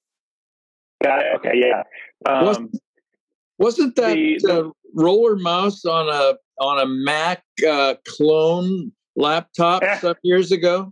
Got 1.02 1.20
it. 1.20 1.26
Okay, 1.38 1.54
yeah. 1.56 1.84
Um, 2.30 2.46
wasn't, 2.46 2.80
wasn't 3.60 3.96
that 3.96 4.14
the, 4.14 4.40
the, 4.42 4.72
roller 4.94 5.38
mouse 5.38 5.86
on 5.86 6.10
a 6.10 6.36
on 6.62 6.82
a 6.82 6.86
Mac 6.86 7.44
uh, 7.66 7.96
clone 8.06 8.92
laptop 9.16 9.84
eh. 9.84 10.00
some 10.00 10.16
years 10.22 10.52
ago? 10.52 10.92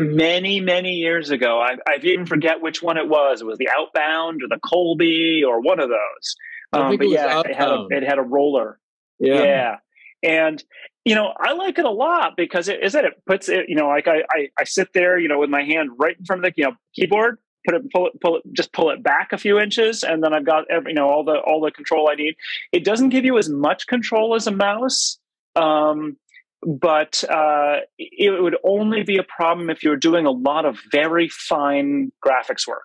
Many, 0.00 0.60
many 0.60 0.94
years 0.94 1.30
ago. 1.30 1.60
I, 1.60 1.76
I 1.86 1.98
even 2.02 2.26
forget 2.26 2.60
which 2.60 2.82
one 2.82 2.96
it 2.96 3.08
was. 3.08 3.40
It 3.40 3.46
was 3.46 3.58
the 3.58 3.68
Outbound 3.76 4.42
or 4.42 4.48
the 4.48 4.60
Colby 4.60 5.42
or 5.44 5.60
one 5.60 5.80
of 5.80 5.88
those. 5.88 6.36
Um, 6.72 6.96
but 6.96 7.08
yeah, 7.08 7.40
it 7.40 7.54
had, 7.54 7.68
a, 7.68 7.86
it 7.90 8.02
had 8.02 8.18
a 8.18 8.22
roller. 8.22 8.78
Yeah. 9.18 9.42
yeah. 9.42 9.76
And, 10.22 10.62
you 11.04 11.14
know, 11.14 11.32
I 11.38 11.52
like 11.52 11.78
it 11.78 11.84
a 11.84 11.90
lot 11.90 12.36
because 12.36 12.68
it 12.68 12.82
is 12.82 12.92
that 12.92 13.04
it 13.04 13.14
puts 13.26 13.48
it, 13.48 13.66
you 13.68 13.74
know, 13.74 13.88
like 13.88 14.06
I, 14.06 14.22
I, 14.30 14.48
I 14.58 14.64
sit 14.64 14.92
there, 14.92 15.18
you 15.18 15.28
know, 15.28 15.38
with 15.38 15.50
my 15.50 15.62
hand 15.62 15.90
right 15.98 16.16
in 16.18 16.24
front 16.24 16.44
of 16.44 16.52
the 16.52 16.60
you 16.60 16.64
know, 16.68 16.76
keyboard 16.94 17.38
put 17.66 17.74
it 17.74 17.92
pull 17.92 18.06
it 18.06 18.20
pull 18.20 18.36
it 18.36 18.42
just 18.52 18.72
pull 18.72 18.90
it 18.90 19.02
back 19.02 19.32
a 19.32 19.38
few 19.38 19.58
inches 19.58 20.02
and 20.02 20.22
then 20.22 20.32
i've 20.32 20.46
got 20.46 20.64
every, 20.70 20.92
you 20.92 20.94
know 20.94 21.08
all 21.08 21.24
the 21.24 21.38
all 21.40 21.60
the 21.60 21.70
control 21.70 22.08
i 22.10 22.14
need 22.14 22.34
it 22.72 22.84
doesn't 22.84 23.10
give 23.10 23.24
you 23.24 23.36
as 23.36 23.48
much 23.48 23.86
control 23.86 24.34
as 24.34 24.46
a 24.46 24.50
mouse 24.50 25.18
um, 25.56 26.16
but 26.62 27.24
uh, 27.28 27.78
it 27.98 28.42
would 28.42 28.56
only 28.64 29.02
be 29.02 29.18
a 29.18 29.22
problem 29.22 29.70
if 29.70 29.82
you're 29.82 29.96
doing 29.96 30.26
a 30.26 30.30
lot 30.30 30.64
of 30.64 30.78
very 30.92 31.28
fine 31.28 32.12
graphics 32.24 32.66
work. 32.66 32.84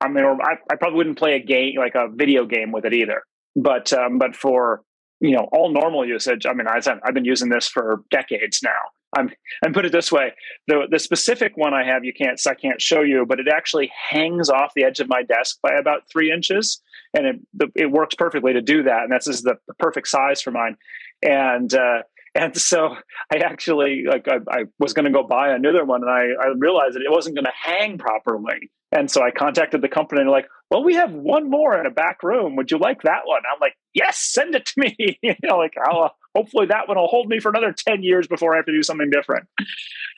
I 0.00 0.08
mean 0.08 0.24
I, 0.24 0.54
I 0.70 0.76
probably 0.76 0.96
wouldn't 0.96 1.18
play 1.18 1.34
a 1.34 1.40
game 1.40 1.76
like 1.78 1.94
a 1.94 2.08
video 2.08 2.44
game 2.44 2.72
with 2.72 2.84
it 2.84 2.92
either. 2.92 3.22
But 3.54 3.92
um, 3.92 4.18
but 4.18 4.36
for 4.36 4.82
you 5.20 5.34
know 5.34 5.48
all 5.50 5.72
normal 5.72 6.06
usage 6.06 6.44
i 6.44 6.52
mean 6.52 6.66
i've 6.68 7.14
been 7.14 7.24
using 7.24 7.48
this 7.48 7.66
for 7.66 8.02
decades 8.10 8.60
now. 8.62 8.70
I'm 9.16 9.30
and 9.62 9.74
put 9.74 9.86
it 9.86 9.92
this 9.92 10.12
way: 10.12 10.32
the 10.66 10.86
the 10.90 10.98
specific 10.98 11.56
one 11.56 11.72
I 11.74 11.84
have, 11.84 12.04
you 12.04 12.12
can't 12.12 12.40
I 12.46 12.54
can't 12.54 12.80
show 12.82 13.00
you, 13.00 13.24
but 13.26 13.40
it 13.40 13.48
actually 13.48 13.90
hangs 14.10 14.50
off 14.50 14.72
the 14.74 14.84
edge 14.84 15.00
of 15.00 15.08
my 15.08 15.22
desk 15.22 15.58
by 15.62 15.72
about 15.74 16.02
three 16.10 16.30
inches, 16.30 16.82
and 17.14 17.26
it 17.26 17.70
it 17.74 17.90
works 17.90 18.14
perfectly 18.14 18.52
to 18.52 18.60
do 18.60 18.82
that, 18.82 19.04
and 19.04 19.12
that's 19.12 19.28
is 19.28 19.42
the, 19.42 19.54
the 19.68 19.74
perfect 19.74 20.08
size 20.08 20.40
for 20.42 20.50
mine, 20.50 20.76
and. 21.22 21.74
uh 21.74 22.02
and 22.36 22.56
so 22.56 22.96
I 23.32 23.38
actually 23.38 24.04
like 24.06 24.28
I, 24.28 24.36
I 24.50 24.64
was 24.78 24.92
going 24.92 25.06
to 25.06 25.10
go 25.10 25.26
buy 25.26 25.54
another 25.54 25.84
one, 25.84 26.02
and 26.02 26.10
I, 26.10 26.26
I 26.40 26.52
realized 26.56 26.94
that 26.94 27.02
it 27.02 27.10
wasn't 27.10 27.36
going 27.36 27.46
to 27.46 27.52
hang 27.54 27.98
properly. 27.98 28.70
And 28.92 29.10
so 29.10 29.22
I 29.22 29.30
contacted 29.30 29.82
the 29.82 29.88
company 29.88 30.20
and 30.20 30.30
like, 30.30 30.46
well, 30.70 30.84
we 30.84 30.94
have 30.94 31.12
one 31.12 31.50
more 31.50 31.78
in 31.78 31.86
a 31.86 31.90
back 31.90 32.22
room. 32.22 32.56
Would 32.56 32.70
you 32.70 32.78
like 32.78 33.02
that 33.02 33.22
one? 33.24 33.40
I'm 33.52 33.58
like, 33.60 33.74
yes, 33.94 34.18
send 34.18 34.54
it 34.54 34.66
to 34.66 34.72
me. 34.76 34.96
you 35.22 35.34
know, 35.42 35.56
like 35.56 35.74
I'll, 35.84 36.04
uh, 36.04 36.08
hopefully 36.36 36.66
that 36.66 36.86
one 36.86 36.96
will 36.96 37.08
hold 37.08 37.28
me 37.28 37.40
for 37.40 37.48
another 37.48 37.74
10 37.76 38.02
years 38.02 38.28
before 38.28 38.54
I 38.54 38.58
have 38.58 38.66
to 38.66 38.72
do 38.72 38.82
something 38.82 39.10
different. 39.10 39.48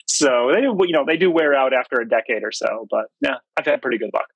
So 0.07 0.51
they 0.53 0.61
do, 0.61 0.77
you 0.85 0.93
know, 0.93 1.03
they 1.05 1.17
do 1.17 1.31
wear 1.31 1.55
out 1.55 1.73
after 1.73 1.99
a 1.99 2.07
decade 2.07 2.43
or 2.43 2.51
so, 2.51 2.87
but 2.91 3.05
yeah, 3.21 3.35
I've 3.57 3.65
had 3.65 3.81
pretty 3.81 3.97
good 3.97 4.11
luck. 4.13 4.27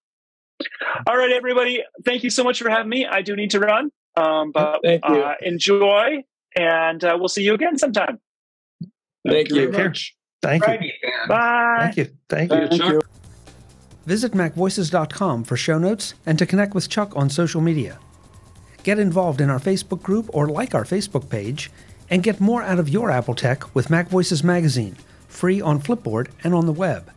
All 1.07 1.17
right, 1.17 1.31
everybody. 1.31 1.84
Thank 2.05 2.23
you 2.23 2.29
so 2.29 2.43
much 2.43 2.61
for 2.61 2.69
having 2.69 2.89
me. 2.89 3.05
I 3.05 3.21
do 3.21 3.36
need 3.36 3.51
to 3.51 3.59
run, 3.59 3.91
um, 4.15 4.51
but 4.51 4.81
uh, 4.86 5.34
enjoy 5.41 6.23
and 6.56 7.04
uh, 7.04 7.16
we'll 7.20 7.30
see 7.30 7.43
you 7.43 7.54
again 7.54 7.78
sometime. 7.78 8.20
Thank, 9.26 9.49
Thank 9.49 9.49
you. 9.51 9.62
you. 9.62 9.93
Thank 10.41 10.68
you. 10.68 10.91
Bye. 11.28 11.78
Thank 11.80 11.97
you. 11.97 12.18
Thank 12.28 12.51
you. 12.51 12.68
Thank 12.68 12.84
you. 12.84 13.01
Visit 14.06 14.34
MacVoices.com 14.34 15.45
for 15.45 15.56
show 15.56 15.78
notes 15.80 16.14
and 16.26 16.38
to 16.38 16.45
connect 16.45 16.76
with 16.76 16.89
Chuck 16.89 17.16
on 17.16 17.30
social 17.30 17.62
media. 17.62 17.99
Get 18.84 18.99
involved 18.99 19.39
in 19.39 19.49
our 19.49 19.60
Facebook 19.60 20.01
group 20.01 20.30
or 20.34 20.47
like 20.47 20.76
our 20.76 20.84
Facebook 20.84 21.30
page, 21.30 21.72
and 22.10 22.22
get 22.22 22.41
more 22.41 22.62
out 22.62 22.80
of 22.80 22.89
your 22.89 23.10
Apple 23.10 23.34
tech 23.34 23.74
with 23.74 23.88
MacVoices 23.88 24.43
Magazine, 24.43 24.97
free 25.30 25.62
on 25.62 25.82
Flipboard 25.82 26.28
and 26.43 26.54
on 26.54 26.66
the 26.66 26.74
web. 26.74 27.10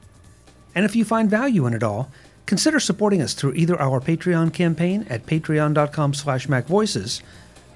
And 0.76 0.84
if 0.84 0.94
you 0.94 1.04
find 1.04 1.28
value 1.28 1.66
in 1.66 1.74
it 1.74 1.82
all, 1.82 2.08
consider 2.46 2.78
supporting 2.78 3.20
us 3.20 3.34
through 3.34 3.54
either 3.54 3.80
our 3.80 4.00
Patreon 4.00 4.52
campaign 4.52 5.04
at 5.10 5.26
patreon.com 5.26 6.14
slash 6.14 6.46
macvoices 6.46 7.20